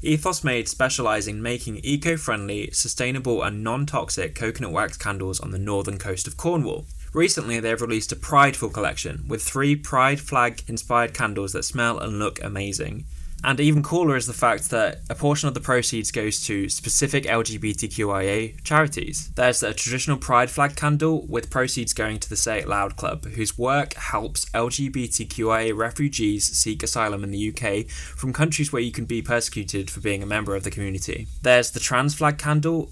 Ethos 0.03 0.43
Made 0.43 0.67
specialise 0.67 1.25
in 1.25 1.41
making 1.41 1.79
eco 1.81 2.17
friendly, 2.17 2.69
sustainable, 2.71 3.41
and 3.41 3.63
non 3.63 3.87
toxic 3.87 4.35
coconut 4.35 4.71
wax 4.71 4.95
candles 4.95 5.39
on 5.39 5.49
the 5.49 5.57
northern 5.57 5.97
coast 5.97 6.27
of 6.27 6.37
Cornwall. 6.37 6.85
Recently, 7.17 7.59
they've 7.59 7.81
released 7.81 8.11
a 8.11 8.15
Prideful 8.15 8.69
collection 8.69 9.25
with 9.27 9.41
three 9.41 9.75
Pride 9.75 10.19
flag 10.19 10.61
inspired 10.67 11.15
candles 11.15 11.51
that 11.53 11.65
smell 11.65 11.97
and 11.97 12.19
look 12.19 12.43
amazing. 12.43 13.05
And 13.43 13.59
even 13.59 13.81
cooler 13.81 14.15
is 14.15 14.27
the 14.27 14.33
fact 14.33 14.69
that 14.69 15.01
a 15.09 15.15
portion 15.15 15.47
of 15.47 15.55
the 15.55 15.59
proceeds 15.59 16.11
goes 16.11 16.39
to 16.45 16.69
specific 16.69 17.23
LGBTQIA 17.23 18.63
charities. 18.63 19.31
There's 19.35 19.63
a 19.63 19.73
traditional 19.73 20.17
pride 20.17 20.51
flag 20.51 20.75
candle 20.75 21.25
with 21.25 21.49
proceeds 21.49 21.91
going 21.91 22.19
to 22.19 22.29
the 22.29 22.35
Say 22.35 22.59
It 22.59 22.67
Loud 22.67 22.97
Club, 22.97 23.25
whose 23.25 23.57
work 23.57 23.95
helps 23.95 24.45
LGBTQIA 24.51 25.75
refugees 25.75 26.45
seek 26.45 26.83
asylum 26.83 27.23
in 27.23 27.31
the 27.31 27.49
UK 27.49 27.87
from 27.89 28.31
countries 28.31 28.71
where 28.71 28.81
you 28.81 28.91
can 28.91 29.05
be 29.05 29.23
persecuted 29.23 29.89
for 29.89 30.01
being 30.01 30.21
a 30.21 30.27
member 30.27 30.55
of 30.55 30.63
the 30.63 30.71
community. 30.71 31.25
There's 31.41 31.71
the 31.71 31.79
trans 31.79 32.13
flag 32.13 32.37
candle, 32.37 32.91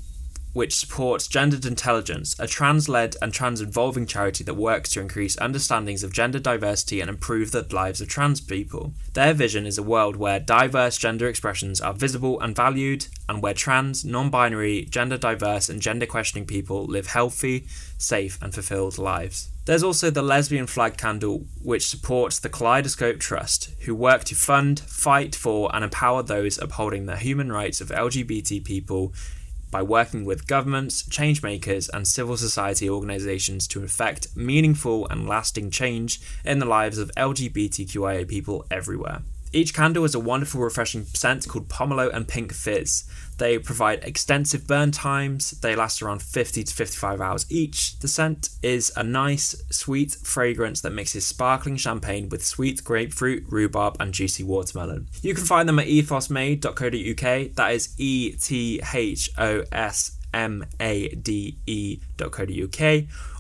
which 0.56 0.74
supports 0.74 1.28
Gendered 1.28 1.66
Intelligence, 1.66 2.34
a 2.40 2.48
trans 2.48 2.88
led 2.88 3.18
and 3.22 3.34
trans 3.34 3.60
involving 3.60 4.06
charity 4.06 4.42
that 4.46 4.54
works 4.54 4.90
to 4.92 5.02
increase 5.02 5.38
understandings 5.42 6.02
of 6.02 6.14
gender 6.14 6.40
diversity 6.40 7.02
and 7.02 7.10
improve 7.10 7.52
the 7.52 7.68
lives 7.76 8.00
of 8.00 8.08
trans 8.08 8.40
people. 8.40 8.94
Their 9.16 9.34
vision 9.34 9.66
is 9.66 9.78
a 9.78 9.84
world 9.84 10.16
where 10.16 10.40
diverse 10.40 10.98
gender 10.98 11.28
expressions 11.28 11.82
are 11.82 11.94
visible 11.94 12.40
and 12.40 12.56
valued, 12.56 13.08
and 13.28 13.44
where 13.44 13.54
trans, 13.54 14.06
non 14.06 14.30
binary, 14.30 14.86
gender 14.86 15.18
diverse, 15.18 15.68
and 15.68 15.82
gender 15.82 16.06
questioning 16.06 16.48
people 16.48 16.86
live 16.86 17.08
healthy, 17.08 17.68
safe, 17.98 18.42
and 18.42 18.54
fulfilled 18.54 18.98
lives. 18.98 19.50
There's 19.66 19.84
also 19.84 20.10
the 20.10 20.22
Lesbian 20.22 20.68
Flag 20.68 20.96
Candle, 20.96 21.48
which 21.62 21.88
supports 21.88 22.40
the 22.40 22.50
Kaleidoscope 22.50 23.20
Trust, 23.20 23.72
who 23.82 23.94
work 23.94 24.24
to 24.26 24.36
fund, 24.36 24.80
fight 24.80 25.36
for, 25.36 25.70
and 25.76 25.84
empower 25.84 26.24
those 26.24 26.58
upholding 26.58 27.08
the 27.08 27.18
human 27.18 27.52
rights 27.52 27.82
of 27.82 27.90
LGBT 27.90 28.64
people 28.64 29.12
by 29.72 29.82
working 29.82 30.26
with 30.26 30.48
governments, 30.48 31.04
changemakers, 31.04 31.90
and 31.94 32.08
civil 32.08 32.38
society 32.38 32.90
organisations 32.90 33.68
to 33.68 33.84
effect 33.84 34.28
meaningful 34.36 35.08
and 35.08 35.28
lasting 35.28 35.72
change 35.72 36.22
in 36.44 36.60
the 36.60 36.66
lives 36.66 36.98
of 36.98 37.12
LGBTQIA 37.18 38.28
people 38.28 38.66
everywhere. 38.72 39.22
Each 39.56 39.74
candle 39.74 40.04
has 40.04 40.14
a 40.14 40.20
wonderful, 40.20 40.60
refreshing 40.60 41.06
scent 41.06 41.48
called 41.48 41.70
Pomelo 41.70 42.14
and 42.14 42.28
Pink 42.28 42.52
Fizz. 42.52 43.06
They 43.38 43.58
provide 43.58 44.04
extensive 44.04 44.68
burn 44.68 44.92
times. 44.92 45.52
They 45.52 45.78
last 45.78 46.02
around 46.02 46.22
50 46.22 46.66
to 46.66 46.74
55 46.74 47.22
hours 47.22 47.46
each. 47.50 47.98
The 48.00 48.10
scent 48.10 48.50
is 48.62 48.92
a 48.98 49.04
nice, 49.04 49.56
sweet 49.70 50.18
fragrance 50.24 50.82
that 50.82 50.92
mixes 50.92 51.26
sparkling 51.26 51.78
champagne 51.78 52.28
with 52.28 52.46
sweet 52.46 52.84
grapefruit, 52.84 53.46
rhubarb, 53.48 53.96
and 53.98 54.14
juicy 54.14 54.44
watermelon. 54.44 55.08
You 55.22 55.34
can 55.34 55.46
find 55.46 55.70
them 55.70 55.80
at 55.80 55.88
ethosmade.co.uk. 55.88 57.56
That 57.56 57.72
is 57.74 57.96
E 57.98 58.34
T 58.34 58.82
H 58.94 59.30
O 59.38 59.64
S 59.72 60.15
made.co.uk 60.36 61.60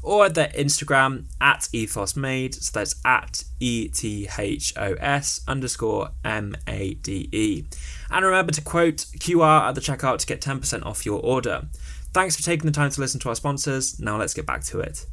or 0.03 0.29
their 0.29 0.49
Instagram 0.49 1.25
at 1.41 1.62
ethosmade. 1.73 2.55
So 2.55 2.79
that's 2.79 2.95
at 3.03 3.43
E 3.60 3.89
T 3.89 4.27
H 4.38 4.73
O 4.77 4.93
S 4.93 5.41
underscore 5.47 6.10
M 6.23 6.55
A 6.67 6.93
D 6.95 7.29
E. 7.31 7.65
And 8.12 8.25
remember 8.25 8.51
to 8.53 8.62
quote 8.62 9.05
QR 9.19 9.69
at 9.69 9.75
the 9.75 9.81
checkout 9.81 10.19
to 10.19 10.25
get 10.25 10.41
10% 10.41 10.86
off 10.86 11.05
your 11.05 11.19
order. 11.21 11.67
Thanks 12.13 12.36
for 12.38 12.43
taking 12.43 12.65
the 12.65 12.71
time 12.71 12.91
to 12.91 13.01
listen 13.01 13.19
to 13.21 13.29
our 13.29 13.36
sponsors. 13.36 13.99
Now 13.99 14.17
let's 14.17 14.34
get 14.34 14.45
back 14.45 14.63
to 14.65 14.79
it. 14.79 15.05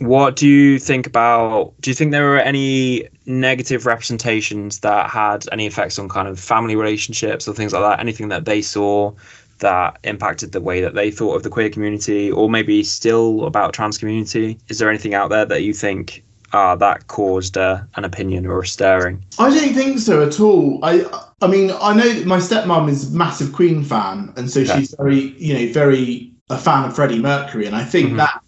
What 0.00 0.34
do 0.34 0.48
you 0.48 0.78
think 0.78 1.06
about? 1.06 1.74
Do 1.80 1.90
you 1.90 1.94
think 1.94 2.10
there 2.10 2.28
were 2.28 2.38
any 2.38 3.08
negative 3.26 3.84
representations 3.84 4.80
that 4.80 5.10
had 5.10 5.46
any 5.52 5.66
effects 5.66 5.98
on 5.98 6.08
kind 6.08 6.26
of 6.26 6.40
family 6.40 6.74
relationships 6.74 7.46
or 7.46 7.54
things 7.54 7.74
like 7.74 7.82
that? 7.82 8.00
Anything 8.00 8.28
that 8.28 8.46
they 8.46 8.62
saw 8.62 9.12
that 9.58 9.98
impacted 10.04 10.52
the 10.52 10.60
way 10.60 10.80
that 10.80 10.94
they 10.94 11.10
thought 11.10 11.36
of 11.36 11.42
the 11.42 11.50
queer 11.50 11.68
community, 11.68 12.30
or 12.30 12.48
maybe 12.48 12.82
still 12.82 13.44
about 13.44 13.74
trans 13.74 13.98
community? 13.98 14.58
Is 14.68 14.78
there 14.78 14.88
anything 14.88 15.12
out 15.12 15.28
there 15.28 15.44
that 15.44 15.64
you 15.64 15.74
think 15.74 16.24
uh, 16.54 16.76
that 16.76 17.08
caused 17.08 17.58
uh, 17.58 17.82
an 17.96 18.04
opinion 18.06 18.46
or 18.46 18.60
a 18.60 18.66
stirring? 18.66 19.22
I 19.38 19.50
don't 19.50 19.74
think 19.74 19.98
so 19.98 20.26
at 20.26 20.40
all. 20.40 20.82
I 20.82 21.04
I 21.42 21.46
mean, 21.46 21.72
I 21.78 21.94
know 21.94 22.24
my 22.24 22.38
stepmom 22.38 22.88
is 22.88 23.12
a 23.12 23.16
massive 23.16 23.52
Queen 23.52 23.84
fan, 23.84 24.32
and 24.36 24.50
so 24.50 24.60
yeah. 24.60 24.78
she's 24.78 24.94
very, 24.94 25.36
you 25.38 25.52
know, 25.52 25.72
very 25.74 26.32
a 26.48 26.56
fan 26.56 26.84
of 26.84 26.96
Freddie 26.96 27.20
Mercury, 27.20 27.66
and 27.66 27.76
I 27.76 27.84
think 27.84 28.08
mm-hmm. 28.08 28.16
that 28.16 28.42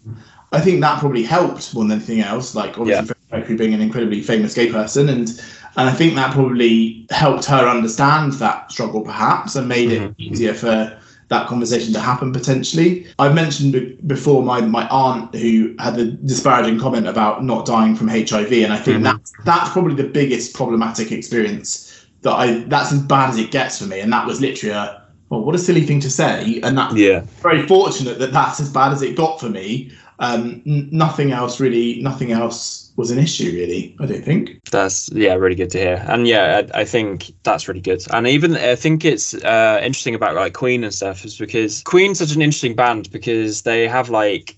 I 0.53 0.61
think 0.61 0.81
that 0.81 1.01
probably 1.01 1.23
helped 1.23 1.75
more 1.75 1.85
than 1.85 1.93
anything 1.93 2.21
else. 2.21 2.55
Like 2.55 2.79
obviously 2.79 2.93
yeah. 2.93 3.03
Freddie 3.03 3.21
Mercury 3.33 3.57
being 3.57 3.75
an 3.75 3.81
incredibly 3.81 4.23
famous 4.23 4.55
gay 4.55 4.71
person, 4.71 5.09
and 5.09 5.29
and 5.77 5.89
I 5.89 5.93
think 5.93 6.15
that 6.15 6.33
probably 6.33 7.07
helped 7.11 7.47
her 7.47 7.67
understand 7.69 8.35
that 8.35 8.71
struggle 8.71 9.03
perhaps, 9.03 9.57
and 9.57 9.69
made 9.69 9.91
mm-hmm. 9.91 10.05
it 10.07 10.15
easier 10.19 10.55
for 10.55 10.99
that 11.29 11.49
conversation 11.49 11.93
to 11.95 12.01
happen 12.01 12.33
potentially. 12.33 13.07
I've 13.19 13.35
mentioned 13.35 13.97
before 14.07 14.43
my 14.43 14.61
my 14.61 14.87
aunt 14.89 15.35
who 15.35 15.75
had 15.79 15.97
the 15.97 16.05
disparaging 16.05 16.79
comment 16.79 17.09
about 17.09 17.43
not 17.43 17.65
dying 17.67 17.97
from 17.97 18.09
HIV, 18.09 18.53
and 18.53 18.73
I 18.73 18.77
think 18.77 18.97
mm-hmm. 18.97 19.05
that's 19.05 19.33
that's 19.45 19.71
probably 19.71 19.95
the 19.95 20.09
biggest 20.09 20.55
problematic 20.55 21.11
experience 21.11 22.07
that 22.21 22.33
I 22.33 22.59
that's 22.65 22.93
as 22.93 23.01
bad 23.03 23.31
as 23.31 23.39
it 23.39 23.51
gets 23.51 23.79
for 23.79 23.87
me, 23.87 24.01
and 24.01 24.13
that 24.13 24.27
was 24.27 24.41
literally 24.41 24.75
a 24.75 25.03
well, 25.31 25.43
what 25.43 25.55
a 25.55 25.59
silly 25.59 25.87
thing 25.87 25.99
to 26.01 26.11
say, 26.11 26.61
and 26.63 26.77
that 26.77 26.95
yeah, 26.95 27.25
very 27.41 27.67
fortunate 27.67 28.19
that 28.19 28.33
that's 28.33 28.61
as 28.61 28.71
bad 28.71 28.93
as 28.93 29.01
it 29.01 29.17
got 29.17 29.41
for 29.41 29.49
me. 29.49 29.91
Um, 30.19 30.63
n- 30.67 30.89
nothing 30.93 31.33
else 31.33 31.59
really, 31.59 32.01
nothing 32.03 32.33
else 32.33 32.83
was 32.97 33.11
an 33.11 33.19
issue 33.19 33.51
really 33.53 33.97
i 34.01 34.07
don't 34.07 34.25
think 34.25 34.61
that's 34.71 35.11
yeah 35.13 35.33
really 35.33 35.55
good 35.55 35.71
to 35.71 35.79
hear 35.79 36.05
and 36.09 36.29
yeah 36.29 36.63
i, 36.75 36.81
I 36.81 36.85
think 36.85 37.33
that's 37.43 37.67
really 37.67 37.81
good 37.81 38.03
and 38.13 38.27
even 38.27 38.55
i 38.57 38.75
think 38.75 39.05
it's 39.05 39.35
uh, 39.35 39.81
interesting 39.83 40.15
about 40.15 40.35
like 40.35 40.53
queen 40.53 40.85
and 40.85 40.93
stuff 40.93 41.25
is 41.25 41.39
because 41.39 41.83
queen's 41.85 42.19
such 42.19 42.35
an 42.35 42.43
interesting 42.43 42.75
band 42.75 43.11
because 43.11 43.63
they 43.63 43.89
have 43.89 44.11
like 44.11 44.57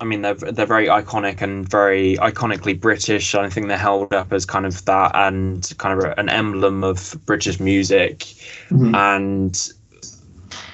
I 0.00 0.04
mean, 0.04 0.22
they're 0.22 0.34
they're 0.34 0.66
very 0.66 0.88
iconic 0.88 1.42
and 1.42 1.68
very 1.68 2.16
iconically 2.16 2.78
British. 2.78 3.36
I 3.36 3.48
think 3.48 3.68
they're 3.68 3.78
held 3.78 4.12
up 4.12 4.32
as 4.32 4.44
kind 4.44 4.66
of 4.66 4.84
that 4.86 5.12
and 5.14 5.72
kind 5.78 5.96
of 5.96 6.18
an 6.18 6.28
emblem 6.28 6.82
of 6.82 7.16
British 7.24 7.60
music. 7.60 8.18
Mm-hmm. 8.68 8.96
And 8.96 9.72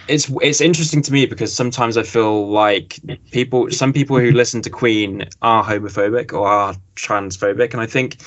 it's 0.09 0.31
it's 0.42 0.61
interesting 0.61 1.03
to 1.03 1.12
me 1.12 1.27
because 1.27 1.55
sometimes 1.55 1.97
I 1.97 2.03
feel 2.03 2.49
like 2.49 2.99
people, 3.31 3.71
some 3.71 3.92
people 3.92 4.18
who 4.18 4.31
listen 4.31 4.62
to 4.62 4.71
Queen 4.71 5.29
are 5.42 5.64
homophobic 5.64 6.33
or 6.33 6.47
are 6.47 6.75
transphobic, 6.97 7.73
and 7.73 7.81
I 7.81 7.87
think 7.87 8.18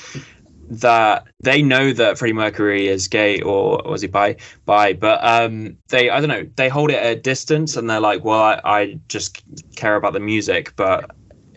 that 0.70 1.26
they 1.40 1.60
know 1.62 1.92
that 1.92 2.18
Freddie 2.18 2.32
Mercury 2.32 2.88
is 2.88 3.06
gay 3.06 3.42
or 3.42 3.82
was 3.84 4.00
he 4.00 4.08
bi? 4.08 4.36
Bi, 4.64 4.94
but 4.94 5.22
um, 5.22 5.76
they 5.88 6.08
I 6.08 6.20
don't 6.20 6.28
know 6.28 6.48
they 6.56 6.68
hold 6.68 6.90
it 6.90 6.96
at 6.96 7.12
a 7.12 7.20
distance 7.20 7.76
and 7.76 7.90
they're 7.90 8.00
like, 8.00 8.24
well, 8.24 8.40
I, 8.40 8.60
I 8.64 8.98
just 9.08 9.42
care 9.76 9.96
about 9.96 10.14
the 10.14 10.20
music, 10.20 10.74
but 10.76 11.10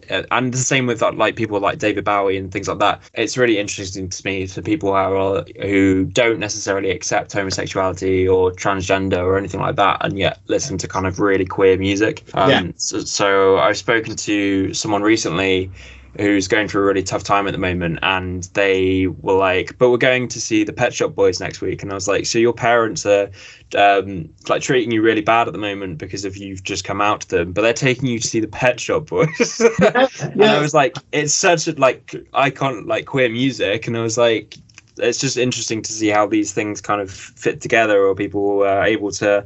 and 0.10 0.54
the 0.54 0.58
same 0.58 0.88
with 0.88 1.02
like 1.02 1.36
people 1.36 1.60
like 1.60 1.80
David 1.80 2.04
Bowie 2.04 2.38
and 2.38 2.52
things 2.52 2.68
like 2.68 2.80
that. 2.80 3.02
It's 3.14 3.38
really 3.38 3.58
interesting 3.58 4.10
to 4.10 4.26
me 4.26 4.48
for 4.48 4.62
people 4.62 4.90
who 4.90 4.96
are, 4.96 5.46
who 5.62 6.06
don't 6.06 6.40
necessarily 6.40 6.92
accept 6.92 7.34
homosexuality 7.34 8.28
or 8.28 8.52
transgender 8.52 9.20
or 9.20 9.38
anything 9.38 9.62
like 9.62 9.76
that, 9.76 9.98
and 10.02 10.18
yet 10.18 10.40
listen 10.48 10.78
to 10.80 10.88
kind 10.88 11.08
of 11.08 11.20
really 11.20 11.46
queer 11.46 11.78
music. 11.78 12.24
Um, 12.34 12.50
yeah. 12.50 12.72
So, 12.78 13.00
so 13.02 13.58
I've 13.60 13.78
spoken 13.78 14.16
to 14.16 14.74
someone 14.74 15.02
recently 15.02 15.72
who's 16.18 16.48
going 16.48 16.68
through 16.68 16.82
a 16.82 16.86
really 16.86 17.04
tough 17.04 17.24
time 17.24 17.48
at 17.48 17.52
the 17.52 17.58
moment 17.58 18.00
and 18.02 18.44
they 18.54 19.08
were 19.08 19.34
like 19.34 19.78
but 19.78 19.90
we're 19.90 19.98
going 19.98 20.28
to 20.28 20.40
see 20.40 20.64
the 20.64 20.74
pet 20.74 20.94
shop 20.94 21.14
boys 21.14 21.40
next 21.40 21.62
week. 21.62 21.84
And 21.84 21.92
i 21.92 21.96
was 21.96 22.08
like 22.08 22.26
so 22.26 22.40
your 22.40 22.54
parents 22.54 23.06
are 23.06 23.30
um, 23.76 24.30
like 24.48 24.62
treating 24.62 24.92
you 24.92 25.02
really 25.02 25.22
bad 25.22 25.48
at 25.48 25.54
the 25.54 25.60
moment 25.60 25.98
because 25.98 26.24
of 26.24 26.38
you've 26.38 26.64
just 26.64 26.84
come 26.84 27.02
out 27.02 27.22
to 27.22 27.28
them 27.28 27.54
but 27.54 27.62
they're 27.62 27.74
taking 27.74 28.08
you 28.08 28.20
to 28.20 28.28
see 28.28 28.40
the 28.40 28.48
pet 28.48 28.80
shop 28.80 29.08
boys. 29.08 29.62
And 30.22 30.44
i 30.44 30.60
was 30.60 30.74
like 30.74 30.96
it's 31.12 31.34
such 31.34 31.68
a 31.68 31.74
like 31.74 32.16
icon 32.34 32.86
like 32.86 33.06
queer 33.06 33.30
music. 33.30 33.88
And 33.88 33.98
i 33.98 34.02
was 34.02 34.18
like 34.18 34.58
it's 34.98 35.20
just 35.20 35.38
interesting 35.38 35.82
to 35.82 35.92
see 35.92 36.08
how 36.08 36.26
these 36.26 36.54
things 36.54 36.80
kind 36.80 37.02
of 37.02 37.12
fit 37.12 37.60
together 37.60 38.02
or 38.02 38.16
people 38.16 38.64
are 38.64 38.84
able 38.84 39.12
to 39.12 39.46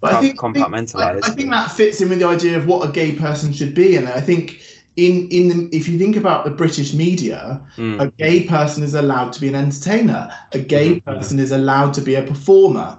but 0.00 0.14
I 0.14 0.20
think, 0.22 0.38
compartmentalize. 0.38 1.22
I, 1.22 1.30
I 1.30 1.34
think 1.34 1.50
that 1.50 1.70
fits 1.72 2.00
in 2.00 2.08
with 2.08 2.20
the 2.20 2.24
idea 2.26 2.56
of 2.56 2.66
what 2.66 2.88
a 2.88 2.90
gay 2.90 3.12
person 3.12 3.52
should 3.52 3.74
be, 3.74 3.96
and 3.96 4.08
I 4.08 4.20
think 4.20 4.62
in 4.96 5.28
in 5.28 5.48
the, 5.48 5.76
if 5.76 5.88
you 5.88 5.98
think 5.98 6.16
about 6.16 6.44
the 6.44 6.50
British 6.50 6.92
media, 6.92 7.60
mm. 7.76 8.00
a 8.00 8.10
gay 8.12 8.44
person 8.46 8.82
is 8.82 8.94
allowed 8.94 9.32
to 9.34 9.40
be 9.40 9.48
an 9.48 9.54
entertainer. 9.54 10.32
A 10.52 10.58
gay 10.58 10.96
mm-hmm. 10.96 11.10
person 11.10 11.38
is 11.38 11.52
allowed 11.52 11.94
to 11.94 12.00
be 12.00 12.14
a 12.14 12.22
performer. 12.22 12.98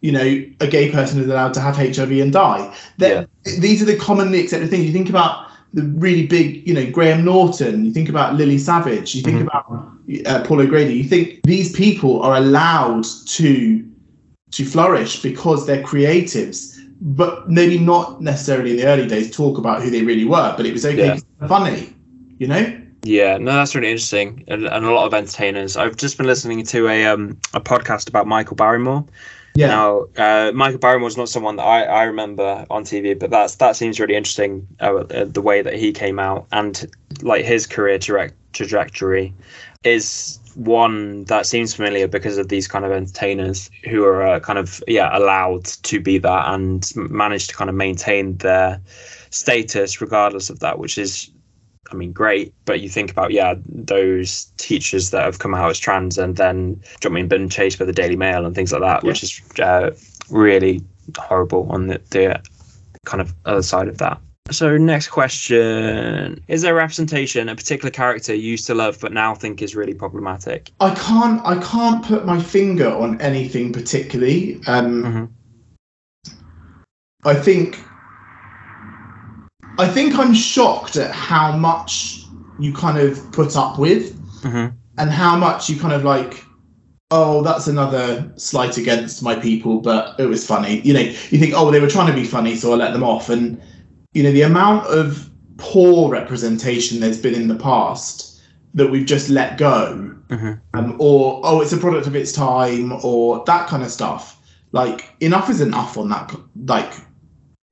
You 0.00 0.12
know, 0.12 0.44
a 0.60 0.66
gay 0.66 0.90
person 0.90 1.20
is 1.20 1.28
allowed 1.28 1.54
to 1.54 1.60
have 1.60 1.76
HIV 1.76 2.10
and 2.12 2.32
die. 2.32 2.74
Yeah. 2.98 3.26
These 3.44 3.82
are 3.82 3.84
the 3.84 3.96
commonly 3.96 4.40
accepted 4.40 4.68
things. 4.70 4.84
You 4.84 4.92
think 4.92 5.08
about 5.08 5.48
the 5.74 5.82
really 5.82 6.26
big, 6.26 6.66
you 6.66 6.74
know, 6.74 6.90
Graham 6.90 7.24
Norton. 7.24 7.84
You 7.84 7.92
think 7.92 8.08
about 8.08 8.34
Lily 8.34 8.58
Savage. 8.58 9.14
You 9.14 9.22
think 9.22 9.38
mm-hmm. 9.38 9.48
about 9.48 10.26
uh, 10.26 10.44
Paul 10.46 10.60
O'Grady. 10.60 10.94
You 10.94 11.04
think 11.04 11.40
these 11.44 11.72
people 11.72 12.22
are 12.22 12.36
allowed 12.36 13.04
to 13.04 13.88
to 14.52 14.64
flourish 14.66 15.22
because 15.22 15.66
they're 15.66 15.82
creatives 15.82 16.78
but 17.02 17.50
maybe 17.50 17.78
not 17.78 18.22
necessarily 18.22 18.70
in 18.70 18.76
the 18.76 18.86
early 18.86 19.08
days 19.08 19.34
talk 19.34 19.58
about 19.58 19.82
who 19.82 19.90
they 19.90 20.02
really 20.02 20.24
were, 20.24 20.54
but 20.56 20.64
it 20.64 20.72
was 20.72 20.86
okay, 20.86 21.06
yeah. 21.06 21.48
funny, 21.48 21.92
you 22.38 22.46
know. 22.46 22.78
Yeah, 23.02 23.38
no, 23.38 23.52
that's 23.54 23.74
really 23.74 23.90
interesting, 23.90 24.44
and, 24.46 24.64
and, 24.66 24.86
a 24.86 24.92
lot 24.92 25.06
of 25.06 25.12
entertainers. 25.12 25.76
I've 25.76 25.96
just 25.96 26.16
been 26.16 26.26
listening 26.26 26.64
to 26.64 26.88
a 26.88 27.06
um 27.06 27.40
a 27.54 27.60
podcast 27.60 28.08
about 28.08 28.28
Michael 28.28 28.54
Barrymore. 28.54 29.04
Yeah. 29.54 29.66
Now, 29.66 30.06
uh, 30.16 30.52
Michael 30.54 30.78
Barrymore 30.78 31.08
is 31.08 31.16
not 31.16 31.28
someone 31.28 31.56
that 31.56 31.64
I, 31.64 31.82
I 31.82 32.02
remember 32.04 32.64
on 32.70 32.84
TV, 32.84 33.18
but 33.18 33.30
that's 33.30 33.56
that 33.56 33.74
seems 33.74 33.98
really 33.98 34.14
interesting. 34.14 34.66
Uh, 34.80 34.94
uh, 34.94 35.24
the 35.24 35.42
way 35.42 35.60
that 35.60 35.74
he 35.74 35.92
came 35.92 36.20
out 36.20 36.46
and 36.52 36.88
like 37.20 37.44
his 37.44 37.66
career 37.66 37.98
direct 37.98 38.34
trajectory 38.52 39.34
is 39.82 40.38
one 40.54 41.24
that 41.24 41.46
seems 41.46 41.74
familiar 41.74 42.06
because 42.06 42.38
of 42.38 42.48
these 42.48 42.68
kind 42.68 42.84
of 42.84 42.92
entertainers 42.92 43.70
who 43.88 44.04
are 44.04 44.22
uh, 44.22 44.40
kind 44.40 44.58
of 44.58 44.82
yeah 44.86 45.16
allowed 45.16 45.64
to 45.64 46.00
be 46.00 46.18
that 46.18 46.52
and 46.52 46.90
manage 46.96 47.48
to 47.48 47.54
kind 47.54 47.70
of 47.70 47.76
maintain 47.76 48.36
their 48.38 48.80
status 49.30 50.00
regardless 50.00 50.50
of 50.50 50.60
that, 50.60 50.78
which 50.78 50.98
is 50.98 51.30
I 51.90 51.94
mean, 51.94 52.12
great, 52.12 52.54
but 52.64 52.80
you 52.80 52.88
think 52.88 53.10
about 53.10 53.32
yeah, 53.32 53.54
those 53.66 54.46
teachers 54.56 55.10
that 55.10 55.24
have 55.24 55.38
come 55.38 55.54
out 55.54 55.70
as 55.70 55.78
trans 55.78 56.16
and 56.16 56.36
then, 56.36 56.74
do 56.74 56.80
you 56.80 57.10
know 57.10 57.10
I 57.10 57.14
mean, 57.14 57.28
been 57.28 57.48
chased 57.48 57.78
by 57.78 57.84
the 57.84 57.92
Daily 57.92 58.16
Mail 58.16 58.46
and 58.46 58.54
things 58.54 58.72
like 58.72 58.80
that, 58.80 59.02
yeah. 59.02 59.08
which 59.08 59.22
is 59.22 59.42
uh, 59.58 59.90
really 60.30 60.80
horrible 61.18 61.70
on 61.70 61.88
the, 61.88 62.00
the 62.10 62.40
kind 63.04 63.20
of 63.20 63.34
other 63.44 63.62
side 63.62 63.88
of 63.88 63.98
that. 63.98 64.18
So, 64.50 64.76
next 64.76 65.08
question: 65.08 66.42
Is 66.48 66.62
there 66.62 66.74
representation 66.74 67.48
a 67.48 67.54
particular 67.54 67.90
character 67.90 68.34
you 68.34 68.50
used 68.50 68.66
to 68.66 68.74
love 68.74 68.98
but 69.00 69.12
now 69.12 69.34
think 69.34 69.62
is 69.62 69.76
really 69.76 69.94
problematic? 69.94 70.72
I 70.80 70.94
can't. 70.94 71.40
I 71.44 71.60
can't 71.60 72.04
put 72.04 72.26
my 72.26 72.42
finger 72.42 72.90
on 72.90 73.20
anything 73.20 73.72
particularly. 73.72 74.60
Um, 74.66 75.02
mm-hmm. 75.04 75.24
I 77.24 77.34
think 77.34 77.78
I 79.78 79.88
think 79.88 80.18
I'm 80.18 80.34
shocked 80.34 80.96
at 80.96 81.12
how 81.12 81.56
much 81.56 82.24
you 82.58 82.72
kind 82.72 82.98
of 82.98 83.30
put 83.32 83.56
up 83.56 83.78
with 83.78 84.14
mm-hmm. 84.42 84.76
and 84.98 85.10
how 85.10 85.36
much 85.36 85.70
you 85.70 85.78
kind 85.78 85.94
of 85.94 86.04
like, 86.04 86.44
oh, 87.10 87.42
that's 87.42 87.66
another 87.68 88.30
slight 88.36 88.76
against 88.76 89.22
my 89.22 89.34
people, 89.34 89.80
but 89.80 90.18
it 90.20 90.26
was 90.26 90.46
funny. 90.46 90.80
You 90.80 90.94
know, 90.94 91.00
you 91.00 91.38
think, 91.38 91.54
oh, 91.56 91.70
they 91.70 91.80
were 91.80 91.88
trying 91.88 92.08
to 92.08 92.12
be 92.12 92.24
funny, 92.24 92.54
so 92.54 92.72
I 92.72 92.76
let 92.76 92.92
them 92.92 93.02
off. 93.02 93.30
And, 93.30 93.60
you 94.12 94.22
know, 94.22 94.32
the 94.32 94.42
amount 94.42 94.86
of 94.86 95.30
poor 95.56 96.10
representation 96.10 97.00
there's 97.00 97.20
been 97.20 97.34
in 97.34 97.48
the 97.48 97.56
past 97.56 98.40
that 98.74 98.90
we've 98.90 99.06
just 99.06 99.28
let 99.28 99.58
go, 99.58 100.14
mm-hmm. 100.28 100.52
um, 100.74 100.96
or, 100.98 101.40
oh, 101.44 101.60
it's 101.60 101.72
a 101.72 101.76
product 101.76 102.06
of 102.06 102.16
its 102.16 102.32
time, 102.32 102.92
or 103.04 103.44
that 103.44 103.68
kind 103.68 103.82
of 103.82 103.90
stuff. 103.90 104.38
Like, 104.72 105.14
enough 105.20 105.50
is 105.50 105.60
enough 105.60 105.98
on 105.98 106.08
that. 106.08 106.34
Like, 106.64 106.92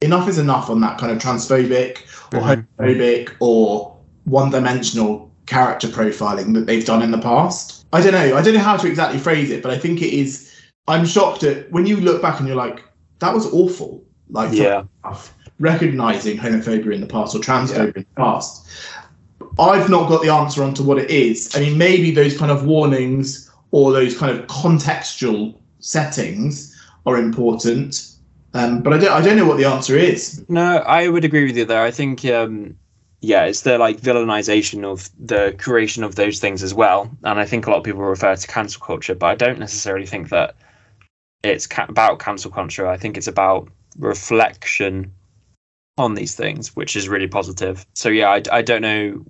enough 0.03 0.29
is 0.29 0.39
enough 0.39 0.69
on 0.69 0.81
that 0.83 0.99
kind 0.99 1.13
of 1.13 1.19
transphobic 1.19 2.01
or 2.35 2.41
mm-hmm. 2.41 2.83
homophobic 2.83 3.35
or 3.41 3.97
one-dimensional 4.25 5.31
character 5.47 5.89
profiling 5.89 6.55
that 6.55 6.67
they've 6.67 6.85
done 6.85 7.03
in 7.03 7.11
the 7.11 7.19
past. 7.19 7.87
I 7.93 8.03
don't 8.03 8.13
know. 8.13 8.37
I 8.37 8.43
don't 8.43 8.55
know 8.55 8.61
how 8.61 8.77
to 8.77 8.87
exactly 8.87 9.19
phrase 9.19 9.51
it, 9.51 9.63
but 9.63 9.73
I 9.73 9.79
think 9.79 10.01
it 10.03 10.13
is. 10.13 10.55
I'm 10.87 11.07
shocked 11.07 11.43
at 11.43 11.71
when 11.73 11.87
you 11.87 11.97
look 11.97 12.23
back 12.23 12.39
and 12.39 12.47
you're 12.47 12.57
like, 12.57 12.85
that 13.19 13.35
was 13.35 13.47
awful. 13.47 14.05
Like, 14.29 14.53
yeah, 14.53 14.85
recognizing 15.61 16.37
homophobia 16.37 16.93
in 16.93 17.01
the 17.01 17.07
past 17.07 17.35
or 17.35 17.39
transphobia 17.39 17.77
yeah. 17.77 17.85
in 17.85 18.07
the 18.15 18.17
past. 18.17 18.67
I've 19.59 19.89
not 19.89 20.09
got 20.09 20.23
the 20.23 20.31
answer 20.31 20.63
onto 20.63 20.83
what 20.83 20.99
it 20.99 21.11
is. 21.11 21.55
I 21.55 21.61
mean, 21.61 21.79
maybe 21.79 22.11
those 22.11 22.37
kind 22.37 22.51
of 22.51 22.65
warnings 22.65 23.51
or 23.71 23.93
those 23.93 24.19
kind 24.19 24.37
of 24.37 24.47
contextual 24.47 25.57
settings 25.79 26.77
are 27.07 27.17
important 27.17 28.11
um, 28.55 28.83
but 28.83 28.93
I 28.93 28.99
don't, 28.99 29.13
I 29.13 29.21
don't 29.21 29.37
know 29.37 29.47
what 29.47 29.59
the 29.59 29.65
answer 29.65 29.97
is. 29.97 30.45
No, 30.49 30.79
I 30.79 31.09
would 31.09 31.25
agree 31.25 31.47
with 31.47 31.57
you 31.57 31.65
there. 31.65 31.83
I 31.83 31.91
think, 31.91 32.25
um, 32.25 32.77
yeah, 33.21 33.45
it's 33.45 33.63
the 33.63 33.79
like 33.79 34.01
villainization 34.01 34.85
of 34.85 35.09
the 35.19 35.55
creation 35.59 36.03
of 36.03 36.17
those 36.17 36.41
things 36.41 36.63
as 36.63 36.75
well. 36.75 37.11
And 37.23 37.39
I 37.39 37.45
think 37.45 37.67
a 37.67 37.71
lot 37.71 37.79
of 37.79 37.85
people 37.85 38.01
refer 38.01 38.35
to 38.35 38.47
cancel 38.47 38.83
culture, 38.85 39.15
but 39.15 39.27
I 39.27 39.35
don't 39.37 39.59
necessarily 39.59 40.07
think 40.07 40.31
that 40.31 40.57
it's 41.45 41.67
ca- 41.67 41.87
about 41.89 42.19
cancel 42.19 42.51
culture. 42.51 42.87
I 42.87 42.97
think 42.97 43.17
it's 43.17 43.29
about 43.29 43.69
reflection 43.99 45.13
on 46.01 46.15
these 46.15 46.35
things, 46.35 46.75
which 46.75 46.97
is 46.97 47.09
really 47.09 47.29
positive. 47.29 47.87
So 47.95 48.09
yeah, 48.09 48.31
I, 48.31 48.43
I 48.51 48.63
don't 48.63 48.83
know 48.83 49.25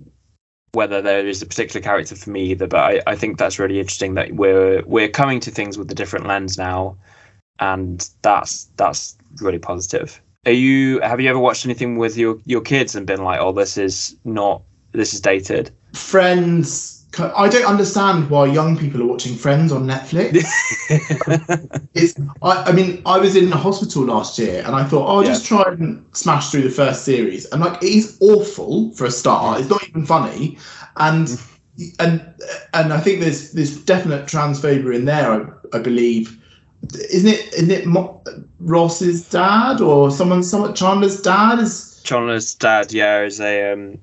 whether 0.73 1.03
there 1.03 1.27
is 1.27 1.43
a 1.43 1.47
particular 1.47 1.83
character 1.83 2.15
for 2.15 2.31
me 2.31 2.45
either, 2.45 2.67
but 2.67 2.81
I, 2.81 3.03
I 3.07 3.17
think 3.17 3.39
that's 3.39 3.59
really 3.59 3.81
interesting 3.81 4.15
that 4.15 4.33
we're 4.33 4.83
we're 4.87 5.09
coming 5.09 5.41
to 5.41 5.51
things 5.51 5.77
with 5.77 5.91
a 5.91 5.95
different 5.95 6.27
lens 6.27 6.57
now 6.57 6.97
and 7.61 8.09
that's 8.23 8.65
that's 8.77 9.17
really 9.41 9.59
positive. 9.59 10.21
Are 10.47 10.53
you 10.53 11.01
have 11.01 11.21
you 11.21 11.29
ever 11.29 11.39
watched 11.39 11.67
anything 11.67 11.99
with 11.99 12.17
your 12.17 12.39
your 12.45 12.63
kids 12.63 12.97
and 12.97 13.07
been 13.07 13.23
like, 13.23 13.39
oh, 13.41 13.53
this 13.53 13.77
is 13.77 14.17
not 14.25 14.63
this 14.93 15.15
is 15.15 15.21
dated? 15.21 15.71
Friends. 15.95 17.00
I 17.19 17.49
don't 17.49 17.65
understand 17.65 18.31
why 18.31 18.47
young 18.47 18.77
people 18.77 19.03
are 19.03 19.07
watching 19.07 19.35
Friends 19.35 19.73
on 19.73 19.85
Netflix. 19.85 20.45
it's, 21.95 22.15
I, 22.43 22.65
I, 22.65 22.73
mean, 22.73 23.03
I 23.05 23.19
was 23.19 23.35
in 23.35 23.53
a 23.53 23.57
hospital 23.57 24.05
last 24.05 24.39
year, 24.39 24.63
and 24.65 24.77
I 24.77 24.85
thought, 24.85 25.07
oh, 25.07 25.17
I'll 25.17 25.23
yeah. 25.25 25.31
just 25.31 25.45
try 25.45 25.65
and 25.67 26.05
smash 26.13 26.51
through 26.51 26.63
the 26.63 26.71
first 26.71 27.05
series. 27.05 27.47
And 27.47 27.63
like, 27.63 27.83
it 27.83 27.89
is 27.89 28.17
awful 28.21 28.93
for 28.93 29.07
a 29.07 29.11
start. 29.11 29.61
It's 29.61 29.69
not 29.69 29.87
even 29.89 30.07
funny, 30.07 30.57
and 30.97 31.41
and 31.99 32.23
and 32.75 32.93
I 32.93 33.01
think 33.01 33.21
there's 33.21 33.53
there's 33.53 33.83
definite 33.85 34.27
transphobia 34.27 34.95
in 34.95 35.05
there. 35.05 35.33
I, 35.33 35.77
I 35.77 35.81
believe 35.81 36.41
isn't 36.95 37.29
it 37.29 37.55
isn't 37.55 37.71
it 37.71 37.87
Mo- 37.87 38.23
Ross's 38.59 39.29
dad 39.29 39.81
or 39.81 40.11
someone 40.11 40.43
someone 40.43 40.75
Chandler's 40.75 41.21
dad 41.21 41.59
is 41.59 42.01
Chandler's 42.05 42.55
dad 42.55 42.93
yeah 42.93 43.23
is 43.23 43.41
a 43.41 43.73
um, 43.73 43.99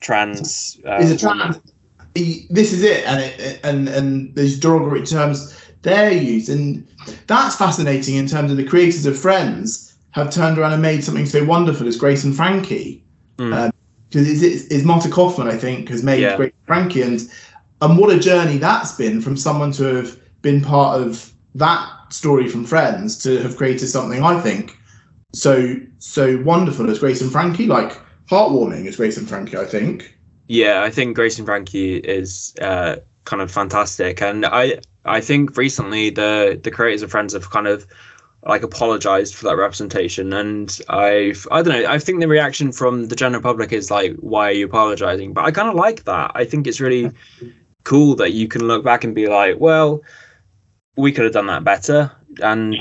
trans 0.00 0.78
uh, 0.86 0.96
is 0.96 1.10
a 1.10 1.18
trans 1.18 1.58
he, 2.14 2.46
this 2.50 2.72
is 2.72 2.82
it 2.82 3.04
and 3.06 3.20
it, 3.20 3.60
and 3.64 3.88
and 3.88 4.34
there's 4.34 4.58
derogatory 4.58 5.04
terms 5.04 5.58
they're 5.82 6.12
used 6.12 6.48
and 6.48 6.86
that's 7.26 7.56
fascinating 7.56 8.14
in 8.14 8.26
terms 8.26 8.50
of 8.50 8.56
the 8.56 8.64
creators 8.64 9.06
of 9.06 9.18
Friends 9.18 9.96
have 10.12 10.30
turned 10.30 10.58
around 10.58 10.72
and 10.72 10.82
made 10.82 11.02
something 11.02 11.26
so 11.26 11.44
wonderful 11.44 11.86
as 11.86 11.96
Grace 11.96 12.24
and 12.24 12.34
Frankie 12.34 13.04
because 13.36 13.52
mm. 13.52 13.64
um, 13.66 13.72
it's, 14.12 14.42
it's, 14.42 14.64
it's 14.66 14.84
Marta 14.84 15.10
Kauffman 15.10 15.48
I 15.48 15.56
think 15.56 15.88
has 15.88 16.02
made 16.02 16.20
yeah. 16.20 16.36
Grace 16.36 16.52
and 16.52 16.66
Frankie 16.66 17.02
and 17.02 17.20
and 17.80 17.98
what 17.98 18.14
a 18.14 18.18
journey 18.18 18.58
that's 18.58 18.92
been 18.92 19.20
from 19.20 19.36
someone 19.36 19.72
to 19.72 19.84
have 19.84 20.18
been 20.42 20.60
part 20.60 21.00
of 21.00 21.32
that 21.56 21.90
story 22.10 22.48
from 22.48 22.64
Friends 22.64 23.18
to 23.24 23.42
have 23.42 23.56
created 23.56 23.88
something 23.88 24.22
I 24.22 24.40
think 24.40 24.76
so 25.34 25.76
so 25.98 26.38
wonderful 26.42 26.88
as 26.90 26.98
Grace 26.98 27.20
and 27.20 27.30
Frankie, 27.30 27.66
like 27.66 28.00
heartwarming 28.30 28.86
as 28.86 28.96
Grace 28.96 29.16
and 29.16 29.28
Frankie, 29.28 29.56
I 29.56 29.64
think. 29.64 30.13
Yeah, 30.46 30.82
I 30.82 30.90
think 30.90 31.16
Grace 31.16 31.38
and 31.38 31.46
Frankie 31.46 31.96
is 31.96 32.54
uh, 32.60 32.96
kind 33.24 33.42
of 33.42 33.50
fantastic, 33.50 34.20
and 34.20 34.44
I 34.44 34.80
I 35.04 35.20
think 35.20 35.56
recently 35.56 36.10
the 36.10 36.60
the 36.62 36.70
creators 36.70 37.02
of 37.02 37.10
Friends 37.10 37.32
have 37.32 37.50
kind 37.50 37.66
of 37.66 37.86
like 38.46 38.62
apologized 38.62 39.34
for 39.34 39.46
that 39.46 39.56
representation. 39.56 40.32
And 40.34 40.78
i've 40.90 41.48
i 41.50 41.62
don't 41.62 41.80
know 41.80 41.90
i 41.90 41.98
think 41.98 42.20
the 42.20 42.28
reaction 42.28 42.72
from 42.72 43.08
the 43.08 43.16
general 43.16 43.40
public 43.40 43.72
is 43.72 43.90
like 43.90 44.14
why 44.16 44.48
are 44.50 44.52
you 44.52 44.66
apologizing? 44.66 45.32
But 45.32 45.46
i 45.46 45.50
kind 45.50 45.68
of 45.68 45.76
like 45.76 46.04
that. 46.04 46.32
I 46.34 46.44
think 46.44 46.66
it's 46.66 46.80
really 46.80 47.10
cool 47.84 48.16
that 48.16 48.32
you 48.32 48.46
can 48.48 48.66
look 48.66 48.84
back 48.84 49.02
and 49.02 49.14
be 49.14 49.28
like 49.28 49.58
well 49.58 50.02
we 50.96 51.12
could 51.12 51.24
have 51.24 51.32
done 51.32 51.46
that 51.46 51.64
better. 51.64 52.10
And 52.40 52.72
do 52.72 52.78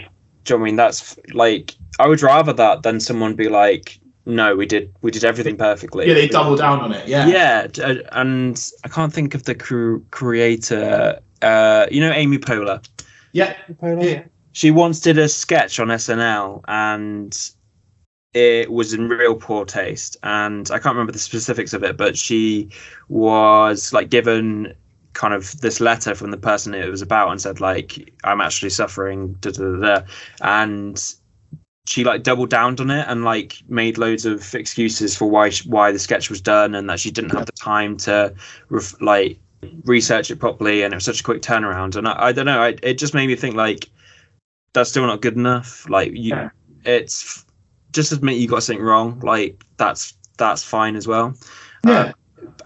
you 0.54 0.58
know 0.58 0.64
I 0.64 0.66
mean? 0.66 0.76
That's 0.76 1.18
like 1.34 1.76
I 2.00 2.08
would 2.08 2.22
rather 2.22 2.54
that 2.54 2.84
than 2.84 3.00
someone 3.00 3.36
be 3.36 3.50
like, 3.50 4.00
no, 4.26 4.56
we 4.56 4.66
did 4.66 4.94
we 5.02 5.12
did 5.12 5.24
everything 5.24 5.58
perfectly. 5.58 6.08
Yeah, 6.08 6.14
they 6.14 6.28
double 6.28 6.56
down 6.56 6.80
on 6.80 6.92
it. 6.94 7.08
Yeah. 7.08 7.28
Yeah, 7.28 7.68
uh, 7.84 7.96
and 8.12 8.72
I 8.84 8.88
can't 8.88 9.12
think 9.12 9.36
of 9.36 9.44
the 9.44 9.56
creator. 10.12 11.20
Uh, 11.42 11.88
you 11.92 12.00
know, 12.00 12.12
Amy 12.12 12.38
Poehler. 12.38 12.86
Yeah. 13.34 13.56
Poehler? 13.82 14.04
Yeah. 14.04 14.24
She 14.54 14.72
once 14.72 15.00
did 15.00 15.18
a 15.18 15.28
sketch 15.28 15.80
on 15.80 15.88
SNL 15.88 16.64
and 16.68 17.38
it 18.34 18.72
was 18.72 18.94
in 18.94 19.10
real 19.10 19.36
poor 19.36 19.64
taste 19.64 20.18
and 20.24 20.72
i 20.72 20.80
can't 20.80 20.96
remember 20.96 21.12
the 21.12 21.20
specifics 21.20 21.72
of 21.72 21.84
it 21.84 21.98
but 21.98 22.18
she 22.18 22.68
was 23.08 23.94
like 23.94 24.10
given 24.10 24.74
kind 25.14 25.34
of 25.34 25.60
this 25.62 25.80
letter 25.80 26.16
from 26.16 26.32
the 26.32 26.38
person 26.38 26.74
it 26.74 26.90
was 26.90 27.02
about 27.02 27.30
and 27.30 27.42
said 27.42 27.62
like 27.62 28.12
I'm 28.24 28.42
actually 28.42 28.72
suffering 28.72 29.34
da, 29.34 29.52
da, 29.52 29.76
da, 29.76 30.02
and 30.42 31.16
she 31.86 32.04
like 32.04 32.24
doubled 32.24 32.50
down 32.50 32.80
on 32.80 32.90
it 32.90 33.06
and 33.08 33.26
like 33.26 33.58
made 33.68 33.98
loads 33.98 34.26
of 34.26 34.56
excuses 34.56 35.16
for 35.16 35.30
why 35.30 35.50
she, 35.50 35.68
why 35.68 35.92
the 35.92 36.00
sketch 36.00 36.30
was 36.30 36.40
done 36.40 36.76
and 36.76 36.90
that 36.90 37.00
she 37.00 37.12
didn't 37.12 37.32
have 37.32 37.46
the 37.46 37.52
time 37.52 37.98
to 37.98 38.34
ref, 38.70 39.00
like 39.02 39.38
research 39.84 40.32
it 40.32 40.38
properly 40.38 40.84
and 40.84 40.94
it 40.94 40.98
was 40.98 41.06
such 41.06 41.20
a 41.20 41.24
quick 41.24 41.42
turnaround. 41.42 41.96
And 41.96 42.08
I, 42.08 42.28
I 42.28 42.32
don't 42.32 42.46
know 42.46 42.62
I, 42.62 42.76
it 42.84 42.98
just 42.98 43.14
made 43.14 43.28
me 43.28 43.36
think 43.36 43.56
like 43.56 43.90
that's 44.74 44.90
still 44.90 45.06
not 45.06 45.22
good 45.22 45.36
enough. 45.36 45.88
Like 45.90 46.12
you 46.12 46.36
yeah. 46.36 46.50
it's 46.86 47.46
just 47.92 48.12
admit 48.12 48.38
you 48.38 48.48
got 48.48 48.64
something 48.64 48.84
wrong. 48.84 49.20
Like 49.20 49.64
that's 49.78 50.16
that's 50.38 50.64
fine 50.64 50.96
as 50.96 51.08
well. 51.08 51.36
Yeah. 51.86 51.92
Uh, 51.92 52.14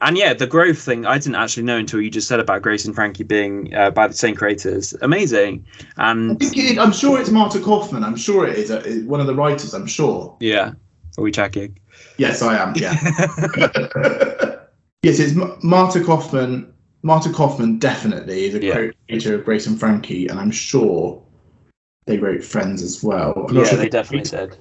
and 0.02 0.18
yeah, 0.18 0.34
the 0.34 0.48
growth 0.48 0.80
thing 0.80 1.06
I 1.06 1.18
didn't 1.18 1.36
actually 1.36 1.64
know 1.64 1.78
until 1.78 2.02
you 2.02 2.10
just 2.10 2.28
said 2.28 2.40
about 2.40 2.62
Grace 2.62 2.86
and 2.86 2.96
Frankie 2.96 3.24
being 3.24 3.74
uh, 3.74 3.92
by 3.92 4.08
the 4.08 4.14
same 4.14 4.36
creators. 4.36 4.94
Amazing, 5.02 5.66
and 5.98 6.42
it, 6.42 6.78
I'm 6.78 6.92
sure 6.92 7.20
it's 7.20 7.30
Marta 7.30 7.60
Kauffman. 7.60 8.04
I'm 8.04 8.16
sure 8.16 8.48
it 8.48 8.58
is 8.58 8.72
uh, 8.72 8.84
one 9.06 9.20
of 9.20 9.28
the 9.28 9.36
writers. 9.36 9.74
I'm 9.74 9.88
sure. 9.88 10.36
Yeah, 10.40 10.74
are 11.18 11.24
we 11.24 11.32
checking? 11.32 11.78
Yes, 12.18 12.42
I 12.42 12.58
am. 12.58 12.74
Yeah. 12.76 12.94
yes, 15.04 15.20
it's 15.20 15.34
Marta 15.64 16.04
Kauffman. 16.04 16.74
Marta 17.04 17.32
Kauffman 17.32 17.80
definitely 17.80 18.46
is 18.46 18.56
a 18.56 18.64
yeah. 18.64 18.90
creator 19.08 19.36
of 19.36 19.46
Grace 19.46 19.68
and 19.68 19.80
Frankie, 19.80 20.28
and 20.28 20.40
I'm 20.40 20.52
sure 20.52 21.24
they 22.06 22.18
wrote 22.18 22.44
Friends 22.44 22.82
as 22.82 23.04
well. 23.04 23.48
yeah, 23.52 23.64
sure 23.64 23.78
they, 23.78 23.84
they 23.84 23.90
definitely 23.90 24.30
did. 24.30 24.58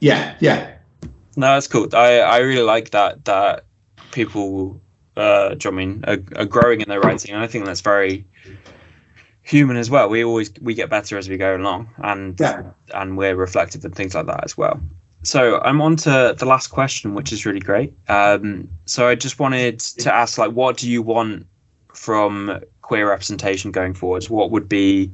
Yeah, 0.00 0.36
yeah. 0.40 0.74
No, 1.36 1.54
that's 1.54 1.68
cool. 1.68 1.88
I 1.92 2.18
I 2.18 2.38
really 2.38 2.62
like 2.62 2.90
that 2.90 3.24
that 3.24 3.64
people 4.18 4.80
uh, 5.16 5.54
I 5.64 5.70
mean, 5.70 6.04
are, 6.06 6.18
are 6.36 6.44
growing 6.44 6.80
in 6.80 6.88
their 6.88 7.00
writing, 7.00 7.34
and 7.34 7.42
I 7.42 7.46
think 7.46 7.64
that's 7.66 7.80
very 7.80 8.24
human 9.42 9.76
as 9.76 9.90
well. 9.90 10.08
We 10.08 10.24
always 10.24 10.50
we 10.60 10.74
get 10.74 10.90
better 10.90 11.16
as 11.16 11.28
we 11.28 11.36
go 11.36 11.56
along, 11.56 11.88
and 11.98 12.38
yeah. 12.40 12.62
and 12.94 13.16
we're 13.16 13.36
reflective 13.36 13.84
and 13.84 13.94
things 13.94 14.14
like 14.14 14.26
that 14.26 14.44
as 14.44 14.56
well. 14.56 14.80
So 15.22 15.60
I'm 15.60 15.80
on 15.80 15.96
to 15.96 16.34
the 16.36 16.46
last 16.46 16.68
question, 16.68 17.14
which 17.14 17.32
is 17.32 17.44
really 17.46 17.60
great. 17.60 17.92
Um, 18.08 18.68
so 18.86 19.08
I 19.08 19.14
just 19.14 19.38
wanted 19.38 19.80
to 19.80 20.14
ask, 20.14 20.38
like, 20.38 20.52
what 20.52 20.76
do 20.76 20.88
you 20.88 21.02
want 21.02 21.46
from 21.94 22.60
queer 22.82 23.08
representation 23.08 23.72
going 23.72 23.94
forwards? 23.94 24.30
What 24.30 24.50
would 24.52 24.68
be 24.68 25.10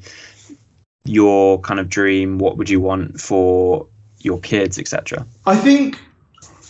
your 1.04 1.60
kind 1.60 1.80
of 1.80 1.88
dream? 1.88 2.38
What 2.38 2.58
would 2.58 2.68
you 2.68 2.80
want 2.80 3.20
for 3.20 3.86
your 4.20 4.40
kids, 4.40 4.78
etc.? 4.78 5.26
I 5.46 5.56
think 5.56 5.98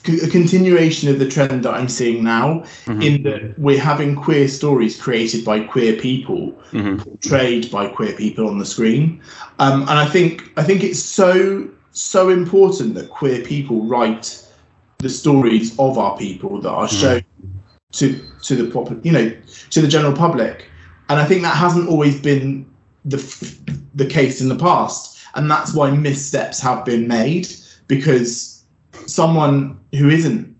a 0.08 0.28
continuation 0.28 1.08
of 1.08 1.18
the 1.18 1.28
trend 1.28 1.64
that 1.64 1.74
I'm 1.74 1.88
seeing 1.88 2.22
now, 2.22 2.64
mm-hmm. 2.84 3.02
in 3.02 3.22
that 3.24 3.58
we're 3.58 3.80
having 3.80 4.14
queer 4.14 4.48
stories 4.48 5.00
created 5.00 5.44
by 5.44 5.60
queer 5.60 5.96
people, 5.96 6.52
mm-hmm. 6.70 6.96
portrayed 6.96 7.70
by 7.70 7.88
queer 7.88 8.12
people 8.12 8.48
on 8.48 8.58
the 8.58 8.66
screen, 8.66 9.20
um, 9.58 9.82
and 9.82 9.90
I 9.90 10.06
think 10.06 10.52
I 10.56 10.62
think 10.62 10.84
it's 10.84 11.00
so 11.00 11.68
so 11.92 12.28
important 12.28 12.94
that 12.94 13.08
queer 13.10 13.42
people 13.42 13.84
write 13.86 14.40
the 14.98 15.08
stories 15.08 15.78
of 15.78 15.98
our 15.98 16.16
people 16.18 16.60
that 16.60 16.70
are 16.70 16.86
mm-hmm. 16.86 17.00
shown 17.00 17.20
mm-hmm. 17.20 17.58
to 17.92 18.20
to 18.42 18.56
the 18.56 18.70
pop, 18.70 18.92
you 19.04 19.12
know, 19.12 19.34
to 19.70 19.80
the 19.80 19.88
general 19.88 20.14
public, 20.14 20.66
and 21.08 21.18
I 21.18 21.24
think 21.24 21.42
that 21.42 21.56
hasn't 21.56 21.88
always 21.88 22.20
been 22.20 22.66
the 23.04 23.18
the 23.94 24.06
case 24.06 24.40
in 24.40 24.48
the 24.48 24.56
past, 24.56 25.18
and 25.34 25.50
that's 25.50 25.74
why 25.74 25.90
missteps 25.90 26.60
have 26.60 26.84
been 26.84 27.08
made 27.08 27.48
because 27.86 28.53
someone 29.06 29.80
who 29.94 30.08
isn't 30.08 30.54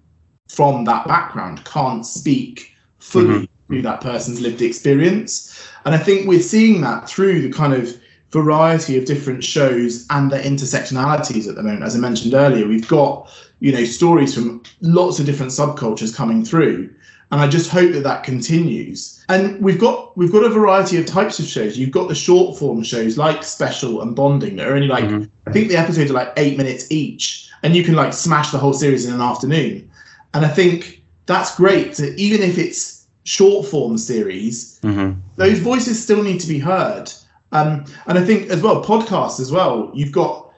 from 0.49 0.85
that 0.85 1.07
background 1.07 1.65
can't 1.65 2.07
speak 2.07 2.73
fully 2.99 3.47
mm-hmm. 3.47 3.75
to 3.75 3.83
that 3.83 4.01
person's 4.01 4.41
lived 4.41 4.63
experience. 4.63 5.69
And 5.85 5.95
I 5.95 5.99
think 5.99 6.27
we're 6.27 6.41
seeing 6.41 6.81
that 6.83 7.09
through 7.09 7.43
the 7.43 7.51
kind 7.51 7.75
of 7.75 8.01
variety 8.31 8.97
of 8.99 9.05
different 9.05 9.45
shows 9.45 10.07
and 10.11 10.31
their 10.31 10.43
intersectionalities 10.43 11.49
at 11.49 11.55
the 11.55 11.63
moment. 11.63 11.85
As 11.85 11.95
I 11.95 11.99
mentioned 11.99 12.35
earlier, 12.35 12.67
we've 12.67 12.89
got 12.89 13.31
you 13.61 13.73
know 13.73 13.85
stories 13.85 14.35
from 14.35 14.63
lots 14.83 15.19
of 15.19 15.27
different 15.27 15.51
subcultures 15.51 16.15
coming 16.15 16.45
through 16.45 16.95
and 17.31 17.41
i 17.41 17.49
just 17.49 17.71
hope 17.71 17.93
that 17.93 18.03
that 18.03 18.23
continues 18.23 19.25
and 19.31 19.61
we've 19.63 19.81
got 19.81 20.17
we've 20.19 20.33
got 20.33 20.45
a 20.45 20.51
variety 20.51 20.99
of 20.99 21.07
types 21.07 21.39
of 21.39 21.47
shows 21.47 21.79
you've 21.79 21.91
got 21.91 22.09
the 22.09 22.15
short 22.15 22.59
form 22.59 22.83
shows 22.83 23.17
like 23.17 23.43
special 23.43 24.03
and 24.03 24.15
bonding 24.15 24.57
that 24.57 24.69
are 24.69 24.75
only 24.75 24.87
like 24.89 25.05
mm-hmm. 25.05 25.25
i 25.49 25.53
think 25.53 25.69
the 25.69 25.77
episodes 25.77 26.11
are 26.11 26.15
like 26.15 26.33
eight 26.37 26.59
minutes 26.59 26.91
each 26.91 27.51
and 27.65 27.75
you 27.75 27.83
can 27.83 27.95
like 27.95 28.13
smash 28.13 28.51
the 28.51 28.59
whole 28.59 28.75
series 28.75 29.07
in 29.07 29.15
an 29.15 29.23
afternoon. 29.23 29.91
And 30.35 30.45
I 30.45 30.49
think 30.49 31.03
that's 31.27 31.57
great. 31.57 31.95
That 31.95 32.17
even 32.19 32.43
if 32.43 32.59
it's 32.59 33.07
short 33.25 33.67
form 33.67 33.97
series, 33.97 34.79
mm-hmm. 34.83 35.19
those 35.37 35.59
voices 35.59 36.01
still 36.01 36.23
need 36.23 36.41
to 36.41 36.47
be 36.47 36.59
heard. 36.59 37.11
Um, 37.53 37.87
and 38.07 38.19
I 38.19 38.25
think 38.25 38.51
as 38.51 38.61
well, 38.61 38.85
podcasts 38.85 39.41
as 39.41 39.51
well. 39.51 39.91
You've 39.95 40.13
got. 40.13 40.53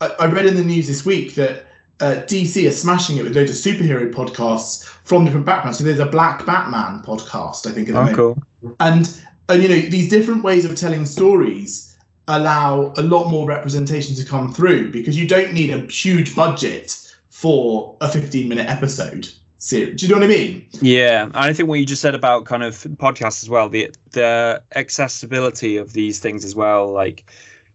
I, 0.00 0.08
I 0.20 0.26
read 0.26 0.46
in 0.46 0.56
the 0.56 0.64
news 0.64 0.86
this 0.86 1.04
week 1.04 1.34
that 1.34 1.66
uh, 2.00 2.22
DC 2.26 2.66
are 2.66 2.72
smashing 2.72 3.18
it 3.18 3.24
with 3.24 3.36
loads 3.36 3.50
of 3.50 3.56
superhero 3.56 4.10
podcasts 4.10 4.84
from 4.84 5.24
different 5.24 5.44
backgrounds. 5.44 5.78
So 5.78 5.84
there's 5.84 5.98
a 5.98 6.06
Black 6.06 6.46
Batman 6.46 7.02
podcast, 7.02 7.66
I 7.66 7.72
think. 7.72 7.90
oh, 7.90 8.14
cool. 8.14 8.74
And 8.80 9.20
and 9.50 9.62
you 9.62 9.68
know 9.68 9.80
these 9.80 10.08
different 10.08 10.44
ways 10.44 10.64
of 10.64 10.76
telling 10.76 11.04
stories 11.04 11.87
allow 12.28 12.92
a 12.96 13.02
lot 13.02 13.28
more 13.28 13.46
representation 13.46 14.14
to 14.14 14.24
come 14.24 14.52
through 14.52 14.92
because 14.92 15.18
you 15.18 15.26
don't 15.26 15.52
need 15.52 15.70
a 15.70 15.80
huge 15.86 16.36
budget 16.36 17.16
for 17.30 17.96
a 18.00 18.08
15 18.08 18.48
minute 18.48 18.68
episode 18.68 19.28
series. 19.58 20.00
Do 20.00 20.06
you 20.06 20.12
know 20.12 20.20
what 20.20 20.24
I 20.24 20.34
mean? 20.34 20.68
Yeah, 20.80 21.24
and 21.24 21.36
I 21.36 21.52
think 21.52 21.68
what 21.68 21.80
you 21.80 21.86
just 21.86 22.02
said 22.02 22.14
about 22.14 22.44
kind 22.44 22.62
of 22.62 22.74
podcasts 22.96 23.42
as 23.42 23.50
well, 23.50 23.68
the 23.68 23.90
the 24.10 24.62
accessibility 24.76 25.76
of 25.76 25.92
these 25.92 26.18
things 26.20 26.44
as 26.44 26.54
well, 26.54 26.92
like 26.92 27.30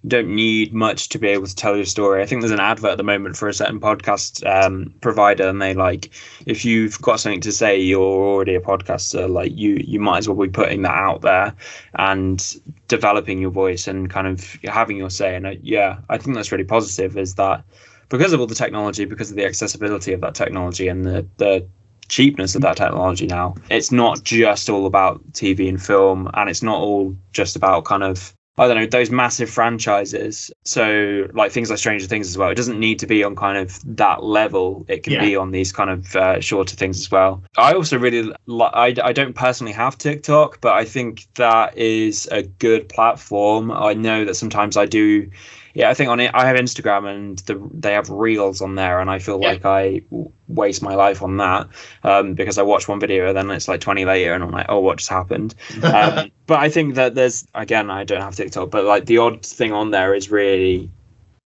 don't 0.05 0.27
need 0.27 0.73
much 0.73 1.09
to 1.09 1.17
be 1.17 1.27
able 1.29 1.47
to 1.47 1.55
tell 1.55 1.75
your 1.75 1.85
story. 1.85 2.21
I 2.21 2.25
think 2.25 2.41
there's 2.41 2.51
an 2.51 2.59
advert 2.59 2.91
at 2.91 2.97
the 2.97 3.03
moment 3.03 3.37
for 3.37 3.47
a 3.47 3.53
certain 3.53 3.79
podcast 3.79 4.45
um, 4.45 4.93
provider, 5.01 5.47
and 5.47 5.61
they 5.61 5.73
like 5.73 6.09
if 6.45 6.65
you've 6.65 7.01
got 7.01 7.19
something 7.19 7.41
to 7.41 7.51
say, 7.51 7.79
you're 7.79 8.01
already 8.01 8.55
a 8.55 8.61
podcaster. 8.61 9.29
Like 9.29 9.55
you, 9.55 9.81
you 9.85 9.99
might 9.99 10.19
as 10.19 10.27
well 10.27 10.37
be 10.37 10.51
putting 10.51 10.81
that 10.81 10.95
out 10.95 11.21
there 11.21 11.55
and 11.95 12.55
developing 12.87 13.39
your 13.39 13.51
voice 13.51 13.87
and 13.87 14.09
kind 14.09 14.27
of 14.27 14.57
having 14.65 14.97
your 14.97 15.09
say. 15.09 15.35
And 15.35 15.47
uh, 15.47 15.55
yeah, 15.61 15.99
I 16.09 16.17
think 16.17 16.35
that's 16.35 16.51
really 16.51 16.65
positive. 16.65 17.17
Is 17.17 17.35
that 17.35 17.63
because 18.09 18.33
of 18.33 18.41
all 18.41 18.47
the 18.47 18.55
technology, 18.55 19.05
because 19.05 19.31
of 19.31 19.37
the 19.37 19.45
accessibility 19.45 20.11
of 20.11 20.21
that 20.21 20.35
technology, 20.35 20.89
and 20.89 21.05
the 21.05 21.25
the 21.37 21.65
cheapness 22.09 22.55
of 22.55 22.61
that 22.61 22.77
technology 22.77 23.25
now. 23.25 23.55
It's 23.69 23.91
not 23.91 24.23
just 24.23 24.69
all 24.69 24.85
about 24.85 25.23
TV 25.31 25.69
and 25.69 25.81
film, 25.81 26.29
and 26.33 26.49
it's 26.49 26.61
not 26.61 26.79
all 26.79 27.15
just 27.31 27.55
about 27.55 27.85
kind 27.85 28.03
of 28.03 28.35
I 28.57 28.67
don't 28.67 28.77
know, 28.77 28.85
those 28.85 29.09
massive 29.09 29.49
franchises. 29.49 30.51
So, 30.63 31.27
like 31.33 31.51
things 31.51 31.71
like 31.71 31.79
Stranger 31.79 32.05
Things 32.05 32.27
as 32.27 32.37
well. 32.37 32.49
It 32.49 32.55
doesn't 32.55 32.79
need 32.79 32.99
to 32.99 33.07
be 33.07 33.23
on 33.23 33.35
kind 33.35 33.57
of 33.57 33.79
that 33.97 34.23
level. 34.23 34.85
It 34.87 35.03
can 35.03 35.13
yeah. 35.13 35.21
be 35.21 35.35
on 35.35 35.51
these 35.51 35.71
kind 35.71 35.89
of 35.89 36.15
uh, 36.15 36.39
shorter 36.39 36.75
things 36.75 36.99
as 36.99 37.09
well. 37.09 37.43
I 37.57 37.73
also 37.73 37.97
really, 37.97 38.31
like. 38.45 38.71
I, 38.73 38.93
I 39.03 39.11
don't 39.11 39.33
personally 39.33 39.73
have 39.73 39.97
TikTok, 39.97 40.61
but 40.61 40.73
I 40.73 40.85
think 40.85 41.25
that 41.35 41.75
is 41.75 42.27
a 42.31 42.43
good 42.43 42.89
platform. 42.89 43.71
I 43.71 43.93
know 43.93 44.23
that 44.25 44.35
sometimes 44.35 44.77
I 44.77 44.85
do 44.85 45.31
yeah, 45.73 45.89
I 45.89 45.95
think 45.95 46.09
on 46.09 46.19
it, 46.19 46.31
I 46.33 46.45
have 46.45 46.55
Instagram 46.55 47.09
and 47.09 47.39
the, 47.39 47.69
they 47.73 47.93
have 47.93 48.09
reels 48.09 48.61
on 48.61 48.75
there, 48.75 48.99
and 48.99 49.09
I 49.09 49.19
feel 49.19 49.41
yeah. 49.41 49.47
like 49.49 49.65
I 49.65 50.01
waste 50.47 50.83
my 50.83 50.93
life 50.93 51.23
on 51.23 51.37
that 51.37 51.67
um, 52.03 52.35
because 52.35 52.59
I 52.59 52.61
watch 52.61 52.87
one 52.87 52.99
video 52.99 53.27
and 53.27 53.35
then 53.35 53.49
it's 53.49 53.67
like 53.67 53.81
20 53.81 54.05
later, 54.05 54.33
and 54.33 54.43
I'm 54.43 54.51
like, 54.51 54.67
oh, 54.69 54.79
what 54.79 54.99
just 54.99 55.09
happened? 55.09 55.55
um, 55.83 56.31
but 56.45 56.59
I 56.59 56.69
think 56.69 56.95
that 56.95 57.15
there's 57.15 57.47
again, 57.55 57.89
I 57.89 58.03
don't 58.03 58.21
have 58.21 58.35
TikTok, 58.35 58.69
but 58.69 58.85
like 58.85 59.05
the 59.05 59.17
odd 59.17 59.43
thing 59.43 59.73
on 59.73 59.91
there 59.91 60.13
is 60.13 60.29
really 60.29 60.91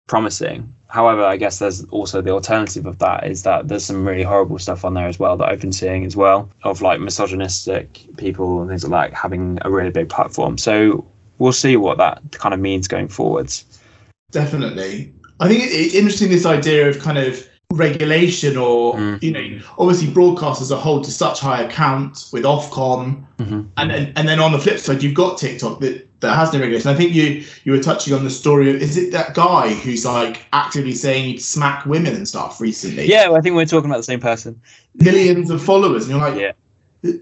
promising. 0.07 0.73
However, 0.87 1.23
I 1.23 1.37
guess 1.37 1.59
there's 1.59 1.83
also 1.85 2.21
the 2.21 2.31
alternative 2.31 2.85
of 2.85 2.99
that 2.99 3.27
is 3.27 3.43
that 3.43 3.67
there's 3.67 3.85
some 3.85 4.07
really 4.07 4.23
horrible 4.23 4.57
stuff 4.59 4.85
on 4.85 4.93
there 4.93 5.07
as 5.07 5.19
well 5.19 5.35
that 5.37 5.49
I've 5.49 5.59
been 5.59 5.73
seeing 5.73 6.05
as 6.05 6.15
well 6.15 6.49
of 6.63 6.81
like 6.81 6.99
misogynistic 6.99 8.07
people 8.17 8.61
and 8.61 8.69
things 8.69 8.87
like 8.87 9.11
that 9.11 9.17
having 9.17 9.59
a 9.63 9.69
really 9.69 9.89
big 9.89 10.09
platform. 10.09 10.57
So 10.57 11.05
we'll 11.37 11.53
see 11.53 11.75
what 11.75 11.97
that 11.97 12.21
kind 12.31 12.53
of 12.53 12.59
means 12.59 12.87
going 12.87 13.07
forwards. 13.07 13.65
Definitely. 14.35 15.13
I 15.39 15.47
think 15.47 15.63
it's 15.63 15.95
interesting 15.95 16.29
this 16.29 16.45
idea 16.45 16.89
of 16.89 16.99
kind 16.99 17.17
of 17.17 17.47
regulation 17.71 18.57
or 18.57 18.95
mm. 18.95 19.23
you 19.23 19.31
know 19.31 19.59
obviously 19.79 20.07
broadcasters 20.07 20.75
are 20.75 20.79
hold 20.79 21.05
to 21.05 21.11
such 21.11 21.39
high 21.39 21.61
account 21.61 22.29
with 22.31 22.43
ofcom 22.43 23.25
mm-hmm. 23.37 23.61
and, 23.77 23.91
and 23.91 24.13
and 24.17 24.27
then 24.27 24.39
on 24.39 24.51
the 24.51 24.59
flip 24.59 24.77
side 24.77 25.01
you've 25.01 25.15
got 25.15 25.37
tiktok 25.37 25.79
that 25.79 26.07
that 26.19 26.35
has 26.35 26.53
no 26.53 26.59
regulation 26.59 26.91
i 26.91 26.95
think 26.95 27.11
you 27.11 27.43
you 27.63 27.71
were 27.71 27.81
touching 27.81 28.13
on 28.13 28.23
the 28.23 28.29
story 28.29 28.69
of 28.69 28.75
is 28.81 28.95
it 28.97 29.11
that 29.11 29.33
guy 29.33 29.73
who's 29.73 30.05
like 30.05 30.45
actively 30.53 30.93
saying 30.93 31.25
he'd 31.25 31.41
smack 31.41 31.85
women 31.87 32.13
and 32.13 32.27
stuff 32.27 32.61
recently 32.61 33.05
yeah 33.07 33.27
well, 33.27 33.37
i 33.37 33.41
think 33.41 33.55
we're 33.55 33.65
talking 33.65 33.89
about 33.89 33.97
the 33.97 34.03
same 34.03 34.21
person 34.21 34.61
millions 34.93 35.49
of 35.49 35.61
followers 35.61 36.03
and 36.03 36.11
you're 36.11 36.29
like 36.29 36.39
yeah 36.39 36.51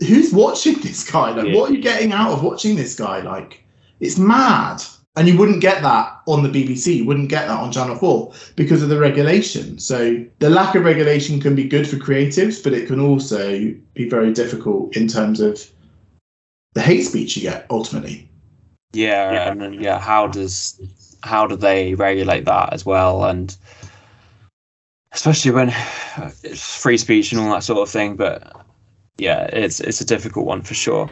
who's 0.05 0.33
watching 0.33 0.75
this 0.81 1.09
guy 1.09 1.31
like 1.31 1.47
yeah. 1.47 1.55
what 1.55 1.69
are 1.69 1.73
you 1.73 1.81
getting 1.81 2.11
out 2.11 2.31
of 2.31 2.43
watching 2.43 2.75
this 2.75 2.95
guy 2.95 3.21
like 3.21 3.63
it's 4.01 4.17
mad 4.17 4.83
and 5.15 5.27
you 5.27 5.37
wouldn't 5.37 5.61
get 5.61 5.83
that 5.83 6.21
on 6.27 6.43
the 6.43 6.49
BBC, 6.49 6.95
you 6.95 7.05
wouldn't 7.05 7.29
get 7.29 7.47
that 7.47 7.59
on 7.59 7.71
Channel 7.71 7.95
4 7.95 8.33
because 8.55 8.81
of 8.81 8.89
the 8.89 8.99
regulation. 8.99 9.77
So 9.77 10.25
the 10.39 10.49
lack 10.49 10.73
of 10.75 10.83
regulation 10.83 11.39
can 11.39 11.55
be 11.55 11.65
good 11.65 11.87
for 11.87 11.97
creatives, 11.97 12.63
but 12.63 12.73
it 12.73 12.87
can 12.87 12.99
also 12.99 13.73
be 13.93 14.09
very 14.09 14.33
difficult 14.33 14.95
in 14.97 15.07
terms 15.07 15.39
of 15.39 15.69
the 16.73 16.81
hate 16.81 17.03
speech 17.03 17.37
you 17.37 17.43
get 17.43 17.67
ultimately. 17.69 18.27
Yeah, 18.93 19.31
yeah. 19.31 19.51
and 19.51 19.61
then, 19.61 19.73
yeah, 19.73 19.99
how 19.99 20.27
does 20.27 20.79
how 21.23 21.47
do 21.47 21.55
they 21.55 21.95
regulate 21.95 22.45
that 22.45 22.73
as 22.73 22.85
well? 22.85 23.23
And 23.25 23.55
especially 25.11 25.51
when 25.51 25.73
it's 26.43 26.77
free 26.77 26.97
speech 26.97 27.31
and 27.31 27.41
all 27.41 27.51
that 27.53 27.63
sort 27.63 27.79
of 27.79 27.89
thing. 27.89 28.15
But 28.15 28.51
yeah, 29.17 29.43
it's 29.53 29.79
it's 29.79 30.01
a 30.01 30.05
difficult 30.05 30.45
one 30.45 30.61
for 30.61 30.73
sure. 30.73 31.09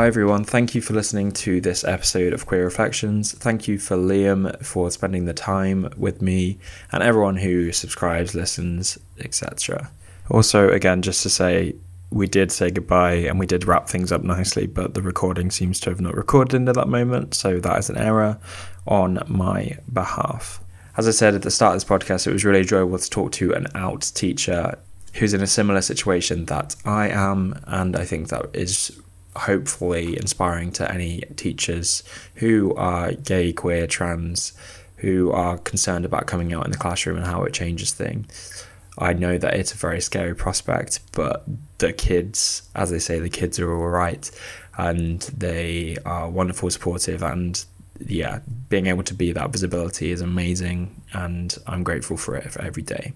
Hi 0.00 0.06
everyone, 0.06 0.44
thank 0.44 0.74
you 0.74 0.80
for 0.80 0.94
listening 0.94 1.30
to 1.32 1.60
this 1.60 1.84
episode 1.84 2.32
of 2.32 2.46
Queer 2.46 2.64
Reflections. 2.64 3.32
Thank 3.32 3.68
you 3.68 3.78
for 3.78 3.98
Liam 3.98 4.64
for 4.64 4.90
spending 4.90 5.26
the 5.26 5.34
time 5.34 5.92
with 5.94 6.22
me 6.22 6.58
and 6.90 7.02
everyone 7.02 7.36
who 7.36 7.70
subscribes, 7.70 8.34
listens, 8.34 8.98
etc. 9.18 9.90
Also, 10.30 10.70
again, 10.70 11.02
just 11.02 11.22
to 11.24 11.28
say, 11.28 11.74
we 12.08 12.26
did 12.26 12.50
say 12.50 12.70
goodbye 12.70 13.12
and 13.12 13.38
we 13.38 13.44
did 13.44 13.66
wrap 13.66 13.90
things 13.90 14.10
up 14.10 14.22
nicely, 14.22 14.66
but 14.66 14.94
the 14.94 15.02
recording 15.02 15.50
seems 15.50 15.78
to 15.80 15.90
have 15.90 16.00
not 16.00 16.16
recorded 16.16 16.56
into 16.56 16.72
that 16.72 16.88
moment, 16.88 17.34
so 17.34 17.60
that 17.60 17.78
is 17.78 17.90
an 17.90 17.98
error 17.98 18.38
on 18.86 19.22
my 19.26 19.76
behalf. 19.92 20.64
As 20.96 21.08
I 21.08 21.10
said 21.10 21.34
at 21.34 21.42
the 21.42 21.50
start 21.50 21.76
of 21.76 21.82
this 21.82 21.90
podcast, 21.90 22.26
it 22.26 22.32
was 22.32 22.46
really 22.46 22.60
enjoyable 22.60 22.98
to 22.98 23.10
talk 23.10 23.32
to 23.32 23.52
an 23.52 23.66
out 23.74 24.10
teacher 24.14 24.78
who's 25.12 25.34
in 25.34 25.42
a 25.42 25.46
similar 25.46 25.82
situation 25.82 26.46
that 26.46 26.74
I 26.86 27.10
am, 27.10 27.60
and 27.66 27.94
I 27.94 28.06
think 28.06 28.30
that 28.30 28.46
is 28.54 28.98
hopefully 29.36 30.16
inspiring 30.16 30.72
to 30.72 30.90
any 30.90 31.20
teachers 31.36 32.02
who 32.36 32.74
are 32.74 33.12
gay, 33.12 33.52
queer, 33.52 33.86
trans, 33.86 34.52
who 34.96 35.30
are 35.30 35.58
concerned 35.58 36.04
about 36.04 36.26
coming 36.26 36.52
out 36.52 36.64
in 36.64 36.72
the 36.72 36.78
classroom 36.78 37.16
and 37.16 37.26
how 37.26 37.42
it 37.44 37.54
changes 37.54 37.92
things. 37.92 38.66
I 38.98 39.12
know 39.14 39.38
that 39.38 39.54
it's 39.54 39.72
a 39.72 39.76
very 39.76 40.00
scary 40.00 40.34
prospect, 40.34 41.00
but 41.12 41.44
the 41.78 41.92
kids, 41.92 42.68
as 42.74 42.90
they 42.90 42.98
say, 42.98 43.18
the 43.18 43.30
kids 43.30 43.58
are 43.58 43.72
all 43.72 43.88
right 43.88 44.30
and 44.76 45.20
they 45.22 45.96
are 46.04 46.28
wonderful, 46.28 46.70
supportive, 46.70 47.22
and 47.22 47.64
yeah, 48.06 48.40
being 48.68 48.86
able 48.86 49.02
to 49.04 49.14
be 49.14 49.32
that 49.32 49.50
visibility 49.50 50.10
is 50.10 50.20
amazing, 50.20 51.02
and 51.12 51.56
I'm 51.66 51.82
grateful 51.82 52.16
for 52.16 52.36
it 52.36 52.50
for 52.50 52.62
every 52.62 52.82
day. 52.82 53.12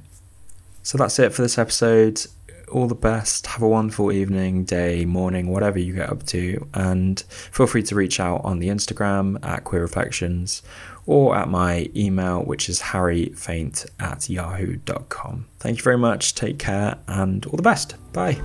So 0.83 0.99
that's 0.99 1.19
it 1.19 1.33
for 1.33 1.43
this 1.43 1.57
episode. 1.57 2.27
All 2.75 2.89
the 2.89 2.97
best. 2.97 3.47
Have 3.47 3.63
a 3.63 3.69
wonderful 3.69 4.11
evening, 4.11 4.65
day, 4.65 5.05
morning, 5.05 5.47
whatever 5.47 5.79
you 5.79 5.95
get 5.95 6.11
up 6.11 6.27
to. 6.27 6.67
And 6.75 7.21
feel 7.29 7.69
free 7.69 7.85
to 7.85 7.95
reach 7.95 8.19
out 8.19 8.41
on 8.45 8.59
the 8.59 8.67
Instagram 8.67 9.39
at 9.45 9.63
Queer 9.63 9.83
Reflections 9.83 10.61
or 11.07 11.37
at 11.37 11.49
my 11.49 11.89
email, 11.95 12.43
which 12.43 12.69
is 12.69 12.81
harryfaint 12.81 13.87
at 14.01 14.29
yahoo.com. 14.29 15.47
Thank 15.61 15.79
you 15.79 15.85
very 15.85 15.99
much. 15.99 16.35
Take 16.35 16.59
care 16.59 16.99
and 17.07 17.47
all 17.47 17.57
the 17.57 17.63
best. 17.63 17.95
Bye. 18.13 18.41